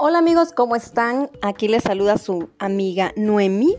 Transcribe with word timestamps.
Hola 0.00 0.20
amigos, 0.20 0.52
¿cómo 0.52 0.76
están? 0.76 1.28
Aquí 1.42 1.66
les 1.66 1.82
saluda 1.82 2.18
su 2.18 2.50
amiga 2.60 3.12
Noemi. 3.16 3.74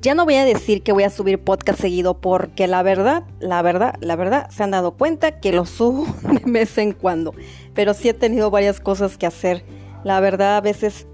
Ya 0.00 0.14
no 0.14 0.24
voy 0.24 0.36
a 0.36 0.46
decir 0.46 0.82
que 0.82 0.92
voy 0.92 1.02
a 1.02 1.10
subir 1.10 1.38
podcast 1.38 1.78
seguido 1.78 2.18
porque 2.18 2.66
la 2.66 2.82
verdad, 2.82 3.24
la 3.38 3.60
verdad, 3.60 3.94
la 4.00 4.16
verdad, 4.16 4.48
se 4.48 4.62
han 4.62 4.70
dado 4.70 4.92
cuenta 4.92 5.38
que 5.38 5.52
lo 5.52 5.66
subo 5.66 6.06
de 6.22 6.50
vez 6.50 6.78
en 6.78 6.92
cuando. 6.92 7.34
Pero 7.74 7.92
sí 7.92 8.08
he 8.08 8.14
tenido 8.14 8.50
varias 8.50 8.80
cosas 8.80 9.18
que 9.18 9.26
hacer. 9.26 9.66
La 10.02 10.18
verdad, 10.20 10.56
a 10.56 10.60
veces 10.62 11.06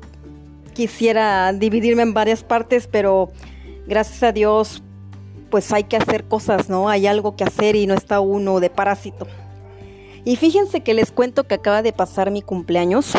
quisiera 0.74 1.52
dividirme 1.52 2.02
en 2.02 2.14
varias 2.14 2.44
partes, 2.44 2.86
pero 2.86 3.32
gracias 3.88 4.22
a 4.22 4.30
Dios, 4.30 4.80
pues 5.50 5.72
hay 5.72 5.82
que 5.82 5.96
hacer 5.96 6.22
cosas, 6.22 6.68
¿no? 6.68 6.88
Hay 6.88 7.08
algo 7.08 7.34
que 7.34 7.42
hacer 7.42 7.74
y 7.74 7.88
no 7.88 7.94
está 7.94 8.20
uno 8.20 8.60
de 8.60 8.70
parásito. 8.70 9.26
Y 10.24 10.36
fíjense 10.36 10.82
que 10.82 10.94
les 10.94 11.10
cuento 11.10 11.48
que 11.48 11.54
acaba 11.54 11.82
de 11.82 11.92
pasar 11.92 12.30
mi 12.30 12.42
cumpleaños. 12.42 13.12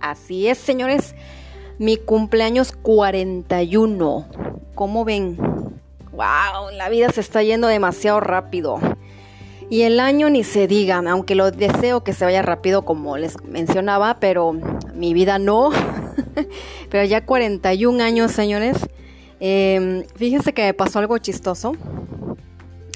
Así 0.00 0.48
es, 0.48 0.58
señores. 0.58 1.14
Mi 1.78 1.96
cumpleaños 1.96 2.72
41. 2.72 4.26
¿Cómo 4.74 5.04
ven? 5.04 5.36
¡Wow! 6.12 6.70
La 6.72 6.88
vida 6.88 7.10
se 7.10 7.20
está 7.20 7.42
yendo 7.42 7.68
demasiado 7.68 8.20
rápido. 8.20 8.78
Y 9.68 9.82
el 9.82 9.98
año 9.98 10.30
ni 10.30 10.44
se 10.44 10.68
diga, 10.68 11.02
aunque 11.08 11.34
lo 11.34 11.50
deseo 11.50 12.04
que 12.04 12.12
se 12.12 12.24
vaya 12.24 12.40
rápido 12.42 12.84
como 12.84 13.16
les 13.16 13.42
mencionaba, 13.42 14.18
pero 14.20 14.52
mi 14.94 15.12
vida 15.12 15.38
no. 15.38 15.70
pero 16.90 17.04
ya 17.04 17.26
41 17.26 18.02
años, 18.02 18.32
señores. 18.32 18.76
Em, 19.40 20.04
fíjense 20.14 20.52
que 20.54 20.62
me 20.62 20.74
pasó 20.74 21.00
algo 21.00 21.18
chistoso. 21.18 21.74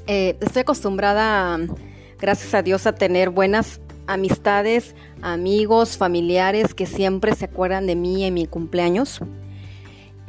Eh, 0.06 0.36
estoy 0.40 0.62
acostumbrada, 0.62 1.58
gracias 2.18 2.54
a 2.54 2.62
Dios, 2.62 2.86
a 2.86 2.94
tener 2.94 3.30
buenas 3.30 3.80
amistades, 4.06 4.94
amigos, 5.22 5.96
familiares 5.96 6.74
que 6.74 6.86
siempre 6.86 7.34
se 7.34 7.46
acuerdan 7.46 7.86
de 7.86 7.96
mí 7.96 8.24
en 8.24 8.34
mi 8.34 8.46
cumpleaños. 8.46 9.20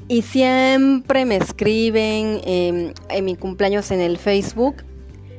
Y 0.07 0.23
siempre 0.23 1.25
me 1.25 1.37
escriben 1.37 2.41
em, 2.43 2.93
en 3.09 3.25
mi 3.25 3.35
cumpleaños 3.35 3.91
en 3.91 4.01
el 4.01 4.17
Facebook. 4.17 4.83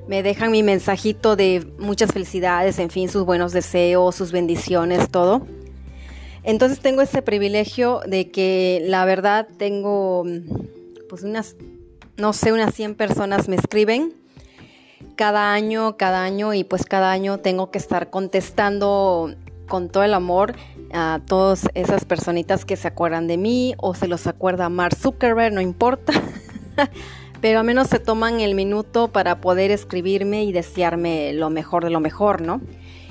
Me 0.09 0.23
dejan 0.23 0.51
mi 0.51 0.63
mensajito 0.63 1.37
de 1.37 1.67
muchas 1.79 2.13
felicidades, 2.13 2.79
en 2.79 2.91
fin, 2.91 3.09
sus 3.09 3.25
buenos 3.25 3.53
deseos, 3.53 4.15
sus 4.15 4.33
bendiciones, 4.33 5.11
todo. 5.11 5.47
Entonces 6.43 6.81
tengo 6.81 7.03
ese 7.03 7.23
privilegio 7.23 8.01
de 8.07 8.31
que 8.31 8.83
la 8.87 9.05
verdad 9.05 9.47
tengo 9.59 10.25
pues 11.09 11.23
unas, 11.23 11.57
no 12.17 12.33
sé, 12.33 12.53
unas 12.53 12.75
100 12.75 12.95
personas 12.95 13.49
me 13.49 13.57
escriben 13.57 14.22
cada 15.17 15.53
año, 15.53 15.97
cada 15.97 16.23
año 16.23 16.55
y 16.55 16.65
pues 16.65 16.85
cada 16.85 17.11
año 17.11 17.39
tengo 17.39 17.71
que 17.71 17.79
estar 17.79 18.11
contestando 18.11 19.35
con 19.69 19.89
todo 19.89 20.03
el 20.03 20.15
amor 20.15 20.55
a 20.93 21.21
todas 21.27 21.69
esas 21.75 22.05
personitas 22.05 22.65
que 22.65 22.77
se 22.77 22.89
acuerdan 22.89 23.27
de 23.27 23.39
mí 23.39 23.75
o 23.79 23.95
se 23.95 24.09
los 24.09 24.27
acuerda 24.27 24.69
Mark 24.69 24.97
Zuckerberg, 24.97 25.55
no 25.55 25.61
importa. 25.61 26.13
Pero 27.41 27.61
al 27.61 27.65
menos 27.65 27.89
se 27.89 27.99
toman 27.99 28.41
el 28.41 28.55
minuto 28.55 29.09
para 29.09 29.41
poder 29.41 29.71
escribirme 29.71 30.45
y 30.45 30.53
desearme 30.53 31.33
lo 31.33 31.51
mejor 31.51 31.83
de 31.85 31.91
lo 31.91 31.99
mejor, 31.99 32.41
¿no? 32.41 32.61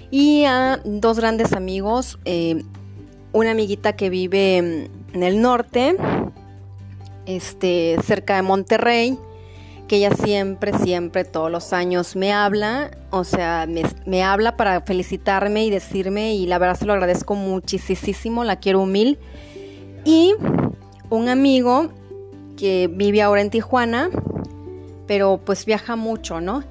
Y 0.09 0.45
a 0.45 0.79
dos 0.85 1.19
grandes 1.19 1.53
amigos, 1.53 2.17
eh, 2.25 2.63
una 3.33 3.51
amiguita 3.51 3.93
que 3.93 4.09
vive 4.09 4.57
en 4.57 5.23
el 5.23 5.41
norte, 5.41 5.97
este, 7.25 7.97
cerca 8.03 8.35
de 8.35 8.41
Monterrey, 8.41 9.17
que 9.91 9.97
ella 9.97 10.15
siempre, 10.15 10.71
siempre, 10.77 11.25
todos 11.25 11.51
los 11.51 11.73
años 11.73 12.15
me 12.15 12.31
habla, 12.31 12.91
o 13.09 13.25
sea, 13.25 13.67
me, 14.05 14.23
habla 14.23 14.55
para 14.55 14.79
felicitarme 14.79 15.65
y 15.65 15.69
decirme, 15.69 16.33
y 16.33 16.45
la 16.45 16.59
verdad 16.59 16.79
se 16.79 16.85
lo 16.85 16.93
agradezco 16.93 17.35
muchísimo, 17.35 18.45
la 18.45 18.55
quiero 18.55 18.79
humil. 18.79 19.19
Y 20.05 20.33
un 21.09 21.27
amigo 21.27 21.89
que 22.55 22.89
vive 22.89 23.21
ahora 23.21 23.41
en 23.41 23.49
Tijuana, 23.49 24.09
pero 25.07 25.41
pues 25.43 25.65
viaja 25.65 25.97
mucho, 25.97 26.39
¿no? 26.39 26.63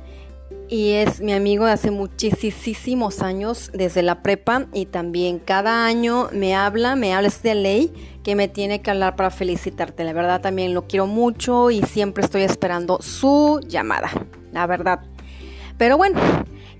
Y 0.72 0.92
es 0.92 1.20
mi 1.20 1.32
amigo 1.32 1.66
de 1.66 1.72
hace 1.72 1.90
muchísimos 1.90 3.22
años, 3.22 3.72
desde 3.74 4.04
la 4.04 4.22
prepa, 4.22 4.66
y 4.72 4.86
también 4.86 5.40
cada 5.40 5.84
año 5.84 6.28
me 6.32 6.54
habla, 6.54 6.94
me 6.94 7.12
habla 7.12 7.32
de 7.42 7.56
ley 7.56 7.92
que 8.22 8.36
me 8.36 8.46
tiene 8.46 8.80
que 8.80 8.92
hablar 8.92 9.16
para 9.16 9.30
felicitarte. 9.30 10.04
La 10.04 10.12
verdad 10.12 10.40
también 10.40 10.72
lo 10.72 10.86
quiero 10.86 11.08
mucho 11.08 11.72
y 11.72 11.82
siempre 11.82 12.24
estoy 12.24 12.42
esperando 12.42 13.02
su 13.02 13.58
llamada, 13.66 14.12
la 14.52 14.68
verdad. 14.68 15.00
Pero 15.76 15.96
bueno, 15.96 16.20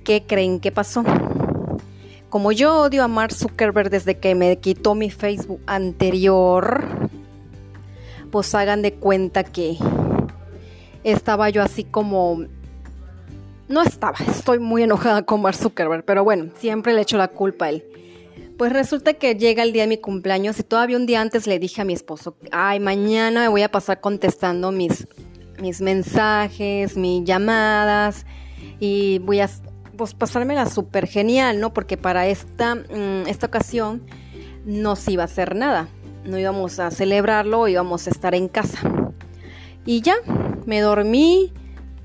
¿qué 0.05 0.23
creen 0.25 0.61
que 0.61 0.71
pasó? 0.71 1.03
Como 2.29 2.53
yo 2.53 2.83
odio 2.83 3.03
a 3.03 3.09
Mark 3.09 3.33
Zuckerberg 3.33 3.91
desde 3.91 4.19
que 4.19 4.37
me 4.37 4.57
quitó 4.61 4.95
mi 4.95 5.11
Facebook 5.11 5.63
anterior, 5.67 7.11
pues 8.31 8.55
hagan 8.55 8.83
de 8.83 8.95
cuenta 8.95 9.43
que 9.43 9.79
estaba 11.03 11.51
yo 11.51 11.61
así 11.61 11.83
como... 11.83 12.45
No 13.71 13.83
estaba, 13.83 14.19
estoy 14.27 14.59
muy 14.59 14.83
enojada 14.83 15.23
con 15.23 15.43
Mark 15.43 15.55
Zuckerberg, 15.55 16.05
pero 16.05 16.25
bueno, 16.25 16.51
siempre 16.59 16.93
le 16.93 17.03
echo 17.03 17.17
la 17.17 17.29
culpa 17.29 17.67
a 17.67 17.69
él. 17.69 17.85
Pues 18.59 18.73
resulta 18.73 19.15
que 19.15 19.37
llega 19.37 19.63
el 19.63 19.73
día 19.73 19.85
de 19.85 19.89
mi 19.89 19.97
cumpleaños 19.97 20.59
y 20.59 20.65
todavía 20.65 20.97
un 20.97 21.07
día 21.07 21.21
antes 21.21 21.47
le 21.47 21.61
dije 21.61 21.81
a 21.81 21.85
mi 21.85 21.93
esposo, 21.93 22.37
ay, 22.51 22.81
mañana 22.81 23.43
me 23.43 23.49
voy 23.49 23.63
a 23.63 23.71
pasar 23.71 24.01
contestando 24.01 24.73
mis, 24.73 25.07
mis 25.63 25.81
mensajes, 25.81 26.97
mis 26.97 27.25
llamadas 27.25 28.27
y 28.81 29.21
voy 29.21 29.39
a 29.39 29.49
pues, 29.97 30.15
pasármela 30.15 30.67
súper 30.67 31.07
genial, 31.07 31.61
¿no? 31.61 31.73
Porque 31.73 31.97
para 31.97 32.27
esta, 32.27 32.75
mm, 32.75 33.29
esta 33.29 33.47
ocasión 33.47 34.03
no 34.65 34.97
se 34.97 35.13
iba 35.13 35.23
a 35.23 35.27
hacer 35.27 35.55
nada, 35.55 35.87
no 36.25 36.41
íbamos 36.41 36.81
a 36.81 36.91
celebrarlo, 36.91 37.69
íbamos 37.69 38.09
a 38.09 38.11
estar 38.11 38.35
en 38.35 38.49
casa. 38.49 38.81
Y 39.87 40.01
ya, 40.01 40.17
me 40.67 40.81
dormí, 40.81 41.53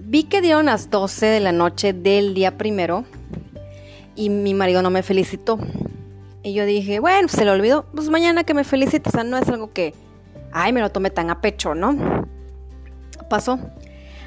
vi 0.06 0.24
que 0.24 0.42
dieron 0.42 0.68
las 0.68 0.90
12 0.90 1.26
de 1.26 1.40
la 1.40 1.52
noche 1.52 1.94
del 1.94 2.34
día 2.34 2.58
primero 2.58 3.06
y 4.16 4.30
mi 4.30 4.54
marido 4.54 4.82
no 4.82 4.90
me 4.90 5.04
felicitó. 5.04 5.60
Y 6.44 6.54
yo 6.54 6.66
dije, 6.66 7.00
bueno, 7.00 7.28
se 7.28 7.44
le 7.44 7.52
olvidó, 7.52 7.86
pues 7.94 8.10
mañana 8.10 8.44
que 8.44 8.54
me 8.54 8.64
felicite, 8.64 9.10
o 9.10 9.12
sea, 9.12 9.24
no 9.24 9.38
es 9.38 9.50
algo 9.50 9.74
que, 9.74 9.94
ay, 10.52 10.74
me 10.74 10.82
lo 10.82 10.92
tome 10.92 11.10
tan 11.10 11.32
a 11.32 11.42
pecho, 11.42 11.74
¿no? 11.74 12.28
Pasó. 13.30 13.60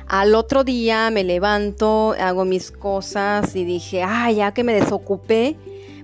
Al 0.09 0.35
otro 0.35 0.65
día 0.65 1.11
me 1.11 1.23
levanto, 1.23 2.17
hago 2.19 2.45
mis 2.45 2.73
cosas 2.73 3.55
y 3.55 3.65
dije, 3.65 4.03
ay, 4.03 4.37
ya 4.37 4.53
que 4.53 4.65
me 4.65 4.75
desocupé, 4.75 5.57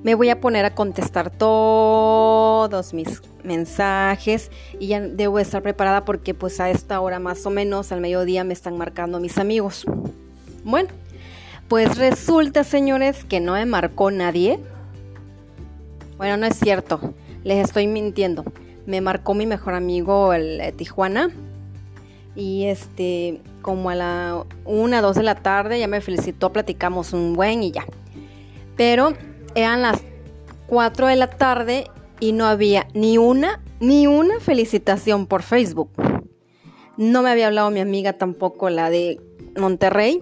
me 0.04 0.14
voy 0.14 0.28
a 0.28 0.38
poner 0.38 0.66
a 0.66 0.74
contestar 0.74 1.30
todos 1.30 2.92
mis 2.92 3.22
mensajes 3.42 4.50
y 4.78 4.88
ya 4.88 5.00
debo 5.00 5.38
estar 5.38 5.62
preparada 5.62 6.04
porque 6.04 6.34
pues 6.34 6.60
a 6.60 6.70
esta 6.70 7.00
hora 7.00 7.18
más 7.18 7.44
o 7.46 7.50
menos 7.50 7.90
al 7.90 8.02
mediodía 8.02 8.44
me 8.44 8.52
están 8.52 8.76
marcando 8.76 9.18
mis 9.18 9.38
amigos. 9.38 9.86
Bueno, 10.62 10.90
pues 11.68 11.96
resulta 11.96 12.64
señores 12.64 13.24
que 13.24 13.40
no 13.40 13.54
me 13.54 13.64
marcó 13.64 14.10
nadie, 14.10 14.60
bueno, 16.18 16.36
no 16.36 16.46
es 16.46 16.58
cierto, 16.58 17.00
les 17.42 17.64
estoy 17.64 17.86
mintiendo. 17.86 18.44
Me 18.86 19.00
marcó 19.00 19.32
mi 19.32 19.46
mejor 19.46 19.72
amigo 19.72 20.34
el 20.34 20.58
de 20.58 20.72
Tijuana 20.72 21.30
y 22.36 22.66
este 22.66 23.40
como 23.62 23.88
a 23.88 23.94
la 23.94 24.44
una, 24.66 25.00
dos 25.00 25.16
de 25.16 25.22
la 25.22 25.36
tarde 25.36 25.78
ya 25.78 25.88
me 25.88 26.02
felicitó, 26.02 26.52
platicamos 26.52 27.14
un 27.14 27.32
buen 27.32 27.62
y 27.62 27.70
ya. 27.70 27.86
Pero 28.76 29.14
eran 29.54 29.82
las 29.82 30.02
4 30.66 31.06
de 31.08 31.16
la 31.16 31.30
tarde 31.30 31.90
y 32.20 32.32
no 32.32 32.46
había 32.46 32.86
ni 32.94 33.18
una, 33.18 33.60
ni 33.80 34.06
una 34.06 34.40
felicitación 34.40 35.26
por 35.26 35.42
Facebook. 35.42 35.90
No 36.96 37.22
me 37.22 37.30
había 37.30 37.48
hablado 37.48 37.70
mi 37.70 37.80
amiga 37.80 38.14
tampoco, 38.14 38.70
la 38.70 38.90
de 38.90 39.20
Monterrey. 39.58 40.20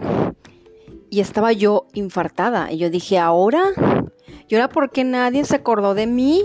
Y 1.10 1.20
estaba 1.20 1.52
yo 1.52 1.86
infartada. 1.92 2.72
Y 2.72 2.78
yo 2.78 2.88
dije, 2.88 3.18
¿ahora? 3.18 3.62
¿Y 4.48 4.54
ahora 4.54 4.68
por 4.68 4.90
qué 4.90 5.04
nadie 5.04 5.44
se 5.44 5.56
acordó 5.56 5.94
de 5.94 6.06
mí? 6.06 6.42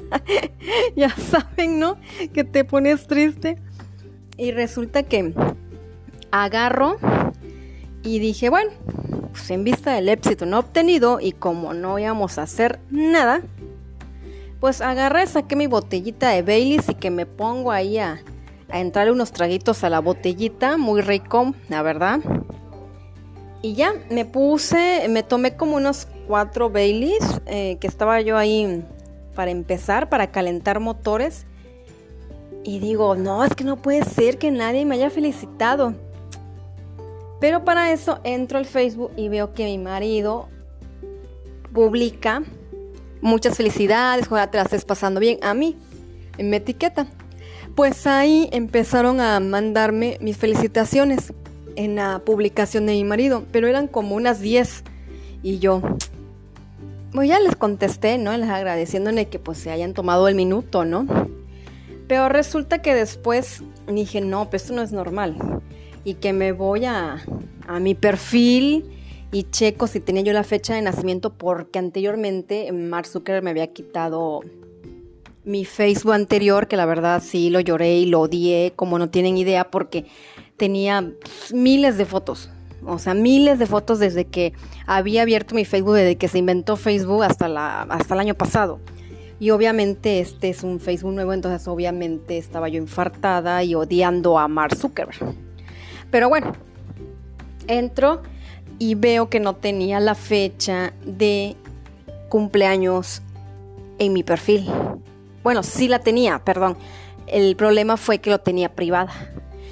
ya 0.96 1.10
saben, 1.10 1.78
¿no? 1.78 1.96
Que 2.34 2.44
te 2.44 2.64
pones 2.64 3.06
triste. 3.06 3.56
Y 4.36 4.52
resulta 4.52 5.02
que 5.02 5.34
agarro 6.30 6.96
y 8.02 8.18
dije, 8.18 8.50
bueno, 8.50 8.70
pues 9.30 9.50
en 9.50 9.64
vista 9.64 9.92
del 9.94 10.08
éxito 10.08 10.46
no 10.46 10.58
obtenido 10.58 11.20
y 11.20 11.32
como 11.32 11.74
no 11.74 11.98
íbamos 11.98 12.38
a 12.38 12.42
hacer 12.42 12.78
nada, 12.90 13.42
pues 14.60 14.80
agarré, 14.80 15.26
saqué 15.26 15.56
mi 15.56 15.66
botellita 15.66 16.30
de 16.30 16.42
Baileys 16.42 16.88
y 16.88 16.94
que 16.94 17.10
me 17.10 17.26
pongo 17.26 17.72
ahí 17.72 17.98
a, 17.98 18.20
a 18.68 18.80
entrar 18.80 19.10
unos 19.10 19.32
traguitos 19.32 19.84
a 19.84 19.90
la 19.90 20.00
botellita, 20.00 20.76
muy 20.76 21.00
rico, 21.00 21.54
la 21.68 21.82
verdad. 21.82 22.20
Y 23.62 23.74
ya 23.74 23.94
me 24.10 24.24
puse, 24.24 25.06
me 25.08 25.22
tomé 25.22 25.56
como 25.56 25.76
unos 25.76 26.06
cuatro 26.26 26.70
Baileys 26.70 27.40
eh, 27.46 27.76
que 27.80 27.86
estaba 27.86 28.20
yo 28.20 28.36
ahí 28.36 28.84
para 29.34 29.50
empezar, 29.50 30.08
para 30.08 30.28
calentar 30.28 30.80
motores. 30.80 31.46
Y 32.64 32.78
digo, 32.78 33.16
no, 33.16 33.44
es 33.44 33.54
que 33.54 33.64
no 33.64 33.76
puede 33.76 34.04
ser 34.04 34.38
que 34.38 34.50
nadie 34.50 34.84
me 34.84 34.96
haya 34.96 35.10
felicitado. 35.10 35.94
Pero 37.40 37.64
para 37.64 37.92
eso 37.92 38.20
entro 38.22 38.58
al 38.58 38.66
Facebook 38.66 39.12
y 39.16 39.28
veo 39.28 39.54
que 39.54 39.64
mi 39.64 39.78
marido 39.78 40.48
publica 41.72 42.42
muchas 43.22 43.56
felicidades, 43.56 44.26
ojalá 44.26 44.50
te 44.50 44.58
la 44.58 44.64
estés 44.64 44.84
pasando 44.84 45.20
bien. 45.20 45.38
A 45.42 45.54
mí, 45.54 45.76
en 46.38 46.50
mi 46.50 46.56
etiqueta. 46.56 47.06
Pues 47.74 48.06
ahí 48.06 48.48
empezaron 48.52 49.20
a 49.20 49.38
mandarme 49.40 50.18
mis 50.20 50.36
felicitaciones 50.36 51.32
en 51.76 51.96
la 51.96 52.20
publicación 52.24 52.86
de 52.86 52.92
mi 52.92 53.04
marido, 53.04 53.44
pero 53.52 53.68
eran 53.68 53.86
como 53.86 54.16
unas 54.16 54.40
10 54.40 54.82
y 55.42 55.58
yo, 55.60 55.80
pues 57.12 57.28
ya 57.28 57.38
les 57.40 57.56
contesté, 57.56 58.18
¿no? 58.18 58.36
Les 58.36 58.48
agradeciéndole 58.48 59.28
que 59.28 59.38
pues 59.38 59.58
se 59.58 59.70
hayan 59.70 59.94
tomado 59.94 60.28
el 60.28 60.34
minuto, 60.34 60.84
¿no? 60.84 61.06
Pero 62.08 62.28
resulta 62.28 62.82
que 62.82 62.94
después 62.94 63.62
dije, 63.86 64.20
no, 64.20 64.50
pues 64.50 64.62
esto 64.62 64.74
no 64.74 64.82
es 64.82 64.92
normal. 64.92 65.36
Y 66.04 66.14
que 66.14 66.32
me 66.32 66.52
voy 66.52 66.86
a, 66.86 67.22
a 67.66 67.80
mi 67.80 67.94
perfil 67.94 68.84
y 69.32 69.44
checo 69.44 69.86
si 69.86 70.00
tenía 70.00 70.22
yo 70.22 70.32
la 70.32 70.44
fecha 70.44 70.74
de 70.74 70.82
nacimiento 70.82 71.32
porque 71.32 71.78
anteriormente 71.78 72.70
Mark 72.72 73.06
Zuckerberg 73.06 73.44
me 73.44 73.50
había 73.50 73.68
quitado 73.68 74.40
mi 75.44 75.64
Facebook 75.64 76.12
anterior, 76.12 76.68
que 76.68 76.76
la 76.76 76.86
verdad 76.86 77.22
sí 77.24 77.50
lo 77.50 77.60
lloré 77.60 77.98
y 77.98 78.06
lo 78.06 78.20
odié, 78.20 78.72
como 78.76 78.98
no 78.98 79.08
tienen 79.08 79.36
idea, 79.38 79.70
porque 79.70 80.06
tenía 80.56 81.12
miles 81.52 81.96
de 81.96 82.04
fotos. 82.04 82.50
O 82.84 82.98
sea, 82.98 83.14
miles 83.14 83.58
de 83.58 83.66
fotos 83.66 83.98
desde 83.98 84.24
que 84.24 84.52
había 84.86 85.22
abierto 85.22 85.54
mi 85.54 85.64
Facebook, 85.64 85.94
desde 85.94 86.16
que 86.16 86.28
se 86.28 86.38
inventó 86.38 86.76
Facebook 86.76 87.24
hasta, 87.24 87.48
la, 87.48 87.82
hasta 87.82 88.14
el 88.14 88.20
año 88.20 88.34
pasado. 88.34 88.80
Y 89.38 89.50
obviamente 89.50 90.20
este 90.20 90.50
es 90.50 90.62
un 90.62 90.80
Facebook 90.80 91.12
nuevo, 91.12 91.32
entonces 91.32 91.66
obviamente 91.68 92.36
estaba 92.36 92.68
yo 92.68 92.78
infartada 92.78 93.64
y 93.64 93.74
odiando 93.74 94.38
a 94.38 94.48
Mark 94.48 94.76
Zuckerberg. 94.76 95.49
Pero 96.10 96.28
bueno, 96.28 96.52
entro 97.66 98.22
y 98.78 98.94
veo 98.94 99.28
que 99.28 99.40
no 99.40 99.54
tenía 99.54 100.00
la 100.00 100.14
fecha 100.14 100.92
de 101.04 101.56
cumpleaños 102.28 103.22
en 103.98 104.12
mi 104.12 104.22
perfil. 104.22 104.66
Bueno, 105.42 105.62
sí 105.62 105.88
la 105.88 106.00
tenía, 106.00 106.38
perdón. 106.40 106.76
El 107.26 107.56
problema 107.56 107.96
fue 107.96 108.18
que 108.18 108.30
lo 108.30 108.40
tenía 108.40 108.74
privada. 108.74 109.12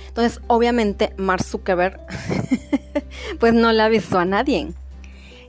Entonces, 0.08 0.40
obviamente, 0.46 1.12
Mark 1.16 1.42
Zuckerberg, 1.42 2.00
pues 3.40 3.54
no 3.54 3.72
la 3.72 3.86
avisó 3.86 4.18
a 4.18 4.24
nadie. 4.24 4.68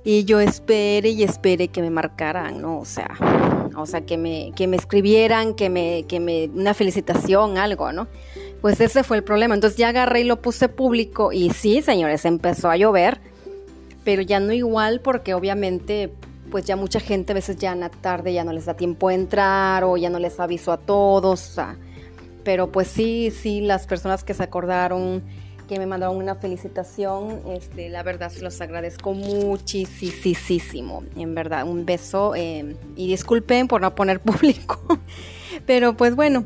Y 0.03 0.23
yo 0.23 0.39
esperé 0.39 1.09
y 1.09 1.23
esperé 1.23 1.67
que 1.67 1.81
me 1.81 1.89
marcaran, 1.89 2.61
¿no? 2.61 2.79
O 2.79 2.85
sea, 2.85 3.09
o 3.75 3.85
sea, 3.85 4.01
que 4.01 4.17
me, 4.17 4.51
que 4.55 4.67
me 4.67 4.77
escribieran, 4.77 5.53
que 5.53 5.69
me, 5.69 6.05
que 6.07 6.19
me, 6.19 6.49
una 6.53 6.73
felicitación, 6.73 7.57
algo, 7.57 7.91
¿no? 7.91 8.07
Pues 8.61 8.81
ese 8.81 9.03
fue 9.03 9.17
el 9.17 9.23
problema. 9.23 9.55
Entonces 9.55 9.77
ya 9.77 9.89
agarré 9.89 10.21
y 10.21 10.23
lo 10.25 10.41
puse 10.41 10.69
público 10.69 11.31
y 11.31 11.51
sí, 11.51 11.81
señores, 11.81 12.25
empezó 12.25 12.69
a 12.69 12.77
llover, 12.77 13.19
pero 14.03 14.21
ya 14.21 14.39
no 14.39 14.53
igual 14.53 15.01
porque 15.01 15.33
obviamente 15.33 16.11
pues 16.49 16.65
ya 16.65 16.75
mucha 16.75 16.99
gente 16.99 17.31
a 17.31 17.35
veces 17.35 17.57
ya 17.57 17.71
en 17.71 17.81
la 17.81 17.89
tarde 17.89 18.33
ya 18.33 18.43
no 18.43 18.51
les 18.51 18.65
da 18.65 18.73
tiempo 18.73 19.09
de 19.09 19.15
entrar 19.15 19.83
o 19.83 19.97
ya 19.97 20.09
no 20.09 20.19
les 20.19 20.39
aviso 20.39 20.71
a 20.71 20.77
todos. 20.77 21.55
pero 22.43 22.71
pues 22.71 22.87
sí, 22.87 23.31
sí, 23.31 23.61
las 23.61 23.85
personas 23.85 24.23
que 24.23 24.33
se 24.33 24.43
acordaron, 24.43 25.21
que 25.67 25.77
me 25.77 25.85
mandaron 25.85 26.17
una 26.17 26.35
felicitación, 26.35 27.41
este, 27.51 27.89
la 27.89 28.01
verdad 28.01 28.31
se 28.31 28.41
los 28.41 28.59
agradezco 28.59 29.13
muchísimo. 29.13 31.03
En 31.15 31.35
verdad, 31.35 31.67
un 31.67 31.85
beso 31.85 32.33
eh, 32.35 32.75
y 32.95 33.07
disculpen 33.07 33.67
por 33.67 33.81
no 33.81 33.93
poner 33.93 34.19
público. 34.21 34.81
pero 35.67 35.95
pues 35.95 36.15
bueno, 36.15 36.43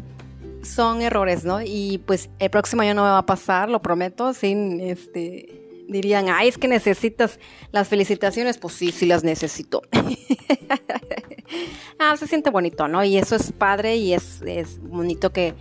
son 0.63 1.01
errores, 1.01 1.45
¿no? 1.45 1.61
Y 1.61 2.01
pues 2.05 2.29
el 2.39 2.49
próximo 2.49 2.81
año 2.81 2.93
no 2.93 3.03
me 3.03 3.09
va 3.09 3.19
a 3.19 3.25
pasar, 3.25 3.69
lo 3.69 3.81
prometo, 3.81 4.33
sin 4.33 4.79
este 4.79 5.63
dirían, 5.87 6.27
ay, 6.29 6.47
es 6.47 6.57
que 6.57 6.67
necesitas 6.67 7.39
las 7.71 7.87
felicitaciones. 7.87 8.57
Pues 8.57 8.73
sí, 8.73 8.91
sí 8.91 9.05
las 9.05 9.23
necesito. 9.23 9.81
ah, 11.99 12.15
se 12.17 12.27
siente 12.27 12.49
bonito, 12.49 12.87
¿no? 12.87 13.03
Y 13.03 13.17
eso 13.17 13.35
es 13.35 13.51
padre 13.51 13.97
y 13.97 14.13
es, 14.13 14.41
es 14.45 14.79
bonito 14.81 15.31
que 15.31 15.53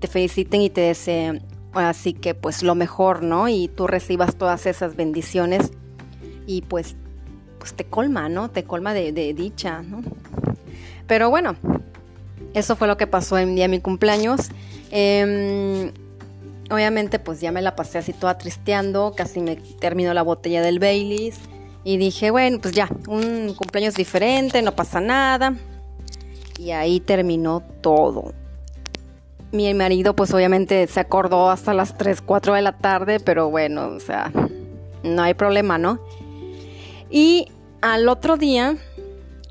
te 0.00 0.08
feliciten 0.08 0.62
y 0.62 0.70
te 0.70 0.82
deseen. 0.82 1.42
Así 1.72 2.12
que 2.12 2.34
pues 2.34 2.62
lo 2.62 2.74
mejor, 2.74 3.22
¿no? 3.22 3.48
Y 3.48 3.68
tú 3.68 3.86
recibas 3.86 4.36
todas 4.36 4.66
esas 4.66 4.96
bendiciones 4.96 5.72
y 6.46 6.62
pues, 6.62 6.96
pues 7.58 7.74
te 7.74 7.84
colma, 7.84 8.28
¿no? 8.28 8.50
Te 8.50 8.64
colma 8.64 8.92
de, 8.92 9.12
dicha, 9.32 9.82
¿no? 9.82 10.02
Pero 11.06 11.30
bueno, 11.30 11.56
eso 12.54 12.76
fue 12.76 12.88
lo 12.88 12.96
que 12.96 13.06
pasó 13.06 13.38
en 13.38 13.54
día 13.54 13.64
de 13.64 13.68
mi 13.68 13.80
cumpleaños. 13.80 14.50
Eh, 14.90 15.92
Obviamente 16.72 17.18
pues 17.18 17.42
ya 17.42 17.52
me 17.52 17.60
la 17.60 17.76
pasé 17.76 17.98
así 17.98 18.14
toda 18.14 18.38
tristeando, 18.38 19.12
casi 19.14 19.40
me 19.40 19.56
terminó 19.56 20.14
la 20.14 20.22
botella 20.22 20.62
del 20.62 20.78
Baileys 20.78 21.38
y 21.84 21.98
dije, 21.98 22.30
bueno, 22.30 22.60
pues 22.62 22.72
ya, 22.72 22.88
un 23.08 23.52
cumpleaños 23.54 23.94
diferente, 23.94 24.62
no 24.62 24.74
pasa 24.74 24.98
nada. 24.98 25.54
Y 26.58 26.70
ahí 26.70 27.00
terminó 27.00 27.62
todo. 27.82 28.32
Mi 29.50 29.74
marido 29.74 30.16
pues 30.16 30.32
obviamente 30.32 30.86
se 30.86 31.00
acordó 31.00 31.50
hasta 31.50 31.74
las 31.74 31.98
3, 31.98 32.22
4 32.22 32.54
de 32.54 32.62
la 32.62 32.72
tarde, 32.78 33.20
pero 33.20 33.50
bueno, 33.50 33.88
o 33.88 34.00
sea, 34.00 34.32
no 35.02 35.22
hay 35.22 35.34
problema, 35.34 35.76
¿no? 35.76 36.00
Y 37.10 37.48
al 37.82 38.08
otro 38.08 38.38
día, 38.38 38.76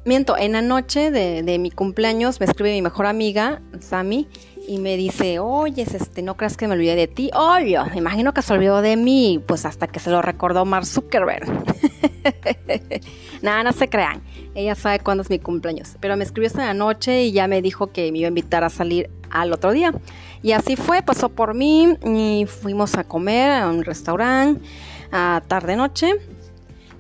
miento, 0.05 0.37
en 0.37 0.53
la 0.53 0.61
noche 0.61 1.11
de, 1.11 1.59
mi 1.59 1.71
cumpleaños 1.71 2.39
me 2.39 2.45
escribe 2.45 2.71
mi 2.71 2.81
mejor 2.81 3.05
amiga, 3.05 3.61
Sammy, 3.79 4.27
y 4.67 4.77
me 4.77 4.97
dice, 4.97 5.39
oye, 5.39 5.83
este, 5.83 6.21
no 6.21 6.37
creas 6.37 6.57
que 6.57 6.67
me 6.67 6.73
olvidé 6.73 6.95
de 6.95 7.07
ti. 7.07 7.31
Obvio, 7.33 7.85
me 7.85 7.97
imagino 7.97 8.33
que 8.33 8.41
se 8.41 8.53
olvidó 8.53 8.81
de 8.81 8.95
mí, 8.95 9.43
pues 9.45 9.65
hasta 9.65 9.87
que 9.87 9.99
se 9.99 10.09
lo 10.11 10.21
recordó 10.21 10.65
Mark 10.65 10.85
Zuckerberg. 10.85 11.45
Nada, 13.41 13.63
no 13.63 13.73
se 13.73 13.89
crean. 13.89 14.21
Ella 14.53 14.75
sabe 14.75 14.99
cuándo 14.99 15.23
es 15.23 15.29
mi 15.29 15.39
cumpleaños. 15.39 15.97
Pero 15.99 16.15
me 16.15 16.23
escribió 16.23 16.47
esta 16.47 16.73
noche 16.73 17.23
y 17.23 17.31
ya 17.31 17.47
me 17.47 17.61
dijo 17.61 17.87
que 17.87 18.11
me 18.11 18.19
iba 18.19 18.27
a 18.27 18.29
invitar 18.29 18.63
a 18.63 18.69
salir 18.69 19.09
al 19.31 19.51
otro 19.51 19.71
día. 19.71 19.93
Y 20.43 20.51
así 20.51 20.75
fue, 20.75 21.01
pasó 21.01 21.29
por 21.29 21.53
mí 21.53 21.95
y 22.05 22.45
fuimos 22.45 22.95
a 22.95 23.03
comer 23.03 23.51
a 23.51 23.69
un 23.69 23.83
restaurante 23.83 24.61
a 25.11 25.41
tarde-noche 25.47 26.13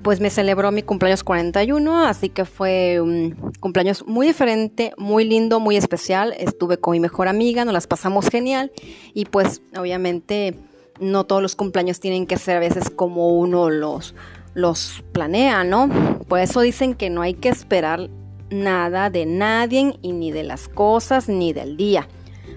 pues 0.03 0.19
me 0.19 0.29
celebró 0.29 0.71
mi 0.71 0.81
cumpleaños 0.81 1.23
41, 1.23 2.05
así 2.05 2.29
que 2.29 2.45
fue 2.45 2.99
un 3.01 3.53
cumpleaños 3.59 4.05
muy 4.07 4.27
diferente, 4.27 4.93
muy 4.97 5.25
lindo, 5.25 5.59
muy 5.59 5.77
especial. 5.77 6.33
Estuve 6.37 6.77
con 6.77 6.93
mi 6.93 6.99
mejor 6.99 7.27
amiga, 7.27 7.65
nos 7.65 7.73
las 7.73 7.87
pasamos 7.87 8.29
genial 8.29 8.71
y 9.13 9.25
pues 9.25 9.61
obviamente 9.77 10.55
no 10.99 11.25
todos 11.25 11.41
los 11.41 11.55
cumpleaños 11.55 11.99
tienen 11.99 12.25
que 12.25 12.37
ser 12.37 12.57
a 12.57 12.59
veces 12.59 12.89
como 12.89 13.29
uno 13.37 13.69
los, 13.69 14.15
los 14.53 15.03
planea, 15.11 15.63
¿no? 15.63 15.89
Por 16.27 16.39
eso 16.39 16.61
dicen 16.61 16.93
que 16.93 17.09
no 17.09 17.21
hay 17.21 17.33
que 17.33 17.49
esperar 17.49 18.09
nada 18.49 19.09
de 19.09 19.25
nadie 19.25 19.97
y 20.01 20.11
ni 20.11 20.31
de 20.31 20.43
las 20.43 20.67
cosas 20.67 21.29
ni 21.29 21.53
del 21.53 21.77
día. 21.77 22.07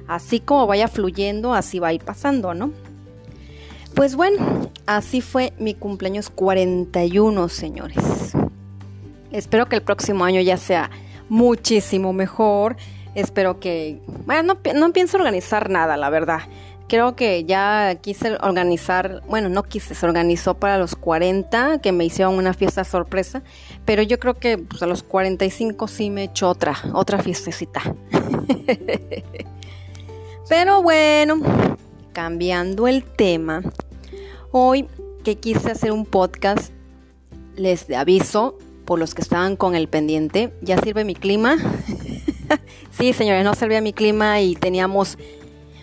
Así 0.07 0.41
como 0.41 0.67
vaya 0.67 0.89
fluyendo, 0.89 1.55
así 1.55 1.79
va 1.79 1.89
a 1.89 1.93
ir 1.93 2.05
pasando, 2.05 2.55
¿no? 2.55 2.73
Pues 3.95 4.17
bueno, 4.17 4.71
así 4.87 5.21
fue 5.21 5.53
mi 5.59 5.75
cumpleaños 5.75 6.29
41, 6.29 7.49
señores. 7.49 8.33
Espero 9.31 9.69
que 9.69 9.77
el 9.77 9.83
próximo 9.83 10.25
año 10.25 10.41
ya 10.41 10.57
sea 10.57 10.91
muchísimo 11.29 12.13
mejor. 12.13 12.77
Espero 13.15 13.61
que... 13.61 14.01
Bueno, 14.27 14.57
no, 14.75 14.93
pienso 14.93 15.17
organizar 15.17 15.71
nada, 15.71 15.97
la 15.97 16.11
verdad. 16.11 16.41
Creo 16.89 17.15
que 17.15 17.45
ya 17.45 17.95
quise 18.01 18.37
organizar, 18.43 19.23
bueno, 19.29 19.49
no 19.49 19.63
quise, 19.63 19.95
se 19.95 20.05
organizó 20.05 20.55
para 20.55 20.77
los 20.77 20.97
40, 20.97 21.79
que 21.79 21.93
me 21.93 22.05
hicieron 22.05 22.35
una 22.35 22.53
fiesta 22.53 22.83
sorpresa, 22.83 23.43
pero 23.85 24.03
yo 24.03 24.19
creo 24.19 24.35
que 24.35 24.59
pues, 24.59 24.83
a 24.83 24.87
los 24.87 25.05
45 25.05 25.87
sí 25.87 26.11
me 26.11 26.25
hecho 26.25 26.49
otra, 26.49 26.77
otra 26.93 27.23
fiestecita. 27.23 27.81
pero 30.49 30.83
bueno, 30.83 31.41
cambiando 32.14 32.88
el 32.88 33.04
tema, 33.04 33.61
hoy 34.52 34.87
que 35.25 35.37
quise 35.37 35.73
hacer 35.73 35.92
un 35.92 36.06
podcast, 36.06 36.73
les 37.56 37.90
aviso 37.90 38.56
por 38.87 38.99
los 38.99 39.14
que 39.14 39.21
estaban 39.21 39.56
con 39.56 39.75
el 39.75 39.88
pendiente, 39.88 40.54
ya 40.62 40.78
sirve 40.78 41.04
mi 41.04 41.14
clima. 41.14 41.56
sí, 42.90 43.12
señores, 43.12 43.44
no 43.44 43.54
servía 43.54 43.83
mi 43.83 43.92
clima 43.92 44.40
y 44.40 44.54
teníamos 44.54 45.18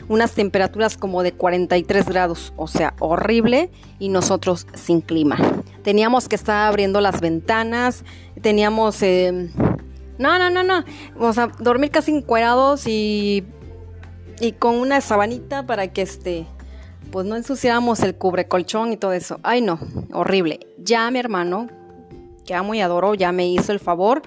unas 0.08 0.32
temperaturas 0.32 0.98
como 0.98 1.22
de 1.22 1.34
43 1.34 2.06
grados, 2.06 2.54
o 2.56 2.68
sea, 2.68 2.96
horrible, 3.00 3.70
y 4.00 4.10
nosotros 4.10 4.68
sin 4.74 5.02
clima. 5.02 5.38
Teníamos 5.84 6.28
que 6.28 6.36
estar 6.36 6.68
abriendo 6.68 7.02
las 7.02 7.22
ventanas, 7.22 8.04
teníamos... 8.42 9.04
Eh, 9.04 9.50
no, 10.18 10.38
no, 10.38 10.50
no, 10.50 10.64
no. 10.64 10.86
O 11.20 11.34
sea, 11.34 11.52
dormir 11.60 11.90
casi 11.90 12.12
encuerados 12.12 12.86
y, 12.86 13.44
y 14.42 14.54
con 14.54 14.76
una 14.76 15.02
sabanita 15.02 15.68
para 15.68 15.94
que 15.94 16.02
este 16.02 16.48
pues 17.12 17.26
no 17.26 17.36
ensuciáramos 17.36 18.00
el 18.02 18.16
cubrecolchón 18.16 18.94
y 18.94 18.98
todo 18.98 19.14
eso. 19.14 19.40
Ay, 19.44 19.62
no, 19.62 19.80
horrible. 20.14 20.60
Ya 20.78 21.12
mi 21.12 21.20
hermano, 21.20 21.68
que 22.46 22.56
amo 22.56 22.74
y 22.74 22.82
adoro, 22.82 23.14
ya 23.14 23.32
me 23.32 23.48
hizo 23.48 23.72
el 23.72 23.80
favor 23.80 24.22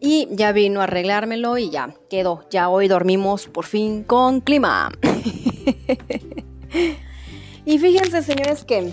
y 0.00 0.28
ya 0.30 0.52
vino 0.52 0.80
a 0.80 0.84
arreglármelo 0.84 1.58
y 1.58 1.70
ya 1.70 1.94
quedó. 2.08 2.46
Ya 2.50 2.68
hoy 2.68 2.88
dormimos 2.88 3.48
por 3.48 3.64
fin 3.64 4.04
con 4.04 4.40
clima. 4.40 4.90
y 7.64 7.78
fíjense, 7.78 8.22
señores, 8.22 8.64
que 8.64 8.92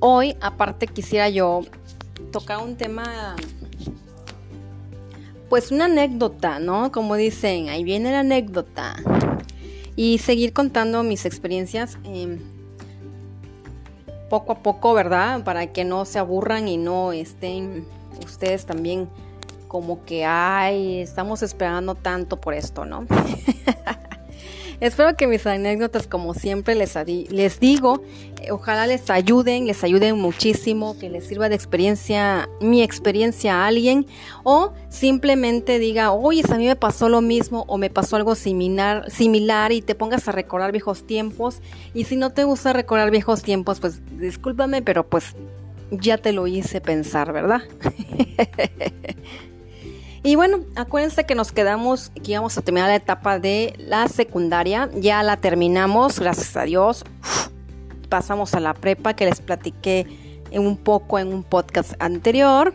hoy, 0.00 0.36
aparte, 0.40 0.86
quisiera 0.86 1.28
yo 1.28 1.60
tocar 2.32 2.58
un 2.58 2.76
tema 2.76 3.36
pues 5.54 5.70
una 5.70 5.84
anécdota, 5.84 6.58
¿no? 6.58 6.90
Como 6.90 7.14
dicen, 7.14 7.68
ahí 7.68 7.84
viene 7.84 8.10
la 8.10 8.18
anécdota. 8.18 8.96
Y 9.94 10.18
seguir 10.18 10.52
contando 10.52 11.04
mis 11.04 11.26
experiencias 11.26 11.96
em, 12.02 12.40
poco 14.28 14.50
a 14.50 14.58
poco, 14.64 14.94
¿verdad? 14.94 15.44
Para 15.44 15.68
que 15.68 15.84
no 15.84 16.06
se 16.06 16.18
aburran 16.18 16.66
y 16.66 16.76
no 16.76 17.12
estén 17.12 17.86
ustedes 18.26 18.66
también 18.66 19.08
como 19.68 20.04
que, 20.04 20.24
ay, 20.24 20.98
estamos 20.98 21.40
esperando 21.44 21.94
tanto 21.94 22.40
por 22.40 22.54
esto, 22.54 22.84
¿no? 22.84 23.06
Espero 24.84 25.16
que 25.16 25.26
mis 25.26 25.46
anécdotas, 25.46 26.06
como 26.06 26.34
siempre 26.34 26.74
les, 26.74 26.94
les 27.30 27.58
digo, 27.58 28.02
eh, 28.42 28.50
ojalá 28.50 28.86
les 28.86 29.08
ayuden, 29.08 29.64
les 29.66 29.82
ayuden 29.82 30.18
muchísimo, 30.18 30.98
que 30.98 31.08
les 31.08 31.24
sirva 31.24 31.48
de 31.48 31.54
experiencia, 31.54 32.50
mi 32.60 32.82
experiencia 32.82 33.62
a 33.62 33.66
alguien, 33.66 34.06
o 34.42 34.74
simplemente 34.90 35.78
diga, 35.78 36.12
oye, 36.12 36.42
a 36.46 36.56
mí 36.56 36.66
me 36.66 36.76
pasó 36.76 37.08
lo 37.08 37.22
mismo, 37.22 37.64
o 37.66 37.78
me 37.78 37.88
pasó 37.88 38.16
algo 38.16 38.34
similar, 38.34 39.10
similar, 39.10 39.72
y 39.72 39.80
te 39.80 39.94
pongas 39.94 40.28
a 40.28 40.32
recordar 40.32 40.70
viejos 40.70 41.06
tiempos. 41.06 41.62
Y 41.94 42.04
si 42.04 42.16
no 42.16 42.34
te 42.34 42.44
gusta 42.44 42.74
recordar 42.74 43.10
viejos 43.10 43.42
tiempos, 43.42 43.80
pues 43.80 44.02
discúlpame, 44.18 44.82
pero 44.82 45.08
pues 45.08 45.34
ya 45.92 46.18
te 46.18 46.34
lo 46.34 46.46
hice 46.46 46.82
pensar, 46.82 47.32
¿verdad? 47.32 47.62
Y 50.26 50.36
bueno, 50.36 50.60
acuérdense 50.74 51.24
que 51.24 51.34
nos 51.34 51.52
quedamos, 51.52 52.10
que 52.22 52.32
íbamos 52.32 52.56
a 52.56 52.62
terminar 52.62 52.88
la 52.88 52.96
etapa 52.96 53.38
de 53.38 53.74
la 53.76 54.08
secundaria. 54.08 54.88
Ya 54.94 55.22
la 55.22 55.36
terminamos, 55.36 56.18
gracias 56.18 56.56
a 56.56 56.62
Dios. 56.62 57.04
Pasamos 58.08 58.54
a 58.54 58.60
la 58.60 58.72
prepa 58.72 59.14
que 59.14 59.26
les 59.26 59.42
platiqué 59.42 60.06
un 60.50 60.78
poco 60.78 61.18
en 61.18 61.28
un 61.28 61.42
podcast 61.42 61.92
anterior. 61.98 62.72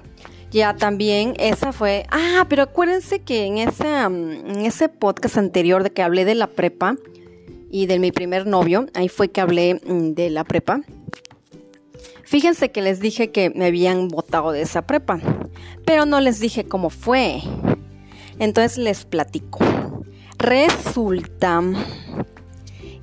Ya 0.52 0.76
también 0.76 1.34
esa 1.40 1.74
fue... 1.74 2.06
Ah, 2.12 2.46
pero 2.48 2.62
acuérdense 2.62 3.24
que 3.24 3.46
en 3.46 3.58
ese, 3.58 3.88
en 4.04 4.62
ese 4.62 4.88
podcast 4.88 5.38
anterior 5.38 5.82
de 5.82 5.90
que 5.90 6.04
hablé 6.04 6.26
de 6.26 6.36
la 6.36 6.46
prepa 6.46 6.98
y 7.72 7.88
de 7.88 7.98
mi 7.98 8.12
primer 8.12 8.46
novio, 8.46 8.86
ahí 8.94 9.10
fue 9.10 9.30
que 9.30 9.42
hablé 9.42 9.82
mm, 9.84 10.14
de 10.14 10.30
la 10.30 10.44
prepa. 10.44 10.82
Fíjense 12.30 12.70
que 12.70 12.84
les 12.84 13.00
dije 13.00 13.32
que 13.32 13.50
me 13.50 13.66
habían 13.66 14.08
votado 14.08 14.52
de 14.52 14.62
esa 14.62 14.84
prepa, 14.84 15.20
pero 15.84 16.06
no 16.06 16.20
les 16.20 16.40
dije 16.40 16.64
cómo 16.64 16.92
fue. 16.92 17.42
Entonces 18.38 18.78
les 18.78 19.04
platico. 19.04 19.58
Resulta 20.38 21.64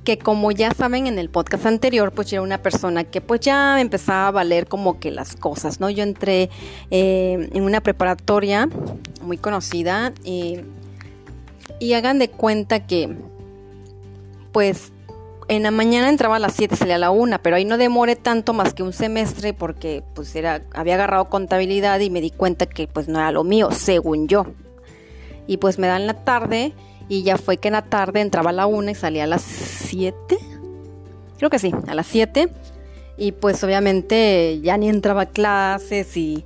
que 0.05 0.17
como 0.17 0.53
ya 0.53 0.71
saben 0.71 1.07
en 1.07 1.19
el 1.19 1.29
podcast 1.29 1.65
anterior, 1.65 2.13
pues 2.13 2.31
yo 2.31 2.35
era 2.35 2.41
una 2.41 2.61
persona 2.61 3.03
que 3.03 3.19
pues 3.19 3.41
ya 3.41 3.81
empezaba 3.81 4.29
a 4.29 4.31
valer 4.31 4.69
como 4.69 4.97
que 4.97 5.11
las 5.11 5.35
cosas, 5.35 5.81
¿no? 5.81 5.89
Yo 5.89 6.03
entré 6.03 6.49
eh, 6.89 7.49
en 7.51 7.63
una 7.63 7.81
preparatoria 7.81 8.69
muy 9.23 9.37
conocida 9.37 10.13
y 10.23 10.63
hagan 11.91 12.17
de 12.17 12.29
cuenta 12.29 12.87
que 12.87 13.13
pues 14.53 14.93
en 15.49 15.63
la 15.63 15.71
mañana 15.71 16.09
entraba 16.09 16.35
a 16.35 16.39
las 16.39 16.53
7, 16.53 16.75
salía 16.75 16.95
a 16.95 16.99
la 16.99 17.11
1, 17.11 17.39
pero 17.41 17.55
ahí 17.55 17.65
no 17.65 17.77
demoré 17.77 18.15
tanto 18.15 18.53
más 18.53 18.73
que 18.73 18.83
un 18.83 18.93
semestre 18.93 19.53
porque 19.53 20.03
pues 20.13 20.35
era, 20.35 20.61
había 20.73 20.95
agarrado 20.95 21.29
contabilidad 21.29 21.99
y 22.01 22.09
me 22.09 22.21
di 22.21 22.31
cuenta 22.31 22.65
que 22.65 22.87
pues 22.87 23.07
no 23.07 23.19
era 23.19 23.31
lo 23.31 23.43
mío, 23.43 23.69
según 23.71 24.27
yo. 24.27 24.47
Y 25.47 25.57
pues 25.57 25.79
me 25.79 25.87
dan 25.87 26.05
la 26.05 26.25
tarde 26.25 26.73
y 27.07 27.23
ya 27.23 27.37
fue 27.37 27.57
que 27.57 27.69
en 27.69 27.73
la 27.73 27.83
tarde 27.83 28.19
entraba 28.19 28.49
a 28.49 28.53
la 28.53 28.67
1 28.67 28.91
y 28.91 28.95
salía 28.95 29.23
a 29.23 29.27
las 29.27 29.41
7. 29.41 30.37
Creo 31.37 31.49
que 31.49 31.59
sí, 31.59 31.71
a 31.87 31.95
las 31.95 32.07
7. 32.07 32.49
Y 33.17 33.31
pues 33.31 33.63
obviamente 33.63 34.59
ya 34.61 34.77
ni 34.77 34.89
entraba 34.89 35.21
a 35.21 35.25
clases 35.27 36.17
y, 36.17 36.45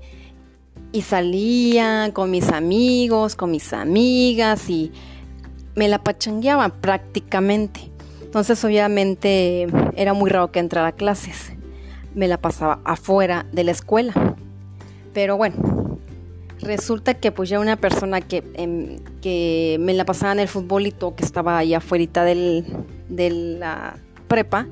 y 0.92 1.02
salía 1.02 2.12
con 2.14 2.30
mis 2.30 2.50
amigos, 2.50 3.36
con 3.36 3.50
mis 3.52 3.74
amigas 3.74 4.70
y 4.70 4.92
me 5.76 5.88
la 5.88 6.04
pachangueaba 6.04 6.70
prácticamente. 6.70 7.91
Entonces 8.32 8.64
obviamente 8.64 9.68
era 9.98 10.14
muy 10.14 10.30
raro 10.30 10.54
que 10.54 10.60
entrara 10.60 10.88
a 10.88 10.92
clases. 10.94 11.52
Me 12.16 12.30
la 12.30 12.38
pasaba 12.38 12.80
afuera 12.86 13.46
de 13.52 13.66
la 13.66 13.72
escuela. 13.72 14.14
Pero 15.14 15.36
bueno, 15.36 16.00
resulta 16.62 17.14
que 17.16 17.34
pues 17.34 17.50
ya 17.50 17.60
una 17.60 17.76
persona 17.76 18.22
que, 18.22 18.42
em, 18.54 19.00
que 19.22 19.76
me 19.82 19.94
la 19.94 20.06
pasaba 20.06 20.32
en 20.32 20.40
el 20.40 20.48
futbolito, 20.48 21.14
que 21.14 21.26
estaba 21.26 21.58
ahí 21.58 21.74
afuera 21.74 22.24
del, 22.24 22.66
de 23.10 23.32
la 23.32 23.98
prepa, 24.30 24.66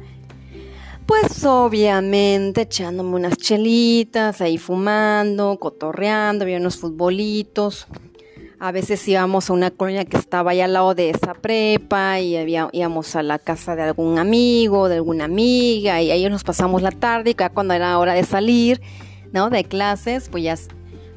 pues 1.05 1.43
obviamente 1.43 2.61
echándome 2.61 3.13
unas 3.17 3.35
chelitas, 3.35 4.39
ahí 4.39 4.57
fumando, 4.57 5.57
cotorreando, 5.59 6.45
había 6.45 6.59
unos 6.59 6.77
futbolitos. 6.77 7.87
A 8.61 8.73
veces 8.73 9.07
íbamos 9.07 9.49
a 9.49 9.53
una 9.53 9.71
colonia 9.71 10.03
que 10.03 10.17
estaba 10.17 10.51
ahí 10.51 10.59
al 10.59 10.73
lado 10.73 10.93
de 10.93 11.11
esa 11.11 11.33
prepa 11.33 12.19
y 12.19 12.35
íbamos 12.73 13.15
a 13.15 13.23
la 13.23 13.39
casa 13.39 13.77
de 13.77 13.83
algún 13.83 14.19
amigo, 14.19 14.89
de 14.89 14.95
alguna 14.95 15.23
amiga 15.23 16.01
y 16.01 16.11
ahí 16.11 16.27
nos 16.29 16.43
pasamos 16.43 16.81
la 16.81 16.91
tarde 16.91 17.29
y 17.29 17.35
ya 17.35 17.49
cuando 17.51 17.73
era 17.73 17.97
hora 17.97 18.13
de 18.13 18.25
salir, 18.25 18.81
¿no? 19.31 19.49
De 19.49 19.63
clases, 19.63 20.27
pues 20.27 20.43
ya 20.43 20.57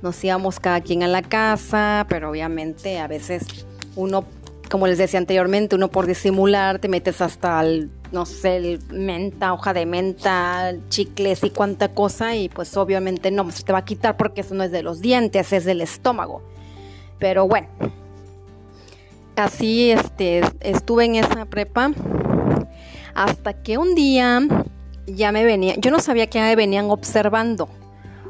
nos 0.03 0.23
íbamos 0.23 0.61
cada 0.61 0.83
quien 0.83 1.03
a 1.03 1.09
la 1.09 1.23
casa, 1.23 2.07
pero 2.09 2.31
obviamente 2.31 3.01
a 3.01 3.09
veces 3.09 3.67
uno, 3.97 4.25
como 4.71 4.87
les 4.87 4.99
decía 4.99 5.19
anteriormente, 5.19 5.75
uno 5.75 5.89
por 5.89 6.07
disimular 6.07 6.79
te 6.79 6.87
metes 6.87 7.21
hasta 7.21 7.61
el, 7.61 7.91
no 8.13 8.25
sé, 8.25 8.59
el 8.59 8.79
menta, 8.93 9.53
hoja 9.53 9.75
de 9.75 9.85
menta, 9.85 10.75
chicles 10.91 11.43
y 11.43 11.51
cuánta 11.51 11.89
cosa 11.89 12.37
y 12.37 12.49
pues 12.49 12.77
obviamente 12.77 13.33
no, 13.33 13.51
se 13.51 13.65
te 13.65 13.73
va 13.73 13.81
a 13.81 13.85
quitar 13.85 14.17
porque 14.17 14.43
eso 14.43 14.55
no 14.55 14.63
es 14.63 14.71
de 14.71 14.85
los 14.85 15.01
dientes, 15.01 15.53
es 15.53 15.65
del 15.65 15.81
estómago. 15.81 16.53
Pero 17.23 17.47
bueno, 17.47 17.69
así 19.37 19.93
este, 19.93 20.41
estuve 20.59 21.05
en 21.05 21.15
esa 21.15 21.45
prepa 21.45 21.93
hasta 23.15 23.63
que 23.63 23.79
un 23.79 23.95
día 23.95 24.41
ya 25.07 25.31
me 25.31 25.45
venía, 25.45 25.77
yo 25.79 25.93
no 25.93 26.01
sabía 26.01 26.27
que 26.27 26.41
me 26.41 26.57
venían 26.57 26.91
observando. 26.91 27.69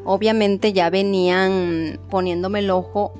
Obviamente 0.05 0.75
ya 0.75 0.91
venían 0.91 2.01
poniéndome 2.11 2.59
el 2.59 2.71
ojo, 2.71 3.15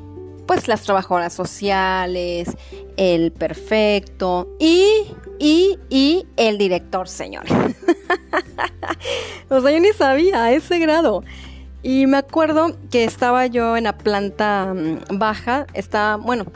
pues 0.47 0.69
las 0.69 0.83
trabajadoras 0.83 1.33
sociales, 1.33 2.51
el 2.99 3.33
perfecto 3.33 4.55
y, 4.61 5.07
y, 5.39 5.79
y 5.89 6.27
el 6.37 6.59
director, 6.59 7.09
señores. 7.09 7.51
o 9.49 9.59
sea, 9.63 9.71
yo 9.71 9.81
ni 9.81 9.95
sabía 9.95 10.45
a 10.45 10.53
ese 10.53 10.79
grado. 10.79 11.25
Y 11.83 12.07
me 12.07 12.19
acuerdo 12.19 12.77
que 12.91 13.05
estaba 13.05 13.47
yo 13.47 13.77
en 13.77 13.85
la 13.85 13.99
planta 13.99 14.73
mm, 14.73 15.19
baja, 15.19 15.67
estaba, 15.75 16.17
bueno, 16.17 16.47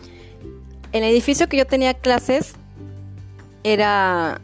en 0.92 1.02
el 1.02 1.11
edificio 1.11 1.49
que 1.49 1.56
yo 1.56 1.66
tenía 1.66 1.95
clases 1.95 2.54
era, 3.64 4.35
a 4.35 4.40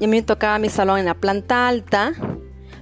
mí 0.00 0.06
me 0.08 0.22
tocaba 0.22 0.58
mi 0.58 0.68
salón 0.68 0.98
en 0.98 1.06
la 1.06 1.14
planta 1.14 1.68
alta, 1.68 2.12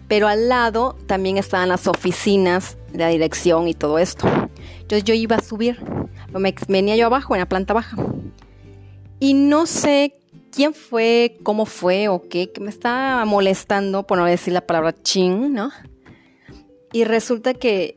pero 0.09 0.29
al 0.29 0.49
lado 0.49 0.97
también 1.07 1.37
estaban 1.37 1.69
las 1.69 1.87
oficinas 1.87 2.79
de 2.91 2.99
la 2.99 3.09
dirección 3.09 3.69
y 3.69 3.75
todo 3.75 3.99
esto. 3.99 4.27
Entonces 4.81 5.05
yo 5.05 5.15
iba 5.15 5.37
a 5.37 5.43
subir, 5.43 5.79
me 6.33 6.55
venía 6.69 6.97
yo 6.97 7.07
abajo 7.07 7.35
en 7.35 7.41
la 7.41 7.49
planta 7.49 7.75
baja. 7.75 7.97
Y 9.21 9.35
no 9.35 9.67
sé 9.67 10.19
quién 10.51 10.75
fue, 10.75 11.39
cómo 11.43 11.67
fue 11.67 12.09
o 12.09 12.23
qué, 12.23 12.51
que 12.51 12.61
me 12.61 12.71
estaba 12.71 13.25
molestando, 13.25 14.07
por 14.07 14.19
no 14.19 14.25
decir 14.25 14.53
la 14.53 14.67
palabra 14.67 14.95
ching, 15.03 15.53
¿no? 15.53 15.71
Y 16.93 17.05
resulta 17.05 17.55
que, 17.55 17.97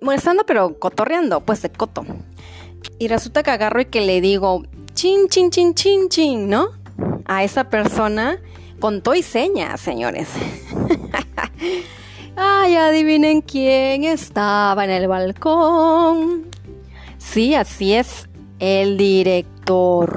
molestando 0.00 0.44
pero 0.46 0.78
cotorreando, 0.78 1.40
pues 1.40 1.62
de 1.62 1.70
coto. 1.70 2.04
Y 2.98 3.08
resulta 3.08 3.42
que 3.42 3.50
agarro 3.50 3.80
y 3.80 3.86
que 3.86 4.02
le 4.02 4.20
digo, 4.20 4.62
chin, 4.94 5.28
chin, 5.28 5.50
chin, 5.50 5.74
chin, 5.74 6.08
chin, 6.08 6.48
¿no? 6.48 6.70
A 7.24 7.44
esa 7.44 7.70
persona 7.70 8.40
con 8.78 9.02
y 9.14 9.22
señas, 9.22 9.80
señores. 9.80 10.28
Ay, 12.36 12.76
adivinen 12.76 13.40
quién 13.40 14.04
estaba 14.04 14.84
en 14.84 14.90
el 14.90 15.08
balcón. 15.08 16.50
Sí, 17.16 17.54
así 17.54 17.94
es, 17.94 18.28
el 18.58 18.98
director. 18.98 20.10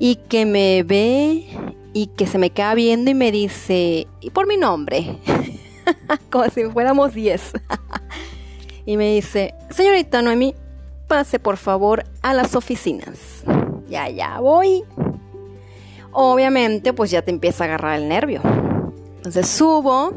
Y 0.00 0.16
que 0.16 0.44
me 0.46 0.82
ve 0.82 1.46
y 1.94 2.08
que 2.08 2.26
se 2.26 2.38
me 2.38 2.50
queda 2.50 2.74
viendo 2.74 3.10
y 3.10 3.14
me 3.14 3.30
dice, 3.30 4.08
¿y 4.20 4.30
por 4.30 4.48
mi 4.48 4.56
nombre? 4.56 5.18
como 6.30 6.48
si 6.50 6.64
fuéramos 6.64 7.14
10. 7.14 7.52
y 8.86 8.96
me 8.96 9.14
dice, 9.14 9.54
señorita 9.70 10.22
Noemi, 10.22 10.54
pase 11.08 11.38
por 11.38 11.56
favor 11.56 12.04
a 12.22 12.34
las 12.34 12.54
oficinas. 12.54 13.44
Ya, 13.88 14.08
ya 14.08 14.40
voy. 14.40 14.84
Obviamente, 16.12 16.92
pues 16.92 17.10
ya 17.10 17.22
te 17.22 17.30
empieza 17.30 17.64
a 17.64 17.66
agarrar 17.66 17.98
el 17.98 18.08
nervio. 18.08 18.40
Entonces 19.16 19.48
subo, 19.48 20.12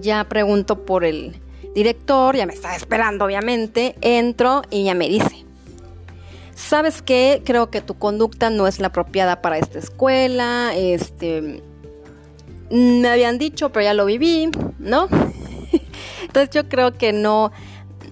ya 0.00 0.24
pregunto 0.24 0.84
por 0.84 1.04
el 1.04 1.40
director, 1.74 2.36
ya 2.36 2.46
me 2.46 2.54
está 2.54 2.74
esperando, 2.76 3.24
obviamente. 3.24 3.96
Entro 4.00 4.62
y 4.70 4.84
ya 4.84 4.94
me 4.94 5.08
dice, 5.08 5.44
¿sabes 6.54 7.02
qué? 7.02 7.42
Creo 7.44 7.70
que 7.70 7.80
tu 7.80 7.94
conducta 7.98 8.50
no 8.50 8.66
es 8.66 8.80
la 8.80 8.88
apropiada 8.88 9.42
para 9.42 9.58
esta 9.58 9.78
escuela. 9.78 10.72
Este, 10.74 11.62
me 12.74 13.08
habían 13.08 13.38
dicho, 13.38 13.70
pero 13.70 13.84
ya 13.84 13.94
lo 13.94 14.04
viví, 14.04 14.50
¿no? 14.78 15.08
Entonces 16.22 16.50
yo 16.50 16.68
creo 16.68 16.92
que 16.92 17.12
no, 17.12 17.52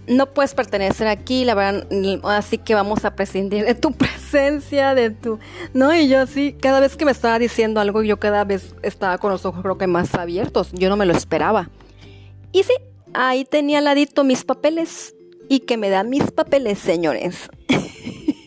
no 0.06 0.32
puedes 0.32 0.54
pertenecer 0.54 1.08
aquí, 1.08 1.44
la 1.44 1.54
verdad, 1.54 1.86
así 2.24 2.58
que 2.58 2.74
vamos 2.74 3.04
a 3.04 3.14
prescindir 3.14 3.64
de 3.64 3.74
tu 3.74 3.92
presencia, 3.96 4.94
de 4.94 5.10
tu... 5.10 5.38
No, 5.74 5.94
y 5.94 6.08
yo 6.08 6.20
así, 6.20 6.52
cada 6.52 6.80
vez 6.80 6.96
que 6.96 7.04
me 7.04 7.10
estaba 7.10 7.38
diciendo 7.38 7.80
algo, 7.80 8.02
yo 8.02 8.18
cada 8.18 8.44
vez 8.44 8.74
estaba 8.82 9.18
con 9.18 9.32
los 9.32 9.44
ojos 9.44 9.62
creo 9.62 9.78
que 9.78 9.86
más 9.86 10.14
abiertos, 10.14 10.70
yo 10.72 10.88
no 10.88 10.96
me 10.96 11.06
lo 11.06 11.12
esperaba. 11.12 11.70
Y 12.52 12.62
sí, 12.62 12.74
ahí 13.14 13.44
tenía 13.44 13.78
al 13.78 13.84
ladito 13.84 14.24
mis 14.24 14.44
papeles, 14.44 15.14
y 15.48 15.60
que 15.60 15.76
me 15.76 15.90
da 15.90 16.02
mis 16.02 16.30
papeles, 16.30 16.78
señores. 16.78 17.50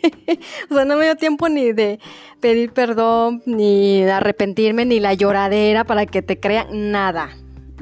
o 0.70 0.74
sea, 0.74 0.86
no 0.86 0.98
me 0.98 1.06
dio 1.06 1.16
tiempo 1.16 1.50
ni 1.50 1.74
de 1.74 2.00
pedir 2.40 2.72
perdón, 2.72 3.42
ni 3.46 4.02
de 4.02 4.12
arrepentirme, 4.12 4.86
ni 4.86 5.00
la 5.00 5.14
lloradera 5.14 5.84
para 5.84 6.06
que 6.06 6.22
te 6.22 6.40
crean, 6.40 6.92
nada. 6.92 7.30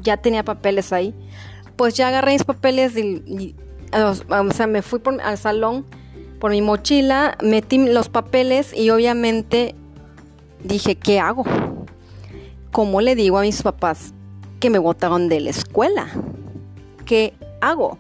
Ya 0.02 0.18
tenía 0.18 0.44
papeles 0.44 0.94
ahí. 0.94 1.14
Pues 1.76 1.96
ya 1.96 2.10
agarré 2.10 2.34
mis 2.34 2.44
papeles 2.44 2.96
y, 2.98 3.56
o 3.92 4.52
sea, 4.52 4.68
me 4.68 4.82
fui 4.82 5.02
al 5.24 5.38
salón 5.38 5.86
por 6.40 6.52
mi 6.52 6.62
mochila, 6.62 7.38
metí 7.42 7.78
los 7.78 8.10
papeles 8.10 8.74
y 8.78 8.90
obviamente 8.90 9.76
dije, 10.64 10.96
¿qué 10.96 11.20
hago? 11.20 11.46
¿Cómo 12.72 13.02
le 13.02 13.16
digo 13.16 13.38
a 13.38 13.42
mis 13.42 13.62
papás 13.62 14.14
que 14.60 14.70
me 14.70 14.80
botaron 14.80 15.30
de 15.30 15.40
la 15.40 15.52
escuela? 15.52 16.08
¿Qué 17.06 17.34
hago? 17.62 17.98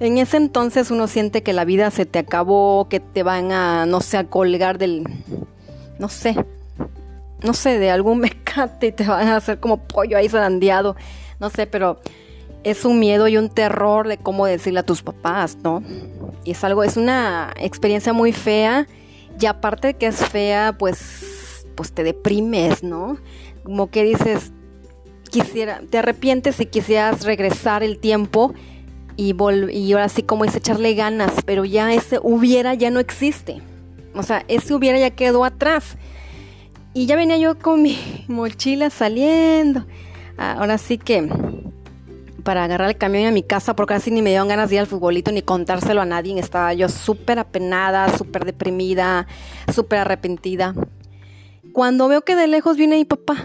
En 0.00 0.16
ese 0.16 0.38
entonces 0.38 0.90
uno 0.90 1.06
siente 1.06 1.42
que 1.42 1.52
la 1.52 1.66
vida 1.66 1.90
se 1.90 2.06
te 2.06 2.18
acabó, 2.18 2.88
que 2.88 3.00
te 3.00 3.22
van 3.22 3.52
a, 3.52 3.84
no 3.84 4.00
sé, 4.00 4.16
a 4.16 4.24
colgar 4.24 4.78
del, 4.78 5.04
no 5.98 6.08
sé, 6.08 6.42
no 7.42 7.52
sé, 7.52 7.78
de 7.78 7.90
algún 7.90 8.18
mecate 8.20 8.88
y 8.88 8.92
te 8.92 9.06
van 9.06 9.28
a 9.28 9.36
hacer 9.36 9.60
como 9.60 9.76
pollo 9.76 10.16
ahí 10.16 10.28
zarandeado, 10.28 10.96
no 11.38 11.50
sé, 11.50 11.66
pero 11.66 12.00
es 12.64 12.86
un 12.86 12.98
miedo 12.98 13.28
y 13.28 13.36
un 13.36 13.50
terror 13.50 14.08
de 14.08 14.16
cómo 14.16 14.46
decirle 14.46 14.80
a 14.80 14.84
tus 14.84 15.02
papás, 15.02 15.58
¿no? 15.62 15.82
Y 16.44 16.52
es 16.52 16.64
algo, 16.64 16.82
es 16.82 16.96
una 16.96 17.52
experiencia 17.58 18.14
muy 18.14 18.32
fea 18.32 18.86
y 19.38 19.46
aparte 19.46 19.88
de 19.88 19.94
que 19.94 20.06
es 20.06 20.16
fea, 20.16 20.76
pues, 20.78 21.66
pues 21.74 21.92
te 21.92 22.04
deprimes, 22.04 22.82
¿no? 22.82 23.18
Como 23.64 23.90
que 23.90 24.02
dices, 24.02 24.52
quisiera, 25.30 25.82
te 25.90 25.98
arrepientes 25.98 26.56
si 26.56 26.64
quisieras 26.64 27.24
regresar 27.24 27.82
el 27.82 27.98
tiempo 27.98 28.54
y, 29.16 29.34
y 29.72 29.92
ahora 29.92 30.08
sí 30.08 30.22
como 30.22 30.44
es 30.44 30.54
echarle 30.56 30.94
ganas, 30.94 31.32
pero 31.44 31.64
ya 31.64 31.92
ese 31.92 32.18
hubiera 32.22 32.74
ya 32.74 32.90
no 32.90 33.00
existe. 33.00 33.60
O 34.14 34.22
sea, 34.22 34.44
ese 34.48 34.74
hubiera 34.74 34.98
ya 34.98 35.10
quedó 35.10 35.44
atrás. 35.44 35.96
Y 36.92 37.06
ya 37.06 37.16
venía 37.16 37.38
yo 37.38 37.58
con 37.58 37.82
mi 37.82 37.98
mochila 38.28 38.90
saliendo. 38.90 39.86
Ahora 40.36 40.78
sí 40.78 40.96
que 40.96 41.28
para 42.42 42.64
agarrar 42.64 42.88
el 42.88 42.96
camión 42.96 43.26
a 43.26 43.30
mi 43.30 43.42
casa 43.42 43.76
porque 43.76 43.92
así 43.92 44.10
ni 44.10 44.22
me 44.22 44.30
dieron 44.30 44.48
ganas 44.48 44.70
de 44.70 44.76
ir 44.76 44.80
al 44.80 44.86
futbolito 44.86 45.30
ni 45.30 45.42
contárselo 45.42 46.00
a 46.00 46.06
nadie. 46.06 46.38
Estaba 46.38 46.72
yo 46.72 46.88
súper 46.88 47.38
apenada, 47.38 48.16
súper 48.16 48.44
deprimida, 48.44 49.26
súper 49.72 50.00
arrepentida. 50.00 50.74
Cuando 51.72 52.08
veo 52.08 52.22
que 52.22 52.34
de 52.34 52.48
lejos 52.48 52.76
viene 52.76 52.96
mi 52.96 53.04
papá, 53.04 53.36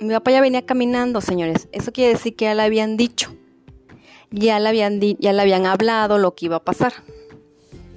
mi 0.00 0.10
papá 0.10 0.30
ya 0.30 0.40
venía 0.40 0.64
caminando, 0.64 1.20
señores. 1.20 1.68
Eso 1.72 1.90
quiere 1.92 2.12
decir 2.12 2.36
que 2.36 2.44
ya 2.44 2.54
le 2.54 2.62
habían 2.62 2.96
dicho 2.96 3.34
ya 4.30 4.58
le 4.58 4.68
habían, 4.68 5.00
ya 5.00 5.32
le 5.32 5.42
habían 5.42 5.66
hablado 5.66 6.18
lo 6.18 6.34
que 6.34 6.46
iba 6.46 6.56
a 6.56 6.64
pasar. 6.64 6.92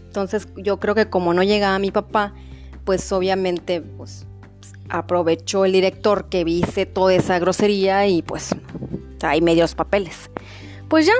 Entonces 0.07 0.47
yo 0.57 0.79
creo 0.79 0.95
que 0.95 1.09
como 1.09 1.33
no 1.33 1.43
llegaba 1.43 1.79
mi 1.79 1.91
papá, 1.91 2.33
pues 2.83 3.11
obviamente 3.11 3.81
pues, 3.81 4.25
aprovechó 4.89 5.65
el 5.65 5.71
director 5.71 6.25
que 6.29 6.43
vise 6.43 6.85
toda 6.85 7.13
esa 7.13 7.39
grosería 7.39 8.07
y 8.07 8.21
pues 8.21 8.53
hay 9.21 9.41
medios 9.41 9.75
papeles. 9.75 10.29
Pues 10.89 11.05
ya, 11.05 11.13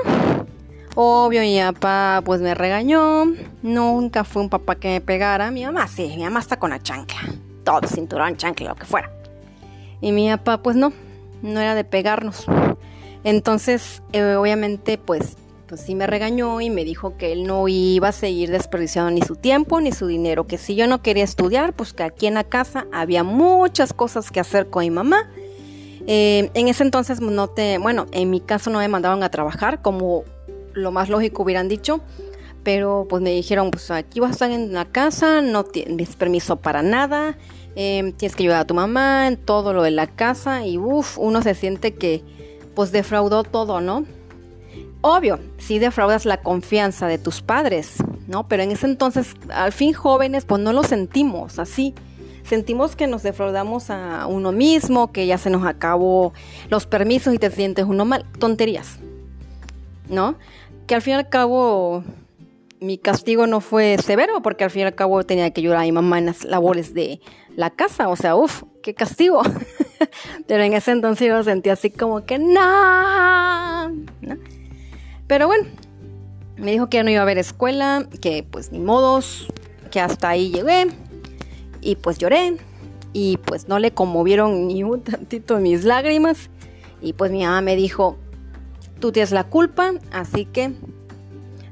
obvio 0.94 1.40
mi 1.40 1.58
papá 1.58 2.20
pues 2.24 2.40
me 2.40 2.54
regañó, 2.54 3.24
nunca 3.62 4.24
fue 4.24 4.42
un 4.42 4.50
papá 4.50 4.74
que 4.74 4.88
me 4.88 5.00
pegara, 5.00 5.50
mi 5.50 5.64
mamá 5.64 5.88
sí, 5.88 6.12
mi 6.16 6.24
mamá 6.24 6.40
está 6.40 6.58
con 6.58 6.70
la 6.70 6.82
chancla, 6.82 7.20
todo 7.64 7.88
cinturón, 7.88 8.36
chancla, 8.36 8.70
lo 8.70 8.74
que 8.74 8.84
fuera. 8.84 9.10
Y 10.02 10.12
mi 10.12 10.28
papá 10.28 10.62
pues 10.62 10.76
no, 10.76 10.92
no 11.40 11.60
era 11.60 11.74
de 11.74 11.84
pegarnos. 11.84 12.46
Entonces, 13.24 14.02
eh, 14.12 14.34
obviamente, 14.34 14.98
pues, 14.98 15.36
pues 15.68 15.80
sí 15.80 15.94
me 15.94 16.06
regañó 16.06 16.60
y 16.60 16.70
me 16.70 16.84
dijo 16.84 17.16
que 17.16 17.32
él 17.32 17.44
no 17.44 17.66
iba 17.68 18.08
a 18.08 18.12
seguir 18.12 18.50
desperdiciando 18.50 19.10
ni 19.10 19.22
su 19.22 19.36
tiempo 19.36 19.80
ni 19.80 19.92
su 19.92 20.06
dinero, 20.06 20.46
que 20.46 20.58
si 20.58 20.74
yo 20.74 20.86
no 20.86 21.02
quería 21.02 21.24
estudiar, 21.24 21.72
pues 21.74 21.92
que 21.92 22.02
aquí 22.02 22.26
en 22.26 22.34
la 22.34 22.44
casa 22.44 22.86
había 22.92 23.24
muchas 23.24 23.92
cosas 23.92 24.30
que 24.30 24.40
hacer 24.40 24.68
con 24.68 24.82
mi 24.82 24.90
mamá. 24.90 25.30
Eh, 26.06 26.50
en 26.54 26.68
ese 26.68 26.82
entonces 26.82 27.20
pues, 27.20 27.30
no 27.30 27.48
te, 27.48 27.78
bueno, 27.78 28.06
en 28.12 28.28
mi 28.28 28.40
caso 28.40 28.70
no 28.70 28.80
me 28.80 28.88
mandaban 28.88 29.22
a 29.22 29.30
trabajar, 29.30 29.82
como 29.82 30.24
lo 30.74 30.90
más 30.90 31.08
lógico 31.08 31.42
hubieran 31.42 31.68
dicho, 31.68 32.00
pero 32.64 33.06
pues 33.08 33.22
me 33.22 33.30
dijeron, 33.30 33.70
pues 33.70 33.90
aquí 33.90 34.20
vas 34.20 34.30
a 34.30 34.32
estar 34.32 34.50
en 34.50 34.72
la 34.72 34.84
casa, 34.84 35.42
no 35.42 35.64
tienes 35.64 36.16
permiso 36.16 36.56
para 36.56 36.82
nada, 36.82 37.38
eh, 37.76 38.12
tienes 38.16 38.36
que 38.36 38.42
ayudar 38.42 38.60
a 38.60 38.66
tu 38.66 38.74
mamá 38.74 39.28
en 39.28 39.36
todo 39.36 39.72
lo 39.72 39.82
de 39.82 39.90
la 39.90 40.06
casa 40.06 40.66
y 40.66 40.76
uff, 40.76 41.18
uno 41.18 41.40
se 41.42 41.54
siente 41.54 41.94
que 41.94 42.22
pues 42.74 42.92
defraudó 42.92 43.44
todo, 43.44 43.80
¿no? 43.80 44.04
Obvio, 45.00 45.40
sí 45.58 45.78
defraudas 45.78 46.24
la 46.24 46.42
confianza 46.42 47.08
de 47.08 47.18
tus 47.18 47.42
padres, 47.42 47.96
¿no? 48.28 48.46
Pero 48.46 48.62
en 48.62 48.70
ese 48.70 48.86
entonces, 48.86 49.34
al 49.50 49.72
fin 49.72 49.92
jóvenes, 49.92 50.44
pues 50.44 50.62
no 50.62 50.72
lo 50.72 50.84
sentimos 50.84 51.58
así. 51.58 51.94
Sentimos 52.44 52.96
que 52.96 53.06
nos 53.06 53.22
defraudamos 53.22 53.90
a 53.90 54.26
uno 54.26 54.52
mismo, 54.52 55.12
que 55.12 55.26
ya 55.26 55.38
se 55.38 55.50
nos 55.50 55.64
acabó 55.64 56.32
los 56.70 56.86
permisos 56.86 57.34
y 57.34 57.38
te 57.38 57.50
sientes 57.50 57.84
uno 57.84 58.04
mal. 58.04 58.24
Tonterías, 58.38 58.98
¿no? 60.08 60.36
Que 60.86 60.94
al 60.94 61.02
fin 61.02 61.14
y 61.14 61.16
al 61.16 61.28
cabo 61.28 62.04
mi 62.80 62.98
castigo 62.98 63.46
no 63.46 63.60
fue 63.60 63.96
severo 63.98 64.42
porque 64.42 64.64
al 64.64 64.70
fin 64.70 64.82
y 64.82 64.84
al 64.86 64.94
cabo 64.94 65.22
tenía 65.24 65.50
que 65.52 65.60
ayudar 65.60 65.78
a 65.78 65.82
mi 65.82 65.92
mamá 65.92 66.20
las 66.20 66.44
labores 66.44 66.94
de 66.94 67.20
la 67.56 67.70
casa. 67.70 68.08
O 68.08 68.16
sea, 68.16 68.34
uff, 68.36 68.64
qué 68.82 68.94
castigo. 68.94 69.42
Pero 70.46 70.62
en 70.62 70.72
ese 70.74 70.92
entonces 70.92 71.28
yo 71.28 71.42
sentí 71.44 71.70
así 71.70 71.90
como 71.90 72.24
que 72.24 72.38
no. 72.38 73.92
Pero 75.26 75.46
bueno, 75.46 75.68
me 76.56 76.72
dijo 76.72 76.88
que 76.88 76.98
ya 76.98 77.02
no 77.02 77.10
iba 77.10 77.20
a 77.20 77.22
haber 77.22 77.38
escuela, 77.38 78.06
que 78.20 78.46
pues 78.48 78.72
ni 78.72 78.78
modos, 78.78 79.48
que 79.90 80.00
hasta 80.00 80.30
ahí 80.30 80.50
llegué. 80.50 80.88
Y 81.80 81.96
pues 81.96 82.18
lloré. 82.18 82.56
Y 83.12 83.36
pues 83.38 83.68
no 83.68 83.78
le 83.78 83.92
conmovieron 83.92 84.68
ni 84.68 84.82
un 84.82 85.00
tantito 85.04 85.58
mis 85.58 85.84
lágrimas. 85.84 86.50
Y 87.00 87.14
pues 87.14 87.30
mi 87.30 87.42
mamá 87.42 87.60
me 87.60 87.76
dijo, 87.76 88.16
tú 89.00 89.10
tienes 89.10 89.32
la 89.32 89.44
culpa, 89.44 89.92
así 90.12 90.44
que 90.44 90.72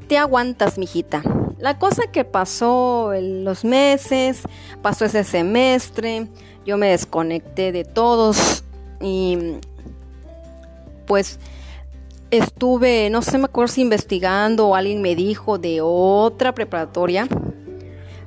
te 0.08 0.18
aguantas, 0.18 0.76
mijita. 0.76 1.22
La 1.58 1.78
cosa 1.78 2.10
que 2.10 2.24
pasó 2.24 3.14
en 3.14 3.44
los 3.44 3.64
meses, 3.64 4.42
pasó 4.82 5.04
ese 5.04 5.22
semestre, 5.22 6.26
yo 6.64 6.76
me 6.76 6.88
desconecté 6.88 7.72
de 7.72 7.84
todos 7.84 8.64
y 9.00 9.38
pues 11.06 11.38
estuve, 12.30 13.10
no 13.10 13.22
sé, 13.22 13.38
me 13.38 13.46
acuerdo 13.46 13.72
si 13.72 13.80
investigando 13.82 14.68
o 14.68 14.74
alguien 14.74 15.02
me 15.02 15.16
dijo 15.16 15.58
de 15.58 15.80
otra 15.82 16.54
preparatoria 16.54 17.26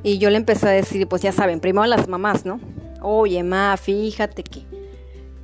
y 0.04 0.18
yo 0.18 0.30
le 0.30 0.38
empecé 0.38 0.68
a 0.68 0.72
decir, 0.72 1.08
pues 1.08 1.22
ya 1.22 1.32
saben, 1.32 1.60
primero 1.60 1.86
las 1.86 2.08
mamás, 2.08 2.46
¿no? 2.46 2.60
Oye, 3.02 3.42
ma, 3.44 3.78
fíjate 3.78 4.44
que 4.44 4.64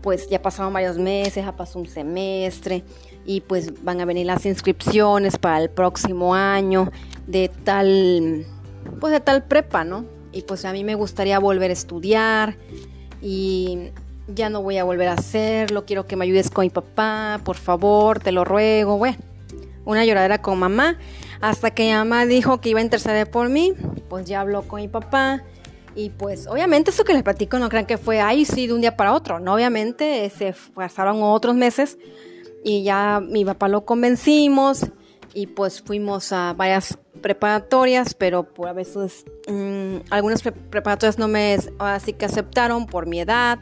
pues 0.02 0.30
ya 0.30 0.42
pasaron 0.42 0.74
varios 0.74 0.98
meses, 0.98 1.36
ya 1.36 1.56
pasó 1.56 1.80
un 1.80 1.88
semestre 1.88 2.84
y 3.26 3.42
pues 3.42 3.84
van 3.84 4.02
a 4.02 4.06
venir 4.06 4.26
las 4.26 4.46
inscripciones 4.46 5.38
para 5.38 5.62
el 5.62 5.70
próximo 5.70 6.34
año 6.34 6.92
de 7.28 7.50
tal, 7.64 8.46
pues 9.00 9.14
de 9.14 9.20
tal 9.20 9.44
prepa, 9.44 9.84
¿no? 9.84 10.06
Y 10.32 10.44
pues 10.44 10.66
a 10.66 10.74
mí 10.74 10.84
me 10.84 10.96
gustaría 10.96 11.40
volver 11.40 11.72
a 11.72 11.74
estudiar 11.74 12.56
y 13.22 13.92
ya 14.28 14.50
no 14.50 14.62
voy 14.62 14.78
a 14.78 14.84
volver 14.84 15.08
a 15.08 15.14
hacerlo, 15.14 15.86
quiero 15.86 16.06
que 16.06 16.16
me 16.16 16.26
ayudes 16.26 16.50
con 16.50 16.64
mi 16.64 16.70
papá, 16.70 17.42
por 17.44 17.56
favor, 17.56 18.20
te 18.20 18.32
lo 18.32 18.46
ruego, 18.46 18.98
bueno, 18.98 19.18
una 19.86 20.06
lloradera 20.06 20.42
con 20.42 20.60
mamá, 20.60 20.98
hasta 21.42 21.72
que 21.72 21.84
mi 21.84 21.94
mamá 21.94 22.26
dijo 22.26 22.62
que 22.62 22.70
iba 22.70 22.80
a 22.80 22.84
interceder 22.84 23.30
por 23.30 23.50
mí, 23.50 23.74
pues 24.08 24.26
ya 24.26 24.42
habló 24.42 24.64
con 24.64 24.82
mi 24.82 24.88
papá 24.88 25.44
y 25.96 26.12
pues 26.12 26.48
obviamente 26.48 26.92
eso 26.92 27.04
que 27.04 27.14
les 27.14 27.24
platico 27.24 27.58
no 27.58 27.70
crean 27.70 27.86
que 27.86 27.98
fue 27.98 28.22
ahí 28.22 28.46
sí 28.46 28.68
de 28.68 28.74
un 28.74 28.82
día 28.82 28.96
para 28.96 29.14
otro, 29.14 29.40
no, 29.40 29.56
obviamente 29.56 30.30
se 30.30 30.54
pasaron 30.74 31.24
otros 31.24 31.56
meses 31.56 31.98
y 32.64 32.84
ya 32.84 33.22
mi 33.22 33.46
papá 33.46 33.68
lo 33.68 33.86
convencimos 33.86 34.86
y 35.40 35.48
pues 35.48 35.82
fuimos 35.82 36.34
a 36.34 36.52
varias 36.52 36.98
preparatorias, 37.22 38.14
pero 38.14 38.44
por 38.44 38.68
a 38.68 38.74
veces 38.74 39.24
mm, 39.48 39.98
algunas 40.10 40.42
preparatorias 40.42 41.18
no 41.18 41.30
me 41.30 41.58
así 41.80 42.12
que 42.12 42.26
aceptaron 42.26 42.86
por 42.86 43.06
mi 43.06 43.22
edad, 43.22 43.60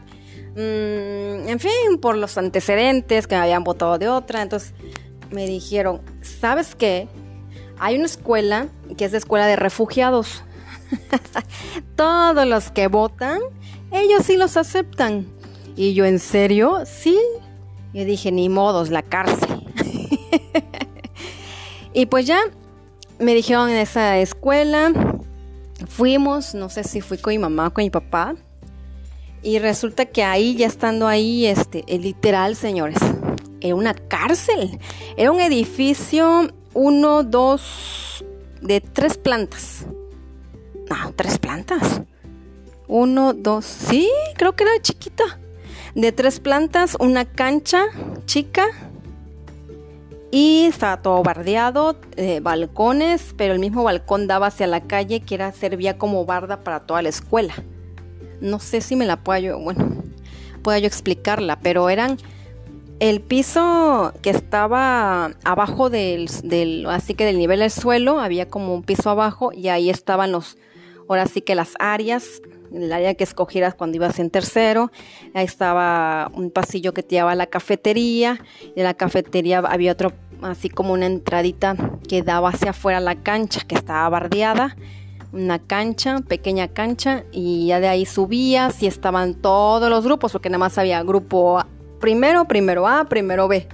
mm, 0.55 1.47
en 1.47 1.59
fin, 1.59 1.99
por 2.01 2.17
los 2.17 2.35
antecedentes 2.39 3.27
que 3.27 3.35
me 3.35 3.41
habían 3.41 3.63
votado 3.63 3.99
de 3.99 4.09
otra, 4.09 4.41
entonces 4.41 4.73
me 5.29 5.45
dijeron, 5.45 6.01
¿sabes 6.21 6.73
qué? 6.73 7.07
Hay 7.77 7.95
una 7.95 8.05
escuela 8.05 8.69
que 8.97 9.05
es 9.05 9.11
de 9.11 9.19
escuela 9.19 9.45
de 9.45 9.55
refugiados. 9.55 10.43
Todos 11.95 12.47
los 12.47 12.71
que 12.71 12.87
votan, 12.87 13.39
ellos 13.91 14.23
sí 14.25 14.35
los 14.35 14.57
aceptan. 14.57 15.27
Y 15.75 15.93
yo, 15.93 16.05
¿en 16.05 16.17
serio? 16.17 16.79
Sí, 16.85 17.19
yo 17.93 18.03
dije, 18.03 18.31
ni 18.31 18.49
modos, 18.49 18.89
la 18.89 19.03
cárcel. 19.03 19.61
y 21.97 22.05
pues 22.05 22.27
ya 22.27 22.39
me 23.17 23.33
dijeron 23.33 23.71
en 23.71 23.77
esa 23.77 24.19
escuela, 24.19 24.93
fuimos, 25.87 26.53
no 26.53 26.69
sé 26.69 26.83
si 26.83 27.01
fui 27.01 27.17
con 27.17 27.31
mi 27.31 27.39
mamá 27.39 27.69
o 27.69 27.73
con 27.73 27.83
mi 27.83 27.89
papá, 27.89 28.35
y 29.41 29.57
resulta 29.57 30.05
que 30.05 30.23
ahí, 30.23 30.55
ya 30.55 30.67
estando 30.67 31.07
ahí, 31.07 31.47
este, 31.47 31.83
literal, 31.97 32.55
señores, 32.55 32.99
era 33.61 33.73
una 33.73 33.95
cárcel, 33.95 34.77
era 35.15 35.31
un 35.31 35.41
edificio, 35.41 36.53
uno, 36.75 37.23
dos, 37.23 38.23
de 38.61 38.79
tres 38.79 39.17
plantas. 39.17 39.87
No, 40.91 41.13
tres 41.15 41.39
plantas. 41.39 42.01
Uno, 42.87 43.33
dos, 43.33 43.65
sí, 43.65 44.07
creo 44.35 44.55
que 44.55 44.65
era 44.65 44.79
chiquita. 44.83 45.39
De 45.95 46.11
tres 46.11 46.39
plantas, 46.39 46.95
una 46.99 47.25
cancha 47.25 47.85
chica, 48.27 48.67
y 50.39 50.65
estaba 50.65 51.01
todo 51.01 51.23
bardeado, 51.23 51.99
eh, 52.15 52.41
balcones, 52.41 53.33
pero 53.35 53.55
el 53.55 53.59
mismo 53.59 53.83
balcón 53.83 54.27
daba 54.27 54.45
hacia 54.45 54.67
la 54.67 54.81
calle 54.81 55.21
que 55.21 55.33
era, 55.33 55.51
servía 55.51 55.97
como 55.97 56.25
barda 56.25 56.63
para 56.63 56.81
toda 56.81 57.01
la 57.01 57.09
escuela. 57.09 57.55
No 58.39 58.59
sé 58.59 58.81
si 58.81 58.95
me 58.95 59.07
la 59.07 59.23
puedo 59.23 59.39
yo, 59.39 59.59
bueno, 59.59 60.03
puedo 60.61 60.77
yo 60.77 60.85
explicarla, 60.85 61.59
pero 61.59 61.89
eran 61.89 62.17
el 62.99 63.19
piso 63.19 64.13
que 64.21 64.29
estaba 64.29 65.31
abajo 65.43 65.89
del, 65.89 66.29
del, 66.43 66.85
así 66.85 67.15
que 67.15 67.25
del 67.25 67.39
nivel 67.39 67.61
del 67.61 67.71
suelo, 67.71 68.19
había 68.19 68.47
como 68.47 68.75
un 68.75 68.83
piso 68.83 69.09
abajo 69.09 69.49
y 69.51 69.69
ahí 69.69 69.89
estaban 69.89 70.31
los, 70.31 70.59
ahora 71.09 71.25
sí 71.25 71.41
que 71.41 71.55
las 71.55 71.73
áreas 71.79 72.43
el 72.73 72.91
área 72.91 73.13
que 73.13 73.23
escogieras 73.23 73.75
cuando 73.75 73.97
ibas 73.97 74.19
en 74.19 74.29
tercero. 74.29 74.91
Ahí 75.33 75.45
estaba 75.45 76.29
un 76.33 76.51
pasillo 76.51 76.93
que 76.93 77.03
te 77.03 77.15
llevaba 77.15 77.31
a 77.31 77.35
la 77.35 77.47
cafetería. 77.47 78.39
Y 78.75 78.79
en 78.79 78.83
la 78.83 78.93
cafetería 78.93 79.59
había 79.59 79.91
otro, 79.91 80.13
así 80.41 80.69
como 80.69 80.93
una 80.93 81.05
entradita 81.05 81.75
que 82.07 82.23
daba 82.23 82.49
hacia 82.49 82.71
afuera 82.71 82.99
la 82.99 83.15
cancha, 83.15 83.61
que 83.67 83.75
estaba 83.75 84.07
bardeada. 84.09 84.75
Una 85.33 85.59
cancha, 85.59 86.19
pequeña 86.19 86.69
cancha, 86.69 87.23
y 87.31 87.67
ya 87.67 87.79
de 87.79 87.87
ahí 87.87 88.05
subías 88.05 88.81
y 88.81 88.87
estaban 88.87 89.35
todos 89.35 89.89
los 89.89 90.05
grupos, 90.05 90.31
porque 90.31 90.49
nada 90.49 90.59
más 90.59 90.77
había 90.77 91.03
grupo 91.03 91.63
primero, 91.99 92.45
primero 92.45 92.87
A, 92.87 93.05
primero 93.05 93.47
B. 93.47 93.67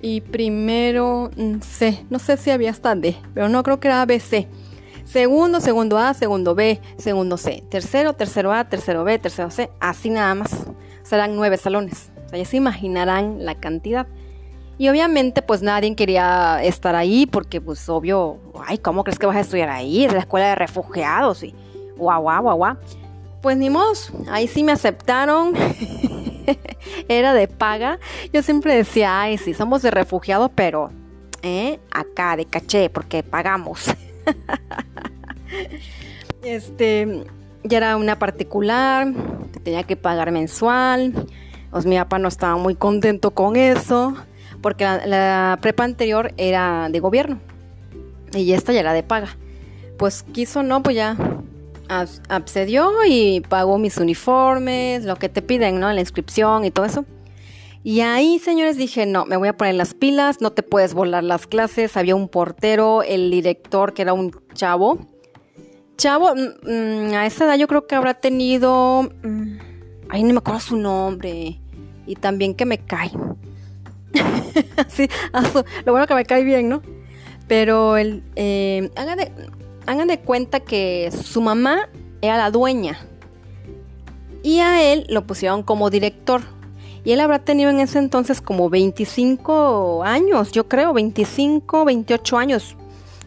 Y 0.00 0.20
primero 0.20 1.30
C, 1.60 2.04
no 2.10 2.18
sé 2.18 2.36
si 2.36 2.50
había 2.50 2.70
hasta 2.70 2.94
D, 2.94 3.16
pero 3.32 3.48
no 3.48 3.62
creo 3.62 3.80
que 3.80 3.88
era 3.88 4.02
ABC. 4.02 4.46
Segundo, 5.04 5.60
segundo 5.60 5.98
A, 5.98 6.14
segundo 6.14 6.54
B, 6.54 6.80
segundo 6.96 7.36
C. 7.36 7.62
Tercero, 7.70 8.14
tercero 8.14 8.52
A, 8.52 8.64
tercero 8.64 9.04
B, 9.04 9.18
tercero 9.18 9.50
C. 9.50 9.70
Así 9.80 10.10
nada 10.10 10.34
más. 10.34 10.66
Serán 11.02 11.36
nueve 11.36 11.56
salones. 11.56 12.10
O 12.26 12.28
sea, 12.28 12.38
ya 12.38 12.44
se 12.44 12.56
imaginarán 12.56 13.44
la 13.44 13.54
cantidad. 13.54 14.06
Y 14.76 14.88
obviamente 14.88 15.42
pues 15.42 15.62
nadie 15.62 15.94
quería 15.94 16.62
estar 16.62 16.94
ahí 16.94 17.26
porque 17.26 17.60
pues 17.60 17.88
obvio, 17.88 18.38
ay, 18.66 18.78
¿cómo 18.78 19.04
crees 19.04 19.18
que 19.18 19.26
vas 19.26 19.36
a 19.36 19.40
estudiar 19.40 19.70
ahí? 19.70 20.04
Es 20.04 20.12
la 20.12 20.20
escuela 20.20 20.48
de 20.48 20.54
refugiados 20.56 21.42
y 21.42 21.54
guau, 21.96 22.22
guau, 22.22 22.42
guau, 22.42 22.56
guau. 22.56 22.76
Pues 23.40 23.56
ni 23.56 23.70
modo, 23.70 23.92
ahí 24.30 24.48
sí 24.48 24.64
me 24.64 24.72
aceptaron. 24.72 25.54
Era 27.08 27.34
de 27.34 27.46
paga. 27.46 27.98
Yo 28.32 28.42
siempre 28.42 28.74
decía, 28.74 29.20
ay, 29.20 29.38
sí, 29.38 29.54
somos 29.54 29.82
de 29.82 29.90
refugiados, 29.90 30.50
pero 30.54 30.90
¿eh? 31.42 31.78
acá 31.90 32.36
de 32.36 32.46
caché 32.46 32.90
porque 32.90 33.22
pagamos. 33.22 33.86
este, 36.42 37.24
ya 37.62 37.78
era 37.78 37.96
una 37.96 38.18
particular, 38.18 39.12
tenía 39.62 39.82
que 39.82 39.96
pagar 39.96 40.32
mensual. 40.32 41.26
Pues 41.70 41.86
mi 41.86 41.96
papá 41.96 42.18
no 42.18 42.28
estaba 42.28 42.56
muy 42.56 42.76
contento 42.76 43.32
con 43.32 43.56
eso, 43.56 44.14
porque 44.64 44.84
la, 44.84 45.58
prepa 45.60 45.84
anterior 45.84 46.32
era 46.38 46.88
de 46.90 46.98
gobierno 46.98 47.38
y 48.32 48.50
esta 48.54 48.72
ya 48.72 48.80
era 48.80 48.94
de 48.94 49.02
paga. 49.02 49.36
Pues 49.98 50.22
quiso, 50.22 50.62
no, 50.62 50.82
pues 50.82 50.96
ya 50.96 51.18
accedió 52.30 52.90
y 53.06 53.42
pagó 53.42 53.76
mis 53.76 53.98
uniformes, 53.98 55.04
lo 55.04 55.16
que 55.16 55.28
te 55.28 55.42
piden, 55.42 55.80
¿no? 55.80 55.92
La 55.92 56.00
inscripción 56.00 56.64
y 56.64 56.70
todo 56.70 56.86
eso. 56.86 57.04
Y 57.82 58.00
ahí, 58.00 58.38
señores, 58.38 58.78
dije, 58.78 59.04
no, 59.04 59.26
me 59.26 59.36
voy 59.36 59.48
a 59.48 59.56
poner 59.58 59.74
las 59.74 59.92
pilas, 59.92 60.40
no 60.40 60.50
te 60.50 60.62
puedes 60.62 60.94
volar 60.94 61.24
las 61.24 61.46
clases. 61.46 61.98
Había 61.98 62.16
un 62.16 62.30
portero, 62.30 63.02
el 63.02 63.30
director, 63.30 63.92
que 63.92 64.00
era 64.00 64.14
un 64.14 64.30
chavo. 64.54 64.98
Chavo, 65.98 66.34
mm, 66.34 67.10
mm, 67.10 67.12
a 67.12 67.26
esa 67.26 67.44
edad 67.44 67.58
yo 67.58 67.68
creo 67.68 67.86
que 67.86 67.96
habrá 67.96 68.14
tenido... 68.14 69.10
Mm, 69.22 69.58
ay, 70.08 70.22
no 70.22 70.32
me 70.32 70.38
acuerdo 70.38 70.60
su 70.60 70.78
nombre. 70.78 71.60
Y 72.06 72.16
también 72.16 72.54
que 72.54 72.64
me 72.64 72.78
cae. 72.78 73.10
sí, 74.88 75.08
lo 75.84 75.92
bueno 75.92 76.06
que 76.06 76.14
me 76.14 76.24
cae 76.24 76.44
bien, 76.44 76.68
¿no? 76.68 76.82
Pero 77.48 77.96
el, 77.96 78.22
eh, 78.36 78.90
hagan, 78.96 79.18
de, 79.18 79.32
hagan 79.86 80.08
de 80.08 80.20
cuenta 80.20 80.60
que 80.60 81.10
su 81.10 81.40
mamá 81.40 81.88
era 82.22 82.36
la 82.36 82.50
dueña. 82.50 82.98
Y 84.42 84.60
a 84.60 84.82
él 84.92 85.06
lo 85.08 85.26
pusieron 85.26 85.62
como 85.62 85.90
director 85.90 86.42
y 87.04 87.12
él 87.12 87.20
habrá 87.20 87.38
tenido 87.38 87.70
en 87.70 87.80
ese 87.80 87.98
entonces 87.98 88.40
como 88.40 88.70
25 88.70 90.02
años, 90.04 90.52
yo 90.52 90.68
creo, 90.68 90.94
25, 90.94 91.84
28 91.84 92.38
años. 92.38 92.76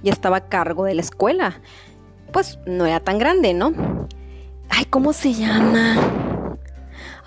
Y 0.01 0.09
estaba 0.09 0.37
a 0.37 0.49
cargo 0.49 0.85
de 0.85 0.95
la 0.95 1.01
escuela. 1.01 1.61
Pues 2.31 2.57
no 2.65 2.87
era 2.87 2.99
tan 2.99 3.19
grande, 3.19 3.53
¿no? 3.53 3.73
Ay, 4.69 4.85
¿cómo 4.85 5.13
se 5.13 5.33
llama? 5.33 5.95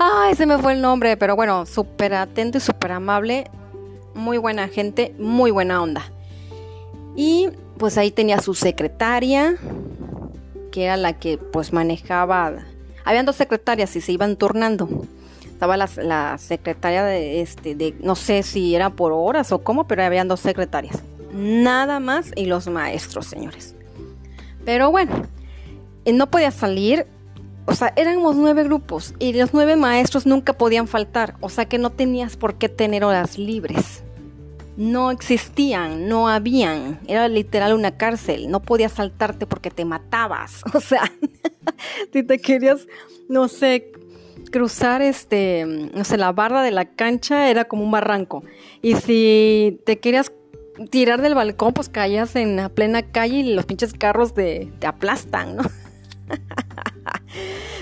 Ay, 0.03 0.35
se 0.35 0.47
me 0.47 0.57
fue 0.59 0.73
el 0.73 0.81
nombre, 0.81 1.17
pero 1.17 1.37
bueno, 1.37 1.67
súper 1.67 2.15
atento 2.15 2.59
y 2.59 2.61
súper 2.61 2.93
amable. 2.93 3.51
Muy 4.15 4.39
buena 4.39 4.67
gente, 4.69 5.15
muy 5.19 5.51
buena 5.51 5.83
onda. 5.83 6.11
Y 7.15 7.51
pues 7.77 7.99
ahí 7.99 8.11
tenía 8.11 8.41
su 8.41 8.55
secretaria, 8.55 9.57
que 10.73 10.85
era 10.85 10.97
la 10.97 11.13
que 11.19 11.37
pues 11.37 11.73
manejaba. 11.73 12.55
Habían 13.05 13.27
dos 13.27 13.37
secretarias 13.37 13.95
y 13.95 14.01
se 14.01 14.13
iban 14.13 14.37
turnando 14.37 14.89
estaba 15.61 15.77
la, 15.77 16.39
secretaria 16.39 17.05
de 17.05 17.43
este 17.43 17.75
de 17.75 17.95
no 18.01 18.15
sé 18.15 18.43
si 18.43 18.75
era 18.75 18.89
por 18.89 19.13
horas 19.13 19.53
o 19.53 19.59
cómo, 19.59 19.87
pero 19.87 20.03
habían 20.03 20.27
dos 20.27 20.41
secretarias. 20.41 21.03
Nada 21.35 22.01
más 22.01 22.31
y 22.35 22.47
los 22.47 22.67
maestros, 22.67 23.27
señores. 23.27 23.75
Pero 24.65 24.91
bueno, 24.91 25.27
eh, 26.07 26.15
no 26.15 26.31
podía 26.31 26.51
salir. 26.51 27.07
O 27.71 27.75
sea, 27.77 27.93
éramos 27.95 28.35
nueve 28.35 28.65
grupos 28.65 29.15
y 29.21 29.33
los 29.33 29.55
nueve 29.55 29.77
maestros 29.77 30.27
nunca 30.27 30.55
podían 30.55 30.89
faltar. 30.89 31.37
O 31.39 31.49
sea 31.49 31.67
que 31.67 31.79
no 31.79 31.91
tenías 31.91 32.37
por 32.37 32.57
qué 32.57 32.69
tener 32.69 33.05
horas 33.05 33.39
libres. 33.39 34.03
No 34.77 35.13
existían, 35.13 36.09
no 36.09 36.29
habían. 36.29 36.99
Era 37.07 37.29
literal 37.29 37.73
una 37.75 37.97
cárcel. 37.97 38.51
No 38.51 38.61
podías 38.61 38.91
saltarte 38.95 39.47
porque 39.47 39.71
te 39.71 39.85
matabas. 39.85 40.63
O 40.75 40.81
sea, 40.81 41.13
si 42.13 42.25
te 42.25 42.41
querías, 42.41 42.89
no 43.29 43.47
sé, 43.47 43.93
cruzar 44.51 45.01
este, 45.01 45.65
no 45.95 46.03
sé, 46.03 46.17
la 46.17 46.33
barra 46.33 46.65
de 46.65 46.73
la 46.73 46.87
cancha 46.87 47.51
era 47.51 47.67
como 47.67 47.85
un 47.85 47.93
barranco. 47.93 48.43
Y 48.83 48.97
si 48.97 49.81
te 49.87 50.01
querías 50.01 50.33
tirar 50.91 51.23
del 51.23 51.37
balcón, 51.37 51.73
pues 51.73 51.89
caías 51.89 52.35
en 52.35 52.57
la 52.57 52.69
plena 52.69 53.03
calle 53.03 53.37
y 53.37 53.55
los 53.55 53.65
pinches 53.65 53.93
carros 53.93 54.35
te, 54.35 54.73
te 54.81 54.89
aplastan, 54.89 55.55
¿no? 55.55 55.63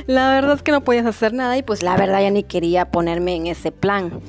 la 0.06 0.30
verdad 0.30 0.54
es 0.54 0.62
que 0.62 0.72
no 0.72 0.82
podías 0.82 1.06
hacer 1.06 1.34
nada 1.34 1.56
y 1.56 1.62
pues 1.62 1.82
la 1.82 1.96
verdad 1.96 2.22
ya 2.22 2.30
ni 2.30 2.42
quería 2.42 2.90
ponerme 2.90 3.36
en 3.36 3.46
ese 3.46 3.72
plan. 3.72 4.20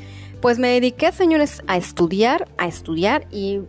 Pues 0.42 0.60
me 0.60 0.70
dediqué, 0.70 1.12
señores, 1.12 1.63
a 1.68 1.78
estudiar, 1.78 2.48
a 2.58 2.68
estudiar 2.68 3.28
y 3.32 3.62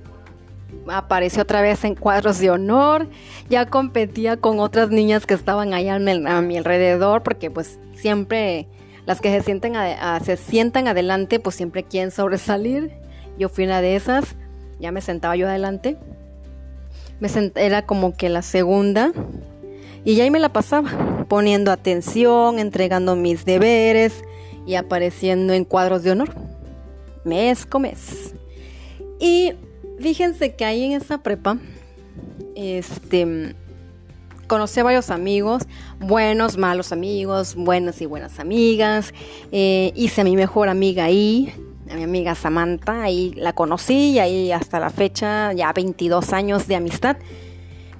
aparecí 0.88 1.40
otra 1.40 1.60
vez 1.60 1.84
en 1.84 1.94
cuadros 1.94 2.38
de 2.38 2.50
honor. 2.50 3.08
Ya 3.48 3.66
competía 3.66 4.36
con 4.36 4.60
otras 4.60 4.90
niñas 4.90 5.26
que 5.26 5.34
estaban 5.34 5.74
allá 5.74 5.96
a 5.96 6.40
mi 6.40 6.58
alrededor 6.58 7.22
porque 7.22 7.50
pues 7.50 7.78
siempre 7.94 8.68
las 9.06 9.20
que 9.20 9.30
se, 9.30 9.44
sienten 9.44 9.74
se 10.24 10.36
sientan 10.36 10.88
adelante, 10.88 11.40
pues 11.40 11.56
siempre 11.56 11.84
quieren 11.84 12.10
sobresalir. 12.10 12.92
Yo 13.38 13.48
fui 13.48 13.64
una 13.64 13.80
de 13.80 13.96
esas, 13.96 14.36
ya 14.78 14.92
me 14.92 15.00
sentaba 15.00 15.36
yo 15.36 15.48
adelante. 15.48 15.96
Me 17.18 17.28
era 17.56 17.86
como 17.86 18.16
que 18.16 18.28
la 18.28 18.42
segunda. 18.42 19.12
Y 20.04 20.14
ya 20.14 20.24
ahí 20.24 20.30
me 20.30 20.38
la 20.38 20.50
pasaba, 20.50 21.19
poniendo 21.30 21.70
atención, 21.70 22.58
entregando 22.58 23.14
mis 23.14 23.44
deberes 23.44 24.24
y 24.66 24.74
apareciendo 24.74 25.52
en 25.52 25.64
cuadros 25.64 26.02
de 26.02 26.10
honor. 26.10 26.34
Mes 27.24 27.64
con 27.64 27.82
mes. 27.82 28.34
Y 29.20 29.52
fíjense 30.00 30.56
que 30.56 30.64
ahí 30.64 30.82
en 30.82 31.00
esa 31.00 31.18
prepa, 31.22 31.56
este, 32.56 33.54
conocí 34.48 34.80
a 34.80 34.82
varios 34.82 35.10
amigos, 35.10 35.68
buenos, 36.00 36.58
malos 36.58 36.90
amigos, 36.90 37.54
buenas 37.54 38.02
y 38.02 38.06
buenas 38.06 38.40
amigas. 38.40 39.14
Eh, 39.52 39.92
hice 39.94 40.22
a 40.22 40.24
mi 40.24 40.34
mejor 40.34 40.68
amiga 40.68 41.04
ahí, 41.04 41.54
a 41.88 41.94
mi 41.94 42.02
amiga 42.02 42.34
Samantha, 42.34 43.04
ahí 43.04 43.34
la 43.36 43.52
conocí 43.52 44.14
y 44.14 44.18
ahí 44.18 44.50
hasta 44.50 44.80
la 44.80 44.90
fecha 44.90 45.52
ya 45.52 45.72
22 45.72 46.32
años 46.32 46.66
de 46.66 46.74
amistad. 46.74 47.18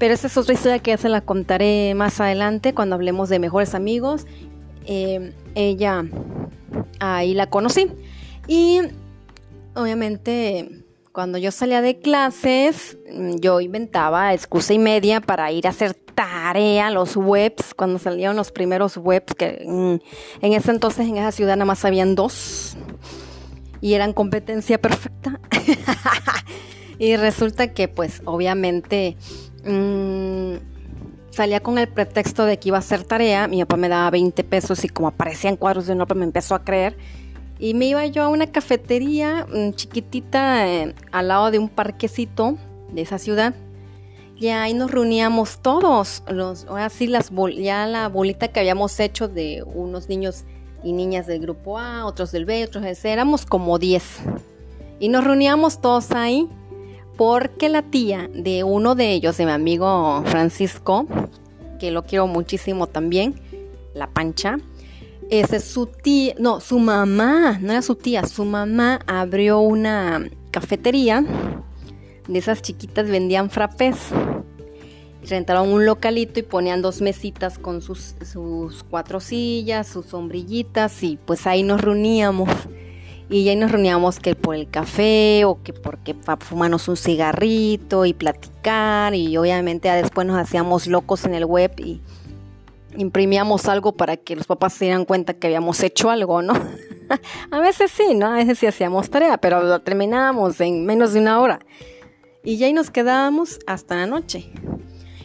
Pero 0.01 0.15
esa 0.15 0.29
es 0.29 0.37
otra 0.39 0.55
historia 0.55 0.79
que 0.79 0.93
ya 0.93 0.97
se 0.97 1.11
la 1.11 1.21
contaré 1.21 1.95
más 1.95 2.23
adelante 2.23 2.73
cuando 2.73 2.95
hablemos 2.95 3.29
de 3.29 3.39
mejores 3.39 3.75
amigos. 3.75 4.27
Eh, 4.87 5.35
ella 5.55 6.07
ahí 7.01 7.35
la 7.35 7.51
conocí 7.51 7.93
y 8.49 8.81
obviamente 9.75 10.85
cuando 11.13 11.37
yo 11.37 11.51
salía 11.51 11.83
de 11.83 11.99
clases, 11.99 12.97
yo 13.41 13.61
inventaba 13.61 14.33
excusa 14.33 14.73
y 14.73 14.79
media 14.79 15.21
para 15.21 15.53
ir 15.53 15.67
a 15.67 15.71
hacer 15.71 15.93
tarea, 15.93 16.91
los 16.91 17.15
webs, 17.17 17.75
cuando 17.75 17.99
salían 17.99 18.37
los 18.37 18.53
primeros 18.53 18.97
webs, 18.97 19.35
que 19.35 19.59
en, 19.61 20.03
en 20.41 20.53
ese 20.55 20.71
entonces 20.71 21.07
en 21.09 21.19
esa 21.19 21.31
ciudad 21.31 21.57
nada 21.57 21.67
más 21.67 21.85
habían 21.85 22.15
dos 22.15 22.75
y 23.83 23.93
eran 23.93 24.15
competencia 24.15 24.81
perfecta. 24.81 25.39
y 26.99 27.17
resulta 27.17 27.75
que 27.75 27.89
pues 27.89 28.23
obviamente 28.25 29.19
mmm, 29.65 30.57
salía 31.31 31.61
con 31.61 31.79
el 31.79 31.89
pretexto 31.89 32.45
de 32.45 32.59
que 32.59 32.69
iba 32.69 32.79
a 32.79 32.81
hacer 32.81 33.05
tarea, 33.05 33.49
mi 33.49 33.61
papá 33.61 33.77
me 33.77 33.89
daba 33.89 34.11
20 34.11 34.45
pesos 34.45 34.85
y 34.85 34.89
como 34.89 35.09
aparecían 35.09 35.57
cuadros 35.57 35.87
de 35.87 35.93
honor, 35.93 36.15
me 36.15 36.25
empezó 36.25 36.55
a 36.55 36.65
creer. 36.65 36.97
Y 37.59 37.75
me 37.75 37.87
iba 37.87 38.07
yo 38.07 38.23
a 38.23 38.29
una 38.29 38.47
cafetería 38.47 39.47
mm, 39.47 39.73
chiquitita 39.73 40.67
eh, 40.69 40.95
al 41.13 41.29
lado 41.29 41.51
de 41.51 41.59
un 41.59 41.69
parquecito 41.69 42.57
de 42.93 43.03
esa 43.03 43.19
ciudad. 43.19 43.55
Y 44.37 44.49
ahí 44.49 44.73
nos 44.73 44.91
reuníamos 44.91 45.59
todos, 45.61 46.23
los, 46.27 46.67
así 46.71 47.07
las 47.07 47.31
ya 47.59 47.87
la 47.87 48.09
bolita 48.09 48.49
que 48.49 48.61
habíamos 48.61 48.99
hecho 48.99 49.29
de 49.29 49.63
unos 49.75 50.09
niños 50.09 50.45
y 50.83 50.93
niñas 50.93 51.27
del 51.27 51.41
grupo 51.41 51.79
A, 51.79 52.07
otros 52.07 52.33
del 52.33 52.47
B, 52.47 52.65
otros 52.65 52.83
del 52.83 52.97
C, 52.97 53.11
éramos 53.11 53.45
como 53.45 53.79
10. 53.79 54.03
Y 54.99 55.11
nos 55.11 55.25
reuníamos 55.25 55.83
todos 55.83 56.13
ahí 56.13 56.49
porque 57.21 57.69
la 57.69 57.83
tía 57.83 58.31
de 58.33 58.65
uno 58.65 58.95
de 58.95 59.13
ellos, 59.13 59.37
de 59.37 59.45
mi 59.45 59.53
amigo 59.53 60.23
Francisco, 60.25 61.07
que 61.79 61.91
lo 61.91 62.05
quiero 62.05 62.27
muchísimo 62.27 62.87
también, 62.87 63.35
la 63.93 64.07
pancha, 64.07 64.57
ese 65.29 65.57
es 65.57 65.65
su 65.65 65.85
tía, 65.85 66.35
no, 66.39 66.61
su 66.61 66.79
mamá, 66.79 67.59
no 67.61 67.73
era 67.73 67.83
su 67.83 67.95
tía, 67.95 68.25
su 68.25 68.47
mamá 68.47 69.01
abrió 69.07 69.61
una 69.61 70.31
cafetería 70.51 71.23
de 72.27 72.39
esas 72.39 72.63
chiquitas, 72.63 73.11
vendían 73.11 73.51
frappés. 73.51 73.99
Rentaron 75.29 75.69
un 75.69 75.85
localito 75.85 76.41
y 76.41 76.43
ponían 76.43 76.81
dos 76.81 77.03
mesitas 77.03 77.59
con 77.59 77.83
sus, 77.83 78.15
sus 78.25 78.83
cuatro 78.85 79.21
sillas, 79.21 79.89
sus 79.89 80.07
sombrillitas 80.07 81.03
y 81.03 81.19
pues 81.27 81.47
ahí 81.47 81.65
nos 81.65 81.83
reuníamos 81.83 82.49
y 83.31 83.45
ya 83.45 83.55
nos 83.55 83.71
reuníamos 83.71 84.19
que 84.19 84.35
por 84.35 84.57
el 84.57 84.69
café 84.69 85.45
o 85.45 85.63
que 85.63 85.73
porque 85.73 86.15
para 86.15 86.45
fumarnos 86.45 86.89
un 86.89 86.97
cigarrito 86.97 88.05
y 88.05 88.13
platicar 88.13 89.15
y 89.15 89.37
obviamente 89.37 89.89
después 89.89 90.27
nos 90.27 90.37
hacíamos 90.37 90.89
locos 90.89 91.25
en 91.25 91.35
el 91.35 91.45
web 91.45 91.73
y 91.79 92.01
imprimíamos 92.97 93.69
algo 93.69 93.93
para 93.93 94.17
que 94.17 94.35
los 94.35 94.49
papás 94.49 94.73
se 94.73 94.87
dieran 94.87 95.05
cuenta 95.05 95.35
que 95.35 95.47
habíamos 95.47 95.81
hecho 95.85 96.11
algo, 96.11 96.43
¿no? 96.43 96.55
a 97.53 97.61
veces 97.61 97.93
sí, 97.93 98.17
¿no? 98.17 98.27
A 98.27 98.35
veces 98.35 98.59
sí 98.59 98.67
hacíamos 98.67 99.11
tarea, 99.11 99.39
pero 99.39 99.63
lo 99.63 99.81
terminábamos 99.81 100.61
en 100.61 100.85
menos 100.85 101.13
de 101.13 101.21
una 101.21 101.41
hora. 101.41 101.61
Y 102.43 102.57
ya 102.57 102.67
ahí 102.67 102.73
nos 102.73 102.91
quedábamos 102.91 103.61
hasta 103.69 103.95
la 103.95 104.07
noche. 104.07 104.51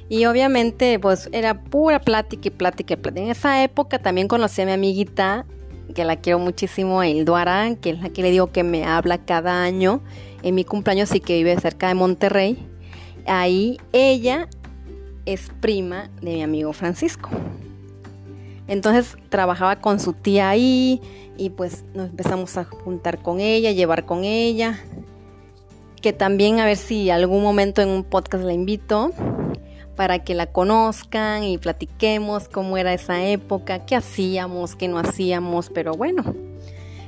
Y 0.10 0.26
obviamente, 0.26 1.00
pues 1.00 1.28
era 1.32 1.63
pura 1.63 2.00
plática 2.00 2.50
y 2.50 2.52
plática 2.52 2.94
y 2.94 2.98
plática. 2.98 3.24
En 3.24 3.32
esa 3.32 3.63
época 3.63 3.98
también 3.98 4.28
conocí 4.28 4.62
a 4.62 4.65
mi 4.65 4.74
amiguita 4.74 5.48
que 5.93 6.04
la 6.04 6.17
quiero 6.17 6.39
muchísimo, 6.39 7.02
a 7.02 7.06
que 7.06 7.89
es 7.91 8.02
la 8.02 8.10
que 8.10 8.21
le 8.21 8.32
digo 8.32 8.52
que 8.52 8.63
me 8.63 8.86
habla 8.86 9.19
cada 9.19 9.63
año 9.63 10.02
en 10.43 10.56
mi 10.56 10.63
cumpleaños 10.63 11.13
y 11.13 11.19
que 11.19 11.36
vive 11.36 11.60
cerca 11.60 11.88
de 11.88 11.95
Monterrey. 11.95 12.67
Ahí 13.26 13.80
ella 13.93 14.48
es 15.26 15.52
prima 15.60 16.10
de 16.21 16.36
mi 16.36 16.43
amigo 16.43 16.74
Francisco. 16.74 17.30
Entonces 18.67 19.17
trabajaba 19.30 19.78
con 19.78 20.00
su 20.00 20.13
tía 20.13 20.50
ahí 20.50 21.02
y 21.38 21.50
pues 21.50 21.84
nos 21.93 22.10
empezamos 22.10 22.58
a 22.58 22.63
juntar 22.63 23.21
con 23.21 23.39
ella, 23.39 23.71
llevar 23.71 24.06
con 24.06 24.24
ella. 24.24 24.80
Que 26.02 26.13
también 26.13 26.60
a 26.60 26.65
ver 26.65 26.78
si 26.78 27.10
algún 27.10 27.41
momento 27.41 27.82
en 27.82 27.89
un 27.89 28.04
podcast 28.04 28.43
la 28.43 28.54
invito 28.54 29.12
para 29.95 30.19
que 30.19 30.36
la 30.36 30.47
conozcan 30.47 31.43
y 31.43 31.58
platiquemos 31.58 32.47
cómo 32.47 32.77
era 32.77 32.93
esa 32.93 33.23
época, 33.23 33.86
qué 33.86 33.95
hacíamos, 33.95 34.75
qué 34.75 34.88
no 34.88 34.99
hacíamos, 34.99 35.69
pero 35.69 35.93
bueno, 35.93 36.36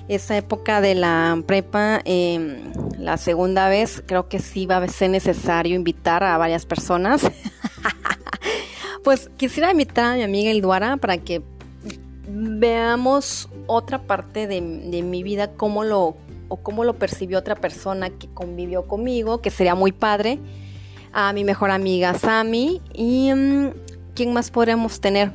esa 0.08 0.38
época 0.38 0.80
de 0.80 0.96
la 0.96 1.42
prepa, 1.46 2.02
em, 2.06 2.72
la 2.98 3.18
segunda 3.18 3.68
vez, 3.68 4.02
creo 4.06 4.30
que 4.30 4.40
sí 4.40 4.66
va 4.66 4.78
a 4.78 4.88
ser 4.88 5.10
necesario 5.10 5.76
invitar 5.76 6.24
a 6.24 6.38
varias 6.38 6.66
personas. 6.66 7.22
pues 9.04 9.30
quisiera 9.38 9.72
invitar 9.72 10.14
a 10.14 10.16
mi 10.16 10.24
amiga 10.24 10.52
Elduara 10.52 10.98
para 10.98 11.18
que 11.18 11.42
veamos 12.30 13.50
otra 13.68 14.00
parte 14.00 14.48
de, 14.48 14.62
de 14.62 15.02
mi 15.02 15.24
vida, 15.24 15.52
cómo 15.52 15.84
lo, 15.84 16.16
o 16.48 16.58
cómo 16.58 16.86
lo 16.86 16.94
percibió 16.94 17.40
otra 17.40 17.56
persona 17.56 18.10
que 18.10 18.28
convivió 18.34 18.88
conmigo, 18.88 19.42
que 19.42 19.50
sería 19.50 19.76
muy 19.76 19.92
padre 19.92 20.40
a 21.20 21.34
mi 21.34 21.44
mejor 21.44 21.72
amiga 21.72 22.14
Sami 22.14 22.80
y 22.94 23.34
mm, 23.34 23.72
¿quién 24.14 24.34
más 24.34 24.52
podremos 24.52 25.02
tener? 25.02 25.32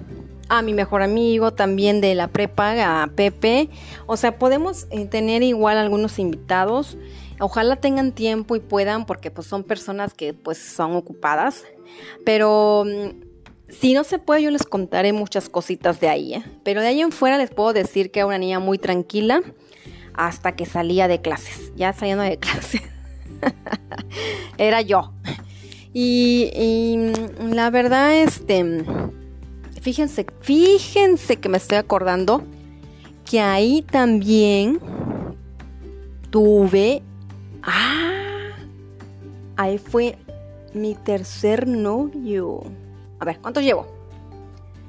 A 0.49 0.63
mi 0.63 0.75
mejor 0.75 1.03
amigo 1.03 1.55
también 1.55 2.01
de 2.01 2.15
la 2.15 2.29
prepa, 2.29 3.03
a 3.03 3.09
Pepe. 3.09 3.69
O 4.07 4.17
sea, 4.17 4.39
podemos 4.39 4.87
eh, 4.91 5.07
tener 5.07 5.43
igual 5.43 5.79
algunos 5.79 6.21
invitados. 6.21 6.97
Ojalá 7.41 7.75
tengan 7.75 8.13
tiempo 8.13 8.55
y 8.55 8.61
puedan 8.61 9.07
porque 9.07 9.33
pues 9.33 9.49
son 9.49 9.65
personas 9.65 10.15
que 10.15 10.35
pues 10.35 10.57
son 10.57 10.95
ocupadas. 10.95 11.65
Pero 12.25 12.85
mm, 12.87 13.21
si 13.69 13.93
no 13.93 14.05
se 14.05 14.21
puede 14.21 14.45
yo 14.45 14.53
les 14.53 14.63
contaré 14.63 15.13
muchas 15.13 15.49
cositas 15.49 15.99
de 15.99 16.09
ahí. 16.09 16.35
¿eh? 16.35 16.45
Pero 16.63 16.81
de 16.81 16.87
ahí 16.87 17.01
en 17.01 17.11
fuera 17.11 17.39
les 17.39 17.51
puedo 17.51 17.73
decir 17.73 18.13
que 18.13 18.21
era 18.21 18.29
una 18.29 18.39
niña 18.39 18.61
muy 18.61 18.79
tranquila 18.79 19.43
hasta 20.15 20.55
que 20.55 20.65
salía 20.65 21.09
de 21.09 21.21
clases. 21.21 21.73
Ya 21.75 21.93
saliendo 21.93 22.23
de 22.23 22.39
clases. 22.39 22.83
era 24.59 24.81
yo. 24.81 25.13
Y, 25.95 27.13
la 27.41 27.71
verdad, 27.71 28.17
este, 28.17 28.85
fíjense, 29.81 30.27
fíjense 30.41 31.37
que 31.37 31.49
me 31.49 31.59
estoy 31.59 31.79
acordando 31.79 32.43
que 33.29 33.41
ahí 33.41 33.83
también 33.83 34.81
tuve, 36.31 37.03
ah, 37.63 38.53
ahí 39.57 39.79
fue 39.79 40.17
mi 40.73 40.95
tercer 40.95 41.69
novio. 41.69 42.63
A 43.19 43.25
ver, 43.25 43.39
¿cuántos 43.41 43.63
llevo? 43.63 43.87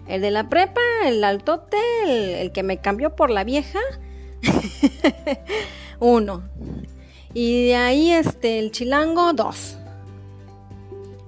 El 0.08 0.22
de 0.22 0.32
la 0.32 0.50
prepa, 0.50 0.82
el 1.06 1.24
altote, 1.24 1.78
el, 2.42 2.52
que 2.52 2.64
me 2.64 2.78
cambió 2.78 3.16
por 3.16 3.30
la 3.30 3.44
vieja. 3.44 3.80
Uno. 6.00 6.44
Y 7.34 7.68
de 7.68 7.76
ahí, 7.76 8.12
este, 8.12 8.60
el 8.60 8.72
chilango, 8.72 9.34
dos. 9.34 9.78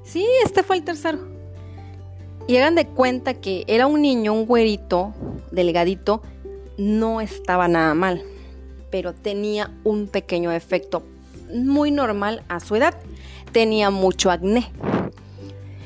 Sí, 0.06 0.26
este 0.44 0.64
fue 0.64 0.78
el 0.78 0.84
tercero. 0.84 1.20
Y 2.48 2.58
hagan 2.58 2.76
de 2.76 2.86
cuenta 2.86 3.34
que 3.34 3.66
era 3.68 3.88
un 3.88 4.04
niño, 4.04 4.34
un 4.34 4.46
güerito, 4.46 5.14
delgadito, 5.52 6.22
no 6.78 7.22
estaba 7.22 7.68
nada 7.68 7.96
mal, 7.96 8.22
pero 8.92 9.14
tenía 9.14 9.72
un 9.84 10.08
pequeño 10.08 10.52
efecto 10.52 11.04
muy 11.52 11.90
normal 11.90 12.44
a 12.48 12.60
su 12.60 12.76
edad. 12.76 12.96
Tenía 13.52 13.90
mucho 13.90 14.30
acné. 14.30 14.72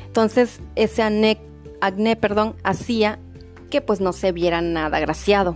Entonces, 0.06 0.60
ese 0.76 1.02
acné, 1.02 1.40
acné 1.80 2.16
perdón, 2.18 2.56
hacía 2.64 3.20
que 3.70 3.80
pues 3.80 4.02
no 4.02 4.12
se 4.12 4.34
viera 4.34 4.62
nada 4.62 4.98
agraciado. 4.98 5.54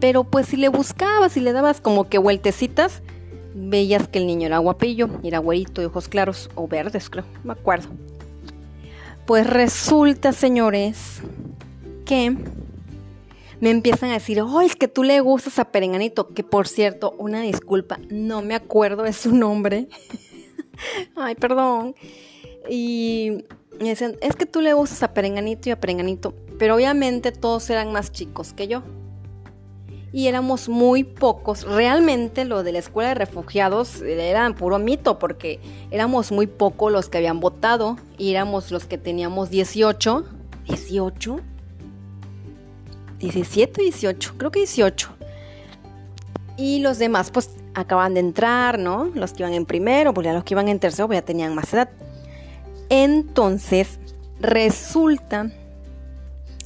Pero 0.00 0.24
pues 0.24 0.46
si 0.46 0.56
le 0.56 0.68
buscabas, 0.68 1.32
si 1.32 1.40
le 1.40 1.52
dabas 1.52 1.80
como 1.80 2.08
que 2.08 2.18
vueltecitas, 2.18 3.02
veías 3.56 4.06
que 4.06 4.18
el 4.18 4.26
niño 4.26 4.46
era 4.46 4.58
guapillo, 4.58 5.08
era 5.22 5.38
güerito 5.38 5.80
de 5.80 5.86
ojos 5.86 6.08
claros 6.08 6.50
o 6.54 6.68
verdes, 6.68 7.08
creo, 7.08 7.24
me 7.42 7.52
acuerdo. 7.52 7.88
Pues 9.26 9.46
resulta, 9.46 10.32
señores, 10.32 11.20
que 12.04 12.36
me 13.60 13.70
empiezan 13.70 14.10
a 14.10 14.14
decir, 14.14 14.40
oh, 14.42 14.60
es 14.60 14.76
que 14.76 14.88
tú 14.88 15.02
le 15.02 15.20
gustas 15.20 15.58
a 15.58 15.72
Perenganito, 15.72 16.28
que 16.28 16.44
por 16.44 16.68
cierto, 16.68 17.14
una 17.18 17.40
disculpa, 17.40 17.98
no 18.10 18.42
me 18.42 18.54
acuerdo 18.54 19.02
de 19.02 19.14
su 19.14 19.34
nombre. 19.34 19.88
Ay, 21.16 21.34
perdón. 21.34 21.94
Y 22.68 23.44
me 23.80 23.88
decían, 23.88 24.16
es 24.20 24.36
que 24.36 24.46
tú 24.46 24.60
le 24.60 24.74
gustas 24.74 25.02
a 25.02 25.14
Perenganito 25.14 25.70
y 25.70 25.72
a 25.72 25.80
Perenganito, 25.80 26.34
pero 26.58 26.76
obviamente 26.76 27.32
todos 27.32 27.68
eran 27.70 27.90
más 27.90 28.12
chicos 28.12 28.52
que 28.52 28.68
yo 28.68 28.82
y 30.16 30.28
éramos 30.28 30.70
muy 30.70 31.04
pocos. 31.04 31.64
Realmente 31.64 32.46
lo 32.46 32.62
de 32.62 32.72
la 32.72 32.78
escuela 32.78 33.10
de 33.10 33.16
refugiados 33.16 34.00
era 34.00 34.50
puro 34.54 34.78
mito 34.78 35.18
porque 35.18 35.60
éramos 35.90 36.32
muy 36.32 36.46
pocos 36.46 36.90
los 36.90 37.10
que 37.10 37.18
habían 37.18 37.38
votado 37.38 37.98
y 38.16 38.30
éramos 38.30 38.70
los 38.70 38.86
que 38.86 38.96
teníamos 38.96 39.50
18. 39.50 40.24
¿18? 40.68 41.40
17, 43.18 43.82
18, 43.82 44.34
creo 44.38 44.50
que 44.50 44.60
18. 44.60 45.10
Y 46.56 46.78
los 46.78 46.98
demás 46.98 47.30
pues 47.30 47.50
acaban 47.74 48.14
de 48.14 48.20
entrar, 48.20 48.78
¿no? 48.78 49.10
Los 49.14 49.34
que 49.34 49.42
iban 49.42 49.52
en 49.52 49.66
primero, 49.66 50.14
pues 50.14 50.24
ya 50.24 50.32
los 50.32 50.44
que 50.44 50.54
iban 50.54 50.68
en 50.68 50.78
tercero 50.78 51.08
pues 51.08 51.18
ya 51.18 51.26
tenían 51.26 51.54
más 51.54 51.74
edad. 51.74 51.90
Entonces, 52.88 53.98
resulta 54.40 55.50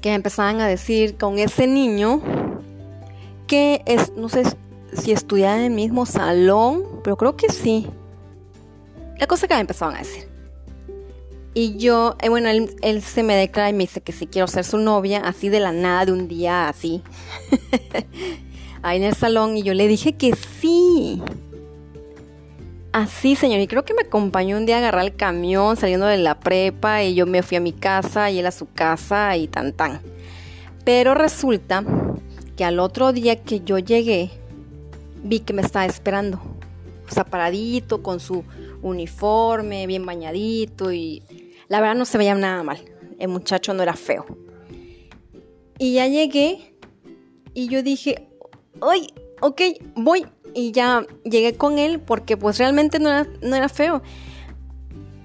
que 0.01 0.15
empezaban 0.15 0.61
a 0.61 0.69
decir 0.69 1.17
con 1.19 1.41
ese 1.41 1.67
niño 1.67 2.23
que 3.51 3.83
es, 3.85 4.13
no 4.13 4.29
sé 4.29 4.45
si 4.93 5.11
estudiaba 5.11 5.57
en 5.57 5.65
el 5.65 5.71
mismo 5.73 6.07
salón, 6.07 6.85
pero 7.03 7.17
creo 7.17 7.37
que 7.37 7.49
sí. 7.49 7.89
La 9.19 9.27
cosa 9.27 9.49
que 9.49 9.55
me 9.55 9.61
empezaban 9.61 9.97
a 9.97 9.99
decir. 9.99 10.29
Y 11.53 11.77
yo, 11.77 12.15
eh, 12.21 12.29
bueno, 12.29 12.49
él, 12.49 13.03
se 13.03 13.25
me 13.25 13.35
declara 13.35 13.69
y 13.69 13.73
me 13.73 13.81
dice 13.81 14.03
que 14.03 14.13
si 14.13 14.29
quiero 14.29 14.47
ser 14.47 14.65
su 14.65 14.79
novia, 14.79 15.19
así 15.25 15.49
de 15.49 15.59
la 15.59 15.73
nada, 15.73 16.07
de 16.07 16.13
un 16.13 16.29
día 16.29 16.69
así. 16.69 17.03
Ahí 18.83 18.99
en 18.99 19.03
el 19.03 19.17
salón. 19.17 19.57
Y 19.57 19.65
yo 19.65 19.75
le 19.75 19.89
dije 19.89 20.13
que 20.13 20.37
sí. 20.37 21.21
Así, 22.93 23.35
señor. 23.35 23.59
Y 23.59 23.67
creo 23.67 23.85
que 23.85 23.95
me 23.95 24.03
acompañó 24.03 24.59
un 24.59 24.65
día 24.65 24.77
a 24.77 24.79
agarrar 24.79 25.05
el 25.05 25.17
camión 25.17 25.77
saliendo 25.77 26.07
de 26.07 26.19
la 26.19 26.39
prepa. 26.39 27.03
Y 27.03 27.17
yo 27.17 27.27
me 27.27 27.43
fui 27.43 27.57
a 27.57 27.61
mi 27.61 27.73
casa 27.73 28.31
y 28.31 28.39
él 28.39 28.47
a 28.47 28.53
su 28.53 28.73
casa 28.73 29.37
y 29.37 29.49
tan 29.49 29.73
tan. 29.73 30.01
Pero 30.85 31.15
resulta 31.15 31.85
que 32.61 32.65
al 32.67 32.79
otro 32.79 33.15
día 33.15 33.43
que 33.43 33.61
yo 33.61 33.79
llegué, 33.79 34.29
vi 35.25 35.41
que 35.41 35.55
me 35.55 35.63
estaba 35.63 35.87
esperando. 35.87 36.39
O 37.09 37.11
sea, 37.11 37.25
paradito, 37.25 38.03
con 38.03 38.21
su 38.21 38.45
uniforme, 38.83 39.87
bien 39.87 40.05
bañadito 40.05 40.93
y 40.93 41.23
la 41.69 41.81
verdad 41.81 41.95
no 41.95 42.05
se 42.05 42.19
veía 42.19 42.35
nada 42.35 42.63
mal. 42.63 42.79
El 43.19 43.29
muchacho 43.29 43.73
no 43.73 43.83
era 43.83 43.95
feo. 43.95 44.27
Y 45.79 45.95
ya 45.95 46.07
llegué 46.07 46.75
y 47.55 47.69
yo 47.69 47.83
dije, 47.83 48.29
¡ay! 48.83 49.09
Ok, 49.41 49.63
voy. 49.95 50.27
Y 50.53 50.73
ya 50.73 51.07
llegué 51.25 51.55
con 51.55 51.79
él 51.79 51.99
porque 51.99 52.37
pues 52.37 52.59
realmente 52.59 52.99
no 52.99 53.09
era, 53.09 53.27
no 53.41 53.57
era 53.57 53.71
feo. 53.71 54.03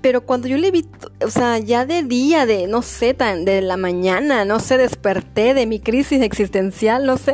Pero 0.05 0.21
cuando 0.21 0.47
yo 0.47 0.57
le 0.57 0.69
vi, 0.69 0.85
o 1.23 1.31
sea, 1.31 1.57
ya 1.57 1.87
de 1.87 2.03
día, 2.03 2.45
de, 2.45 2.67
no 2.67 2.83
sé, 2.83 3.15
tan, 3.15 3.43
de 3.43 3.63
la 3.63 3.75
mañana, 3.75 4.45
no 4.45 4.59
sé, 4.59 4.77
desperté 4.77 5.55
de 5.55 5.65
mi 5.65 5.79
crisis 5.79 6.21
existencial, 6.21 7.07
no 7.07 7.17
sé. 7.17 7.33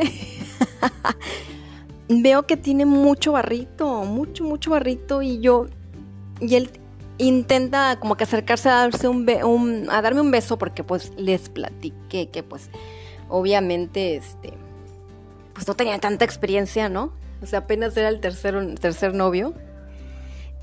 Veo 2.08 2.48
que 2.48 2.56
tiene 2.56 2.86
mucho 2.86 3.34
barrito, 3.34 4.06
mucho, 4.06 4.46
mucho 4.46 4.72
barrito 4.72 5.22
y 5.22 5.42
yo, 5.42 5.66
y 6.40 6.56
él 6.56 6.72
intenta 7.18 8.00
como 8.00 8.16
que 8.16 8.24
acercarse 8.24 8.70
a, 8.70 8.76
darse 8.76 9.10
un, 9.10 9.28
a 9.90 10.02
darme 10.02 10.22
un 10.22 10.32
beso 10.32 10.58
porque 10.58 10.86
pues 10.86 11.12
les 11.18 11.50
platiqué 11.50 12.30
que 12.30 12.42
pues 12.42 12.70
obviamente 13.28 14.16
este, 14.16 14.54
pues 15.54 15.68
no 15.68 15.74
tenía 15.74 16.00
tanta 16.00 16.24
experiencia, 16.24 16.88
¿no? 16.88 17.12
O 17.44 17.46
sea, 17.48 17.60
apenas 17.60 17.98
era 17.98 18.08
el 18.08 18.22
tercer, 18.22 18.76
tercer 18.76 19.14
novio. 19.14 19.54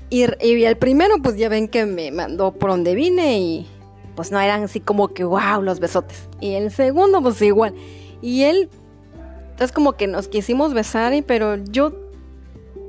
Y, 0.09 0.25
y 0.43 0.63
el 0.63 0.77
primero, 0.77 1.15
pues 1.21 1.37
ya 1.37 1.49
ven 1.49 1.67
que 1.67 1.85
me 1.85 2.11
mandó 2.11 2.51
por 2.51 2.71
donde 2.71 2.95
vine 2.95 3.39
y 3.39 3.67
pues 4.15 4.31
no 4.31 4.39
eran 4.39 4.63
así 4.63 4.79
como 4.79 5.09
que 5.09 5.23
wow 5.23 5.61
los 5.61 5.79
besotes. 5.79 6.27
Y 6.41 6.53
el 6.53 6.71
segundo, 6.71 7.21
pues 7.21 7.41
igual. 7.41 7.73
Y 8.21 8.43
él, 8.43 8.69
es 9.59 9.71
como 9.71 9.93
que 9.93 10.07
nos 10.07 10.27
quisimos 10.27 10.73
besar, 10.73 11.13
pero 11.25 11.55
yo 11.55 11.93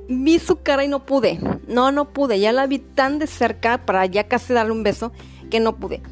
vi 0.09 0.39
su 0.39 0.63
cara 0.63 0.85
y 0.85 0.89
no 0.89 1.07
pude. 1.07 1.39
No, 1.69 1.93
no 1.93 2.13
pude. 2.13 2.41
Ya 2.41 2.53
la 2.53 2.67
vi 2.67 2.79
tan 2.79 3.19
de 3.19 3.27
cerca 3.27 3.85
para 3.85 4.07
ya 4.07 4.25
casi 4.25 4.53
darle 4.53 4.73
un 4.73 4.83
beso 4.83 5.13
que 5.51 5.61
no 5.61 5.77
pude. 5.77 6.03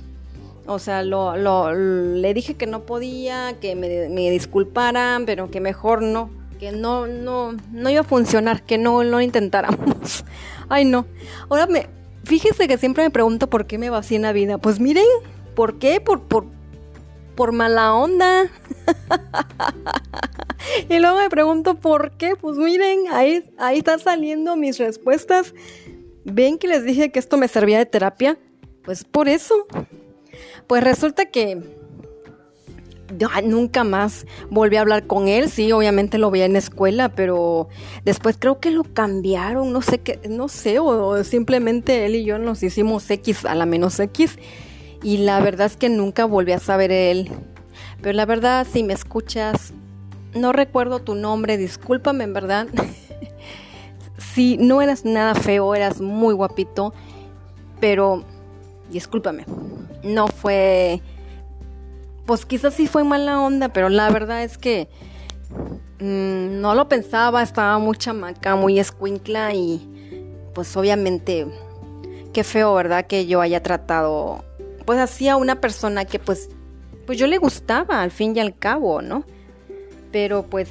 O 0.67 0.79
sea, 0.79 1.03
lo, 1.03 1.37
lo, 1.37 1.75
le 1.75 2.35
dije 2.35 2.55
que 2.55 2.67
no 2.67 2.83
podía, 2.83 3.59
que 3.59 3.75
me, 3.75 4.09
me 4.11 4.31
disculparan, 4.31 5.25
pero 5.25 5.51
que 5.51 5.61
mejor 5.61 6.03
no 6.03 6.31
que 6.59 6.73
no, 6.73 7.07
no, 7.07 7.57
no 7.73 7.91
iba 7.91 8.01
a 8.01 8.05
funcionar, 8.05 8.63
que 8.63 8.79
no 8.79 9.03
lo 9.05 9.21
intentáramos. 9.21 10.25
Ay, 10.69 10.85
no. 10.85 11.07
Ahora 11.49 11.67
me, 11.67 11.87
fíjese 12.25 12.69
que 12.69 12.79
siempre 12.79 13.05
me 13.05 13.11
pregunto 13.11 13.49
por 13.49 13.67
qué 13.67 13.79
me 13.79 13.91
va 13.91 13.99
así 13.99 14.17
en 14.17 14.23
la 14.23 14.33
vida. 14.33 14.59
Pues 14.59 14.81
miren, 14.81 15.05
¿por 15.55 15.79
qué? 15.79 16.01
Por, 16.01 16.23
por, 16.23 16.47
por 17.35 17.53
mala 17.53 17.95
onda. 17.95 18.51
y 20.89 20.99
luego 20.99 21.19
me 21.19 21.31
pregunto 21.31 21.77
por 21.77 22.13
qué. 22.13 22.35
Pues 22.37 22.59
miren, 22.59 23.05
ahí, 23.13 23.49
ahí 23.59 23.79
están 23.79 24.01
saliendo 24.01 24.57
mis 24.57 24.79
respuestas. 24.79 25.55
¿Ven 26.25 26.59
que 26.59 26.69
les 26.69 26.85
dije 26.85 27.11
que 27.11 27.19
esto 27.19 27.37
me 27.37 27.49
servía 27.49 27.79
de 27.79 27.87
terapia? 27.87 28.39
Pues 28.83 29.05
por 29.05 29.29
eso. 29.29 29.55
Pues 30.67 30.85
resulta 30.85 31.27
que 31.27 31.78
nunca 33.45 33.85
más 33.85 34.27
volví 34.51 34.77
a 34.77 34.83
hablar 34.83 35.07
con 35.07 35.29
él, 35.29 35.51
sí, 35.51 35.73
obviamente 35.73 36.19
lo 36.19 36.31
veía 36.31 36.45
en 36.45 36.53
la 36.53 36.59
escuela, 36.59 37.09
pero 37.11 37.69
después 38.05 38.37
creo 38.39 38.61
que 38.61 38.71
lo 38.71 38.85
cambiaron, 38.85 39.73
no 39.73 39.83
sé 39.83 39.99
qué, 39.99 40.21
no 40.29 40.49
sé, 40.49 40.79
o, 40.79 41.23
simplemente 41.25 42.05
él 42.07 42.17
y 42.17 42.25
yo 42.25 42.39
nos 42.39 42.63
hicimos 42.63 43.11
X 43.11 43.45
a 43.45 43.55
la 43.55 43.67
menos 43.67 43.99
X, 44.01 44.39
y 45.03 45.19
la 45.19 45.41
verdad 45.41 45.67
es 45.67 45.77
que 45.77 45.89
nunca 45.89 46.25
volví 46.25 46.53
a 46.53 46.59
saber 46.59 46.91
él. 46.91 47.31
Pero 48.03 48.15
la 48.15 48.27
verdad, 48.27 48.67
si 48.71 48.83
me 48.83 48.95
escuchas, 48.95 49.73
no 50.35 50.53
recuerdo 50.53 51.01
tu 51.01 51.15
nombre, 51.15 51.57
discúlpame 51.57 52.25
en 52.25 52.33
verdad. 52.33 52.67
si 54.35 54.57
no 54.57 54.83
eras 54.83 55.05
nada 55.05 55.35
feo, 55.35 55.75
eras 55.75 56.01
muy 56.01 56.35
guapito, 56.35 56.93
pero 57.81 58.25
discúlpame, 58.91 59.45
no 60.03 60.29
fue 60.29 61.01
pues 62.29 62.45
quizás 62.45 62.75
sí 62.75 62.87
fue 62.87 63.05
mala 63.05 63.41
onda, 63.41 63.71
pero 63.71 63.89
la 63.89 64.11
verdad 64.11 64.45
es 64.45 64.59
que 64.59 64.87
mm, 65.99 66.61
no 66.61 66.75
lo 66.75 66.87
pensaba, 66.87 67.43
estaba 67.43 67.79
muy 67.79 67.97
chamaca, 67.97 68.55
muy 68.55 68.79
escuincla 68.79 69.55
y 69.55 69.81
pues 70.55 70.77
obviamente 70.77 71.47
qué 72.35 72.45
feo, 72.45 72.75
¿verdad? 72.75 73.07
Que 73.07 73.27
yo 73.27 73.41
haya 73.41 73.63
tratado 73.63 74.45
pues 74.85 74.99
así 74.99 75.27
a 75.27 75.37
una 75.37 75.59
persona 75.63 76.05
que 76.05 76.19
pues 76.19 76.51
pues 77.07 77.17
yo 77.17 77.27
le 77.27 77.39
gustaba 77.39 78.03
al 78.03 78.11
fin 78.11 78.37
y 78.37 78.41
al 78.41 78.55
cabo, 78.55 79.01
¿no? 79.01 79.25
Pero 80.13 80.43
pues 80.43 80.69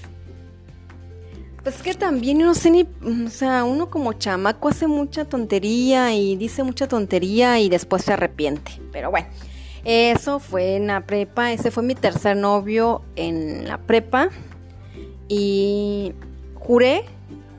pues 1.64 1.82
que 1.82 1.96
también 1.96 2.38
no 2.38 2.54
sé 2.54 2.70
ni, 2.70 2.84
o 2.84 3.30
sea, 3.32 3.64
uno 3.64 3.90
como 3.90 4.14
chamaco 4.14 4.70
hace 4.70 4.86
mucha 4.86 5.26
tontería 5.26 6.14
y 6.14 6.36
dice 6.36 6.62
mucha 6.62 6.88
tontería 6.88 7.60
y 7.60 7.68
después 7.68 8.04
se 8.04 8.14
arrepiente. 8.14 8.80
Pero 8.92 9.10
bueno, 9.10 9.28
eso 9.88 10.40
fue 10.40 10.76
en 10.76 10.88
la 10.88 11.06
prepa, 11.06 11.54
ese 11.54 11.72
fue 11.72 11.82
mi 11.82 11.96
tercer 11.96 12.36
novio 12.36 13.04
en 13.16 13.70
la 13.70 13.78
prepa 13.78 14.28
y 15.30 16.14
juré 16.56 17.06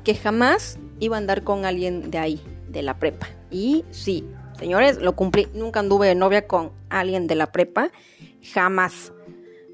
que 0.04 0.14
jamás 0.14 0.78
iba 1.00 1.16
a 1.16 1.20
andar 1.20 1.42
con 1.42 1.64
alguien 1.64 2.10
de 2.10 2.18
ahí, 2.18 2.42
de 2.68 2.82
la 2.82 2.98
prepa. 2.98 3.28
Y 3.50 3.86
sí, 3.90 4.26
señores, 4.58 4.98
lo 4.98 5.16
cumplí. 5.16 5.48
Nunca 5.54 5.80
anduve 5.80 6.06
de 6.06 6.14
novia 6.14 6.46
con 6.46 6.70
alguien 6.90 7.26
de 7.28 7.34
la 7.34 7.50
prepa, 7.50 7.90
jamás. 8.52 9.14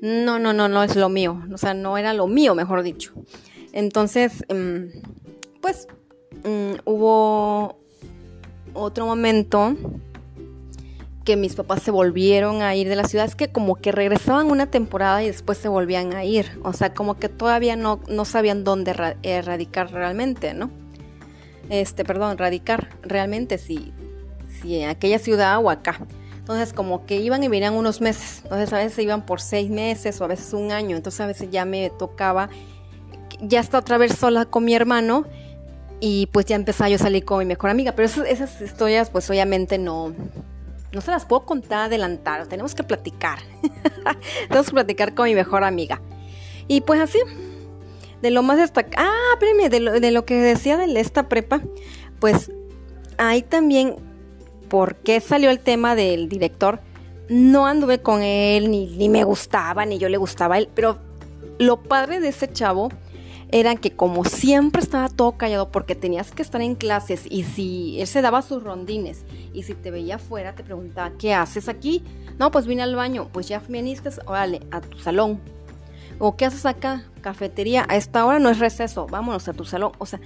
No, 0.00 0.38
no, 0.38 0.52
no, 0.52 0.68
no 0.68 0.84
es 0.84 0.94
lo 0.94 1.08
mío. 1.08 1.42
O 1.52 1.58
sea, 1.58 1.74
no 1.74 1.98
era 1.98 2.14
lo 2.14 2.28
mío, 2.28 2.54
mejor 2.54 2.84
dicho. 2.84 3.14
Entonces, 3.72 4.44
em, 4.46 4.92
pues 5.60 5.88
mm, 6.44 6.74
hubo 6.84 7.80
otro 8.74 9.06
momento 9.06 9.76
que 11.24 11.36
mis 11.36 11.54
papás 11.54 11.82
se 11.82 11.90
volvieron 11.90 12.62
a 12.62 12.74
ir 12.74 12.88
de 12.88 12.96
la 12.96 13.04
ciudad 13.04 13.26
es 13.26 13.34
que 13.34 13.48
como 13.48 13.76
que 13.76 13.92
regresaban 13.92 14.50
una 14.50 14.66
temporada 14.66 15.22
y 15.22 15.26
después 15.26 15.58
se 15.58 15.68
volvían 15.68 16.14
a 16.14 16.24
ir. 16.24 16.58
O 16.62 16.72
sea, 16.72 16.94
como 16.94 17.18
que 17.18 17.28
todavía 17.28 17.76
no, 17.76 18.00
no 18.08 18.24
sabían 18.24 18.62
dónde 18.62 18.92
radicar 18.92 19.90
realmente, 19.90 20.54
¿no? 20.54 20.70
Este, 21.70 22.04
perdón, 22.04 22.36
radicar 22.36 22.90
realmente 23.02 23.58
si, 23.58 23.92
si 24.60 24.80
en 24.80 24.90
aquella 24.90 25.18
ciudad 25.18 25.58
o 25.64 25.70
acá. 25.70 25.98
Entonces 26.38 26.74
como 26.74 27.06
que 27.06 27.16
iban 27.16 27.42
y 27.42 27.48
venían 27.48 27.74
unos 27.74 28.02
meses. 28.02 28.40
Entonces 28.44 28.72
a 28.72 28.76
veces 28.76 28.98
iban 28.98 29.24
por 29.24 29.40
seis 29.40 29.70
meses 29.70 30.20
o 30.20 30.24
a 30.24 30.26
veces 30.26 30.52
un 30.52 30.72
año. 30.72 30.94
Entonces 30.94 31.20
a 31.22 31.26
veces 31.26 31.48
ya 31.50 31.64
me 31.64 31.90
tocaba, 31.90 32.50
ya 33.40 33.60
está 33.60 33.78
otra 33.78 33.96
vez 33.96 34.14
sola 34.14 34.44
con 34.44 34.64
mi 34.64 34.74
hermano 34.74 35.24
y 36.00 36.26
pues 36.26 36.44
ya 36.44 36.56
empezaba 36.56 36.90
yo 36.90 36.96
a 36.96 36.98
salir 36.98 37.24
con 37.24 37.38
mi 37.38 37.46
mejor 37.46 37.70
amiga. 37.70 37.92
Pero 37.92 38.04
esas, 38.04 38.28
esas 38.28 38.60
historias 38.60 39.08
pues 39.08 39.30
obviamente 39.30 39.78
no, 39.78 40.12
no 40.94 41.00
se 41.00 41.10
las 41.10 41.24
puedo 41.24 41.44
contar 41.44 41.86
adelantar, 41.86 42.46
tenemos 42.46 42.74
que 42.74 42.84
platicar. 42.84 43.38
tenemos 44.48 44.66
que 44.66 44.72
platicar 44.72 45.14
con 45.14 45.26
mi 45.26 45.34
mejor 45.34 45.64
amiga. 45.64 46.00
Y 46.68 46.80
pues 46.82 47.00
así, 47.00 47.18
de 48.22 48.30
lo 48.30 48.42
más 48.42 48.58
destacado, 48.58 49.06
ah, 49.06 49.34
espérame, 49.34 49.70
de 49.70 49.80
lo, 49.80 50.00
de 50.00 50.10
lo 50.10 50.24
que 50.24 50.34
decía 50.36 50.76
de 50.76 51.00
esta 51.00 51.28
prepa, 51.28 51.60
pues 52.20 52.50
ahí 53.18 53.42
también, 53.42 53.96
¿por 54.68 54.96
qué 54.96 55.20
salió 55.20 55.50
el 55.50 55.60
tema 55.60 55.94
del 55.94 56.28
director? 56.28 56.80
No 57.28 57.66
anduve 57.66 58.00
con 58.00 58.22
él, 58.22 58.70
ni, 58.70 58.86
ni 58.96 59.08
me 59.08 59.24
gustaba, 59.24 59.84
ni 59.86 59.98
yo 59.98 60.08
le 60.08 60.16
gustaba 60.16 60.54
a 60.54 60.58
él, 60.58 60.68
pero 60.74 60.98
lo 61.58 61.82
padre 61.82 62.20
de 62.20 62.28
ese 62.28 62.50
chavo 62.50 62.90
era 63.50 63.76
que 63.76 63.92
como 63.92 64.24
siempre 64.24 64.82
estaba 64.82 65.08
todo 65.08 65.32
callado 65.32 65.70
porque 65.70 65.94
tenías 65.94 66.32
que 66.32 66.42
estar 66.42 66.60
en 66.60 66.74
clases 66.74 67.26
y 67.28 67.44
si 67.44 68.00
él 68.00 68.06
se 68.06 68.22
daba 68.22 68.42
sus 68.42 68.62
rondines 68.62 69.24
y 69.52 69.62
si 69.62 69.74
te 69.74 69.90
veía 69.90 70.16
afuera 70.16 70.54
te 70.54 70.64
preguntaba, 70.64 71.12
¿qué 71.18 71.34
haces 71.34 71.68
aquí? 71.68 72.02
No, 72.38 72.50
pues 72.50 72.66
vine 72.66 72.82
al 72.82 72.96
baño, 72.96 73.28
pues 73.32 73.48
ya 73.48 73.60
viniste, 73.68 74.10
órale, 74.26 74.60
a 74.70 74.80
tu 74.80 74.98
salón. 74.98 75.40
¿O 76.18 76.36
qué 76.36 76.44
haces 76.44 76.64
acá? 76.66 77.04
Cafetería, 77.20 77.86
a 77.88 77.96
esta 77.96 78.24
hora 78.24 78.38
no 78.38 78.48
es 78.48 78.58
receso, 78.58 79.06
vámonos 79.06 79.48
a 79.48 79.52
tu 79.52 79.64
salón. 79.64 79.92
O 79.98 80.06
sea, 80.06 80.20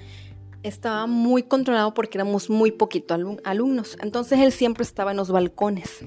estaba 0.62 1.07
muy 1.07 1.43
controlado 1.43 1.95
porque 1.95 2.19
éramos 2.19 2.51
muy 2.51 2.71
poquitos 2.73 3.19
alumnos. 3.45 3.97
Entonces 4.03 4.39
él 4.41 4.53
siempre 4.53 4.83
estaba 4.83 5.12
en 5.12 5.16
los 5.16 5.31
balcones, 5.31 6.05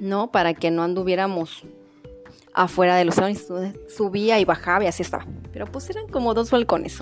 ¿no? 0.00 0.30
Para 0.30 0.54
que 0.54 0.70
no 0.70 0.82
anduviéramos 0.82 1.64
afuera 2.54 2.96
de 2.96 3.04
los 3.04 3.14
salones, 3.14 3.46
subía 3.88 4.38
y 4.38 4.44
bajaba 4.44 4.84
y 4.84 4.86
así 4.86 5.02
estaba. 5.02 5.26
Pero 5.52 5.66
pues 5.66 5.88
eran 5.90 6.06
como 6.08 6.34
dos 6.34 6.50
balcones. 6.50 6.98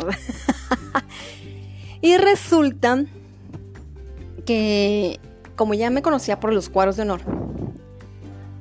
y 2.01 2.17
resulta 2.17 3.05
que 4.45 5.21
como 5.57 5.75
ya 5.75 5.91
me 5.91 6.03
conocía 6.03 6.41
por 6.41 6.53
los 6.53 6.69
cuadros 6.69 6.97
de 6.97 7.03
honor, 7.03 7.21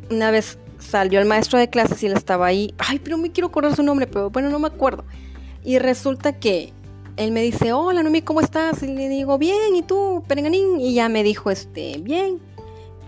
una 0.09 0.31
vez 0.31 0.57
salió 0.79 1.19
el 1.19 1.25
maestro 1.25 1.59
de 1.59 1.69
clases 1.69 2.01
y 2.03 2.07
él 2.07 2.13
estaba 2.13 2.47
ahí. 2.47 2.73
Ay, 2.77 2.99
pero 2.99 3.17
me 3.17 3.31
quiero 3.31 3.47
acordar 3.47 3.75
su 3.75 3.83
nombre, 3.83 4.07
pero 4.07 4.29
bueno, 4.29 4.49
no 4.49 4.59
me 4.59 4.67
acuerdo. 4.67 5.05
Y 5.63 5.77
resulta 5.77 6.39
que 6.39 6.73
él 7.17 7.31
me 7.31 7.41
dice, 7.41 7.73
hola 7.73 8.01
Nomi, 8.01 8.21
¿cómo 8.21 8.41
estás? 8.41 8.81
Y 8.81 8.87
le 8.87 9.09
digo, 9.09 9.37
bien, 9.37 9.75
¿y 9.75 9.81
tú, 9.81 10.23
Perenganín? 10.27 10.79
Y 10.79 10.93
ya 10.93 11.09
me 11.09 11.21
dijo, 11.21 11.51
este, 11.51 11.97
bien, 11.99 12.39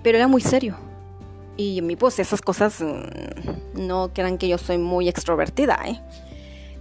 pero 0.03 0.17
era 0.17 0.27
muy 0.27 0.41
serio. 0.41 0.77
Y 1.57 1.79
a 1.79 1.81
mí, 1.81 1.95
pues, 1.95 2.19
esas 2.19 2.41
cosas 2.41 2.81
mm, 2.81 3.85
no 3.85 4.11
crean 4.13 4.37
que 4.37 4.47
yo 4.47 4.57
soy 4.57 4.77
muy 4.77 5.09
extrovertida, 5.09 5.79
¿eh? 5.85 6.01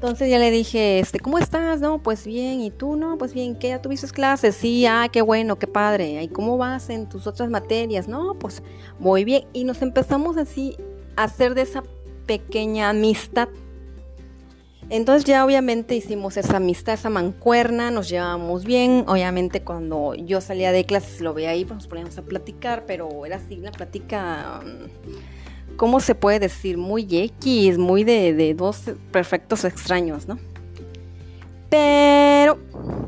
Entonces 0.01 0.31
ya 0.31 0.39
le 0.39 0.51
dije, 0.51 0.99
este, 0.99 1.21
¿cómo 1.21 1.39
estás? 1.39 1.83
No, 1.83 1.99
pues 1.99 2.25
bien, 2.25 2.63
¿y 2.63 2.71
tú? 2.71 2.97
No, 2.97 3.19
pues 3.19 3.35
bien, 3.35 3.55
¿qué? 3.55 3.69
¿Ya 3.69 3.83
tuviste 3.83 4.09
clases? 4.09 4.57
Sí, 4.57 4.87
ah, 4.87 5.11
qué 5.13 5.21
bueno, 5.21 5.59
qué 5.59 5.67
padre. 5.67 6.23
¿Y 6.23 6.29
cómo 6.29 6.57
vas 6.57 6.89
en 6.89 7.07
tus 7.07 7.27
otras 7.27 7.51
materias? 7.51 8.09
No, 8.09 8.33
pues 8.39 8.63
muy 8.99 9.25
bien. 9.25 9.45
Y 9.53 9.65
nos 9.65 9.83
empezamos 9.83 10.39
así 10.39 10.75
a 11.17 11.25
hacer 11.25 11.55
de 11.55 11.61
esa 11.61 11.83
pequeña 12.25 12.89
amistad. 12.89 13.51
Entonces 14.91 15.25
ya 15.25 15.45
obviamente 15.45 15.95
hicimos 15.95 16.37
esa 16.37 16.59
amistad, 16.59 16.95
esa 16.95 17.09
mancuerna, 17.11 17.91
nos 17.91 18.09
llevábamos 18.09 18.65
bien. 18.65 19.05
Obviamente 19.07 19.63
cuando 19.63 20.15
yo 20.15 20.41
salía 20.41 20.73
de 20.73 20.85
clases 20.85 21.21
lo 21.21 21.33
veía 21.33 21.51
ahí, 21.51 21.65
pues 21.65 21.77
nos 21.77 21.87
poníamos 21.87 22.19
a 22.19 22.23
platicar, 22.23 22.85
pero 22.87 23.25
era 23.25 23.37
así 23.37 23.59
una 23.59 23.73
plática... 23.73 24.61
¿cómo 25.81 26.01
se 26.01 26.15
puede 26.15 26.41
decir? 26.41 26.77
Muy 26.77 27.07
X, 27.11 27.79
muy 27.79 28.05
de, 28.05 28.53
dos 28.53 28.83
perfectos 29.11 29.65
extraños, 29.65 30.29
¿no? 30.29 30.39
Pero 31.71 32.59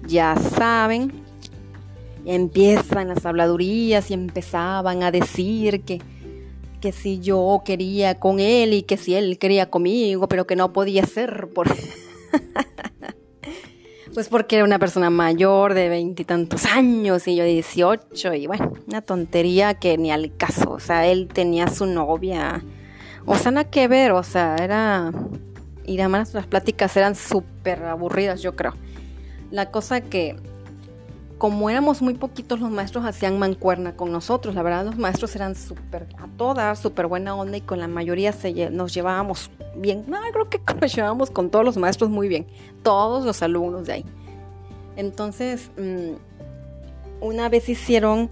ya 0.07 0.35
saben, 0.37 1.13
empiezan 2.25 3.09
las 3.09 3.27
habladurías 3.27 4.11
y 4.11 4.15
empezaban 4.15 5.03
a 5.03 5.11
decir 5.11 5.83
que, 5.83 6.01
que 6.83 6.93
si 6.93 7.21
yo 7.21 7.63
quería 7.65 8.19
con 8.19 8.41
él 8.41 8.75
y 8.75 8.83
que 8.83 8.97
si 8.97 9.15
él 9.15 9.39
quería 9.39 9.71
conmigo, 9.71 10.29
pero 10.29 10.47
que 10.47 10.57
no 10.57 10.75
podía 10.75 11.07
ser 11.07 11.49
por... 11.55 11.69
Pues 14.15 14.29
porque 14.29 14.57
era 14.57 14.67
una 14.67 14.79
persona 14.79 15.09
mayor 15.09 15.73
de 15.73 15.89
veintitantos 15.89 16.67
años 16.67 17.27
y 17.27 17.35
yo 17.35 17.45
de 17.45 17.49
18 17.49 18.35
y 18.35 18.47
bueno, 18.47 18.75
una 18.87 19.01
tontería 19.01 19.73
que 19.73 19.97
ni 19.97 20.11
al 20.11 20.37
caso, 20.37 20.73
o 20.73 20.81
sea, 20.81 21.07
él 21.07 21.29
tenía 21.33 21.69
su 21.69 21.87
novia, 21.87 22.63
o 23.25 23.37
sea, 23.37 23.53
nada 23.53 23.71
que 23.71 23.89
ver, 23.89 24.13
o 24.13 24.23
sea, 24.23 24.57
era... 24.57 25.13
Y 25.87 25.99
además 25.99 26.35
las 26.35 26.47
pláticas 26.47 26.95
eran 26.99 27.15
súper 27.15 27.85
aburridas, 27.85 28.43
yo 28.43 28.55
creo. 28.55 28.75
La 29.51 29.71
cosa 29.71 30.03
que, 30.03 30.37
como 31.43 31.69
éramos 31.69 32.03
muy 32.03 32.15
poquitos, 32.15 32.61
los 32.61 32.71
maestros 32.71 33.05
hacían 33.05 33.37
mancuerna 33.37 33.97
con 33.97 34.13
nosotros. 34.13 34.55
La 34.55 34.63
verdad, 34.63 34.85
los 34.85 34.97
maestros 34.97 35.35
eran 35.35 35.57
súper, 35.57 36.07
a 36.17 36.29
todas, 36.37 36.79
súper 36.79 37.09
buena 37.09 37.35
onda 37.35 37.57
y 37.57 37.61
con 37.61 37.81
la 37.81 37.89
mayoría 37.89 38.33
se, 38.33 38.71
nos 38.71 38.95
llevábamos 38.95 39.51
bien. 39.75 40.05
No, 40.07 40.19
creo 40.33 40.49
que 40.49 40.61
nos 40.81 40.95
llevábamos 40.95 41.33
con 41.33 41.51
todos 41.51 41.65
los 41.65 41.77
maestros 41.77 42.11
muy 42.11 42.29
bien. 42.29 42.47
Todos 42.85 43.25
los 43.25 43.43
alumnos 43.43 43.89
de 43.89 43.93
ahí. 43.93 44.05
Entonces, 44.95 45.73
mm, 45.77 46.13
una 47.21 47.49
vez 47.49 47.69
hicieron 47.69 48.31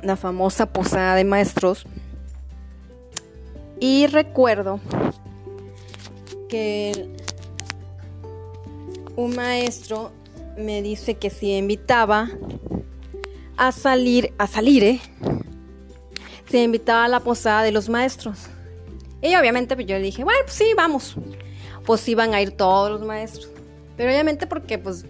la 0.00 0.16
famosa 0.16 0.72
posada 0.72 1.14
de 1.14 1.24
maestros 1.24 1.84
y 3.80 4.06
recuerdo 4.06 4.80
que 6.48 7.10
un 9.14 9.36
maestro 9.36 10.10
me 10.56 10.82
dice 10.82 11.14
que 11.16 11.30
si 11.30 11.56
invitaba 11.56 12.30
a 13.56 13.72
salir, 13.72 14.32
a 14.38 14.46
salir, 14.46 14.84
¿eh? 14.84 15.00
Se 16.48 16.62
invitaba 16.62 17.04
a 17.04 17.08
la 17.08 17.20
posada 17.20 17.62
de 17.62 17.72
los 17.72 17.88
maestros. 17.88 18.46
Y 19.22 19.34
obviamente 19.34 19.74
pues 19.74 19.86
yo 19.86 19.96
le 19.96 20.02
dije, 20.02 20.24
bueno, 20.24 20.40
pues 20.44 20.56
sí, 20.56 20.72
vamos. 20.76 21.16
Pues 21.84 22.08
iban 22.08 22.34
a 22.34 22.40
ir 22.40 22.52
todos 22.52 22.90
los 22.90 23.02
maestros. 23.02 23.48
Pero 23.96 24.10
obviamente 24.10 24.46
porque 24.46 24.78
pues 24.78 25.04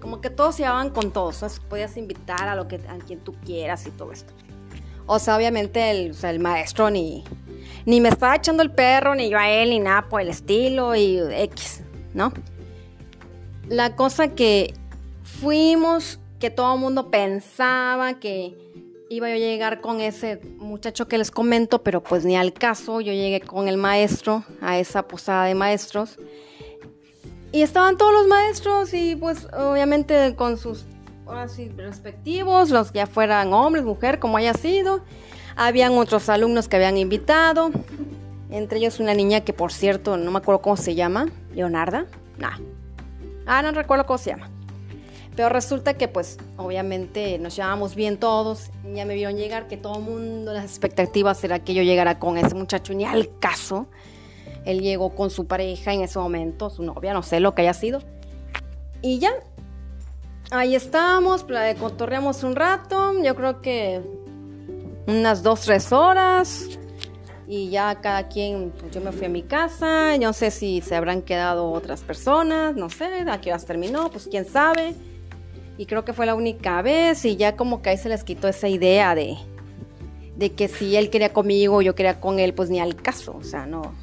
como 0.00 0.20
que 0.20 0.30
todos 0.30 0.54
se 0.54 0.62
llevaban 0.62 0.90
con 0.90 1.12
todos. 1.12 1.42
O 1.42 1.48
sea, 1.48 1.62
podías 1.68 1.96
invitar 1.96 2.48
a 2.48 2.54
lo 2.54 2.68
que 2.68 2.76
a 2.76 2.96
quien 3.06 3.20
tú 3.20 3.34
quieras 3.44 3.86
y 3.86 3.90
todo 3.90 4.12
esto. 4.12 4.32
O 5.06 5.18
sea, 5.18 5.36
obviamente 5.36 5.90
el, 5.90 6.14
el 6.22 6.38
maestro 6.38 6.88
ni, 6.88 7.24
ni 7.84 8.00
me 8.00 8.08
estaba 8.08 8.36
echando 8.36 8.62
el 8.62 8.70
perro, 8.70 9.14
ni 9.14 9.28
yo 9.28 9.38
a 9.38 9.50
él, 9.50 9.70
ni 9.70 9.80
nada 9.80 10.08
por 10.08 10.20
el 10.20 10.28
estilo 10.28 10.94
y 10.94 11.18
X, 11.18 11.82
¿no? 12.14 12.32
La 13.68 13.96
cosa 13.96 14.28
que 14.28 14.74
fuimos, 15.30 16.18
que 16.38 16.50
todo 16.50 16.74
el 16.74 16.80
mundo 16.80 17.10
pensaba 17.10 18.18
que 18.18 18.56
iba 19.10 19.28
yo 19.28 19.34
a 19.34 19.38
llegar 19.38 19.80
con 19.80 20.00
ese 20.00 20.40
muchacho 20.58 21.08
que 21.08 21.18
les 21.18 21.30
comento, 21.30 21.82
pero 21.82 22.02
pues 22.02 22.24
ni 22.24 22.36
al 22.36 22.52
caso, 22.52 23.00
yo 23.00 23.12
llegué 23.12 23.40
con 23.40 23.68
el 23.68 23.76
maestro 23.76 24.44
a 24.60 24.78
esa 24.78 25.06
posada 25.06 25.44
de 25.44 25.54
maestros. 25.54 26.18
Y 27.52 27.62
estaban 27.62 27.96
todos 27.96 28.12
los 28.12 28.28
maestros 28.28 28.94
y 28.94 29.16
pues 29.16 29.48
obviamente 29.52 30.34
con 30.36 30.56
sus 30.56 30.84
respectivos, 31.76 32.70
los 32.70 32.92
que 32.92 32.98
ya 32.98 33.06
fueran 33.06 33.52
hombres, 33.52 33.84
mujer, 33.84 34.18
como 34.18 34.36
haya 34.36 34.54
sido. 34.54 35.02
Habían 35.56 35.92
otros 35.98 36.28
alumnos 36.28 36.68
que 36.68 36.76
habían 36.76 36.96
invitado, 36.96 37.70
entre 38.50 38.78
ellos 38.78 39.00
una 39.00 39.14
niña 39.14 39.40
que 39.40 39.52
por 39.52 39.72
cierto 39.72 40.16
no 40.16 40.30
me 40.30 40.38
acuerdo 40.38 40.62
cómo 40.62 40.76
se 40.76 40.94
llama, 40.94 41.26
Leonarda. 41.52 42.06
Nah. 42.38 42.58
Ah, 43.46 43.62
no 43.62 43.72
recuerdo 43.72 44.06
cómo 44.06 44.18
se 44.18 44.30
llama. 44.30 44.48
Pero 45.36 45.48
resulta 45.48 45.94
que 45.94 46.08
pues 46.08 46.38
obviamente 46.56 47.38
nos 47.38 47.56
llevábamos 47.56 47.94
bien 47.94 48.18
todos, 48.18 48.70
ya 48.94 49.04
me 49.04 49.14
vieron 49.14 49.36
llegar, 49.36 49.68
que 49.68 49.76
todo 49.76 49.98
el 49.98 50.02
mundo, 50.02 50.52
las 50.52 50.64
expectativas 50.64 51.42
era 51.44 51.60
que 51.60 51.72
yo 51.72 51.82
llegara 51.82 52.18
con 52.18 52.36
ese 52.36 52.54
muchacho, 52.54 52.92
ni 52.94 53.04
al 53.04 53.30
caso. 53.38 53.86
Él 54.64 54.80
llegó 54.80 55.14
con 55.14 55.30
su 55.30 55.46
pareja 55.46 55.92
en 55.94 56.02
ese 56.02 56.18
momento, 56.18 56.68
su 56.68 56.82
novia, 56.82 57.14
no 57.14 57.22
sé 57.22 57.40
lo 57.40 57.54
que 57.54 57.62
haya 57.62 57.74
sido. 57.74 58.02
Y 59.02 59.18
ya, 59.18 59.30
ahí 60.50 60.74
estábamos, 60.74 61.46
cotorreamos 61.78 62.42
un 62.42 62.56
rato, 62.56 63.14
yo 63.22 63.34
creo 63.34 63.62
que 63.62 64.02
unas 65.06 65.42
dos, 65.42 65.62
tres 65.62 65.92
horas 65.92 66.78
y 67.48 67.70
ya 67.70 68.00
cada 68.00 68.28
quien, 68.28 68.72
pues 68.78 68.92
yo 68.92 69.00
me 69.00 69.10
fui 69.10 69.26
a 69.26 69.28
mi 69.28 69.42
casa, 69.42 70.16
no 70.18 70.32
sé 70.32 70.50
si 70.50 70.80
se 70.82 70.94
habrán 70.94 71.22
quedado 71.22 71.70
otras 71.70 72.02
personas, 72.02 72.76
no 72.76 72.90
sé, 72.90 73.06
a 73.28 73.40
qué 73.40 73.50
horas 73.50 73.64
terminó, 73.64 74.10
pues 74.10 74.28
quién 74.30 74.44
sabe. 74.44 74.94
Y 75.80 75.86
creo 75.86 76.04
que 76.04 76.12
fue 76.12 76.26
la 76.26 76.34
única 76.34 76.82
vez 76.82 77.24
y 77.24 77.36
ya 77.36 77.56
como 77.56 77.80
que 77.80 77.88
ahí 77.88 77.96
se 77.96 78.10
les 78.10 78.22
quitó 78.22 78.48
esa 78.48 78.68
idea 78.68 79.14
de, 79.14 79.38
de 80.36 80.52
que 80.52 80.68
si 80.68 80.94
él 80.94 81.08
quería 81.08 81.32
conmigo, 81.32 81.80
yo 81.80 81.94
quería 81.94 82.20
con 82.20 82.38
él, 82.38 82.52
pues 82.52 82.68
ni 82.68 82.80
al 82.80 82.96
caso, 82.96 83.34
o 83.34 83.42
sea, 83.42 83.64
no, 83.64 83.94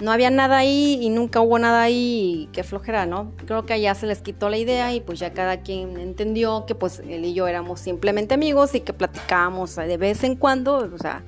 no 0.00 0.10
había 0.10 0.30
nada 0.30 0.58
ahí 0.58 0.98
y 1.00 1.10
nunca 1.10 1.40
hubo 1.40 1.60
nada 1.60 1.80
ahí, 1.80 2.48
qué 2.52 2.64
flojera, 2.64 3.06
¿no? 3.06 3.34
Creo 3.46 3.66
que 3.66 3.74
allá 3.74 3.94
se 3.94 4.08
les 4.08 4.20
quitó 4.20 4.48
la 4.48 4.58
idea 4.58 4.92
y 4.92 5.00
pues 5.00 5.20
ya 5.20 5.32
cada 5.32 5.60
quien 5.60 5.96
entendió 5.96 6.66
que 6.66 6.74
pues 6.74 6.98
él 7.08 7.24
y 7.24 7.32
yo 7.32 7.46
éramos 7.46 7.78
simplemente 7.78 8.34
amigos 8.34 8.74
y 8.74 8.80
que 8.80 8.92
platicábamos 8.92 9.76
de 9.76 9.96
vez 9.96 10.24
en 10.24 10.34
cuando, 10.34 10.90
o 10.92 10.98
sea, 10.98 11.22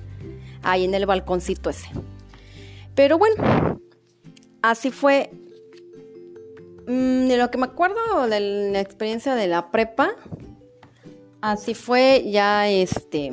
ahí 0.64 0.84
en 0.84 0.94
el 0.94 1.06
balconcito 1.06 1.70
ese. 1.70 1.88
Pero 2.96 3.16
bueno, 3.16 3.80
así 4.60 4.90
fue. 4.90 5.30
Mm, 6.88 7.28
de 7.28 7.36
lo 7.36 7.50
que 7.50 7.58
me 7.58 7.66
acuerdo 7.66 8.28
de 8.28 8.40
la 8.72 8.80
experiencia 8.80 9.34
de 9.34 9.46
la 9.46 9.70
prepa, 9.70 10.08
así 11.42 11.74
fue 11.74 12.24
ya 12.30 12.66
este 12.66 13.30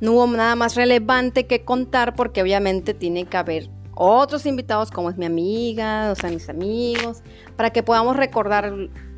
no 0.00 0.12
hubo 0.12 0.28
nada 0.28 0.54
más 0.54 0.76
relevante 0.76 1.48
que 1.48 1.64
contar 1.64 2.14
porque 2.14 2.42
obviamente 2.42 2.94
tiene 2.94 3.24
que 3.24 3.36
haber 3.36 3.68
otros 3.96 4.46
invitados 4.46 4.92
como 4.92 5.10
es 5.10 5.16
mi 5.16 5.26
amiga, 5.26 6.12
o 6.12 6.14
sea, 6.14 6.30
mis 6.30 6.48
amigos, 6.48 7.22
para 7.56 7.70
que 7.70 7.82
podamos 7.82 8.14
recordar 8.14 8.72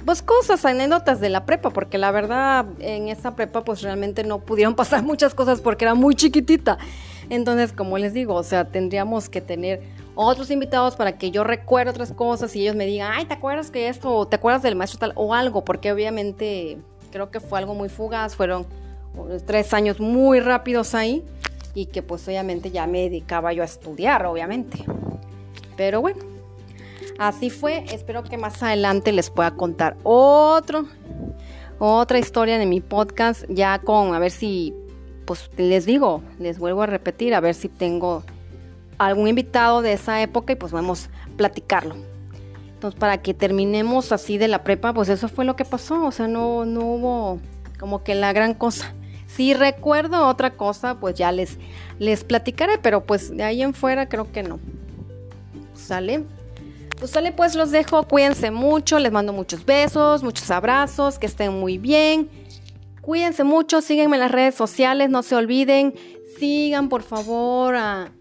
pues 0.07 0.23
cosas, 0.23 0.65
anécdotas 0.65 1.21
de 1.21 1.29
la 1.29 1.45
prepa, 1.45 1.69
porque 1.69 1.99
la 1.99 2.11
verdad 2.11 2.65
en 2.79 3.09
esa 3.09 3.37
prepa 3.37 3.63
pues 3.63 3.83
realmente 3.83 4.25
no 4.25 4.39
pudieron 4.39 4.75
pasar 4.77 5.03
muchas 5.03 5.35
cosas 5.35 5.61
porque 5.61 5.85
era 5.85 5.95
muy 5.95 6.15
chiquitita. 6.15 6.79
Entonces, 7.31 7.75
como 7.75 7.99
les 7.99 8.15
digo, 8.15 8.35
o 8.35 8.43
sea, 8.43 8.71
tendríamos 8.71 9.29
que 9.29 9.43
tener 9.43 9.83
otros 10.21 10.51
invitados 10.51 10.97
para 10.97 11.17
que 11.17 11.31
yo 11.31 11.45
recuerde 11.45 11.93
otras 11.93 12.13
cosas 12.13 12.57
y 12.57 12.63
ellos 12.63 12.75
me 12.75 12.87
digan, 12.87 13.13
ay, 13.15 13.25
¿te 13.27 13.35
acuerdas 13.35 13.71
que 13.71 13.89
esto? 13.89 14.27
¿Te 14.27 14.35
acuerdas 14.35 14.63
del 14.63 14.75
maestro 14.75 14.99
tal? 14.99 15.13
O 15.15 15.33
algo, 15.33 15.65
porque 15.65 15.93
obviamente 15.93 16.77
creo 17.13 17.31
que 17.31 17.39
fue 17.39 17.61
algo 17.61 17.73
muy 17.75 17.89
fugaz, 17.89 18.35
fueron 18.35 18.67
tres 19.47 19.73
años 19.73 20.01
muy 20.01 20.41
rápidos 20.41 20.97
ahí 20.97 21.25
y 21.73 21.87
que 21.87 22.03
pues 22.03 22.27
obviamente 22.27 22.73
ya 22.73 22.89
me 22.89 23.03
dedicaba 23.03 23.53
yo 23.53 23.63
a 23.63 23.67
estudiar, 23.67 24.27
obviamente. 24.27 24.85
Pero 25.77 26.01
bueno, 26.01 26.25
así 27.21 27.49
fue. 27.49 27.85
Espero 27.93 28.25
que 28.25 28.39
más 28.39 28.61
adelante 28.61 29.13
les 29.13 29.31
pueda 29.31 29.53
contar 29.53 29.97
otro, 30.03 30.89
otra 31.79 32.19
historia 32.19 32.59
de 32.59 32.67
mi 32.67 32.81
podcast, 32.81 33.45
ya 33.49 33.79
con, 33.79 34.15
a 34.15 34.19
ver 34.19 34.33
si, 34.33 34.75
pues 35.27 35.49
les 35.57 35.87
digo, 35.87 36.25
les 36.41 36.59
vuelvo 36.59 36.83
a 36.83 36.87
repetir, 36.87 37.37
a 37.37 37.41
ver 37.41 37.55
si 37.55 37.69
tengo 37.69 38.25
algún 38.99 39.29
invitado 39.29 39.83
de 39.83 39.93
esa 39.93 40.21
época 40.23 40.53
y 40.53 40.57
pues 40.57 40.73
vamos 40.73 41.07
a 41.07 41.37
platicarlo. 41.37 41.97
Entonces, 42.75 42.99
para 42.99 43.19
que 43.23 43.35
terminemos 43.35 44.13
así 44.13 44.39
de 44.39 44.47
la 44.47 44.63
prepa, 44.63 44.93
pues 44.93 45.09
eso 45.09 45.29
fue 45.29 45.45
lo 45.45 45.57
que 45.57 45.65
pasó. 45.65 46.05
O 46.05 46.13
sea, 46.13 46.29
no, 46.29 46.65
no 46.65 46.81
hubo 46.83 47.41
como 47.81 48.05
que 48.05 48.15
la 48.15 48.33
gran 48.33 48.55
cosa. 48.55 48.95
Si 49.27 49.53
recuerdo 49.53 50.27
otra 50.27 50.57
cosa, 50.57 50.95
pues 51.01 51.17
ya 51.17 51.33
les, 51.33 51.59
les 51.99 52.25
platicaré, 52.25 52.79
pero 52.79 53.05
pues 53.05 53.37
de 53.37 53.43
ahí 53.43 53.63
en 53.63 53.75
fuera 53.75 54.09
creo 54.09 54.31
que 54.31 54.43
no. 54.43 54.61
¿Sale? 55.75 56.25
Pues 56.99 57.11
sale, 57.13 57.33
pues 57.33 57.55
los 57.55 57.71
dejo. 57.71 58.03
Cuídense 58.05 58.51
mucho, 58.51 58.99
les 58.99 59.13
mando 59.13 59.33
muchos 59.33 59.65
besos, 59.65 60.23
muchos 60.23 60.51
abrazos, 60.51 61.19
que 61.19 61.27
estén 61.27 61.53
muy 61.53 61.79
bien. 61.79 62.29
Cuídense 63.01 63.45
mucho, 63.45 63.81
síguenme 63.81 64.17
en 64.17 64.21
las 64.21 64.31
redes 64.31 64.55
sociales, 64.55 65.11
no 65.11 65.23
se 65.23 65.35
olviden. 65.35 65.95
Sigan 66.39 66.89
por 66.89 67.03
favor 67.03 67.75
a 67.75 68.13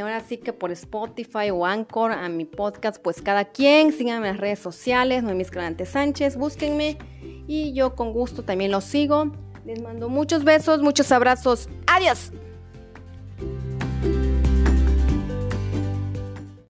ahora 0.00 0.20
sí 0.20 0.38
que 0.38 0.52
por 0.52 0.72
Spotify 0.72 1.50
o 1.52 1.64
Anchor 1.64 2.12
a 2.12 2.28
mi 2.28 2.44
podcast, 2.44 3.00
pues 3.02 3.22
cada 3.22 3.46
quien, 3.46 3.92
síganme 3.92 4.28
en 4.28 4.34
las 4.34 4.40
redes 4.40 4.58
sociales, 4.58 5.22
Noemí 5.22 5.42
Escalante 5.42 5.86
Sánchez, 5.86 6.36
búsquenme 6.36 6.98
y 7.46 7.72
yo 7.72 7.94
con 7.94 8.12
gusto 8.12 8.44
también 8.44 8.70
los 8.70 8.84
sigo. 8.84 9.32
Les 9.64 9.82
mando 9.82 10.08
muchos 10.08 10.44
besos, 10.44 10.80
muchos 10.82 11.10
abrazos. 11.10 11.68
Adiós. 11.86 12.32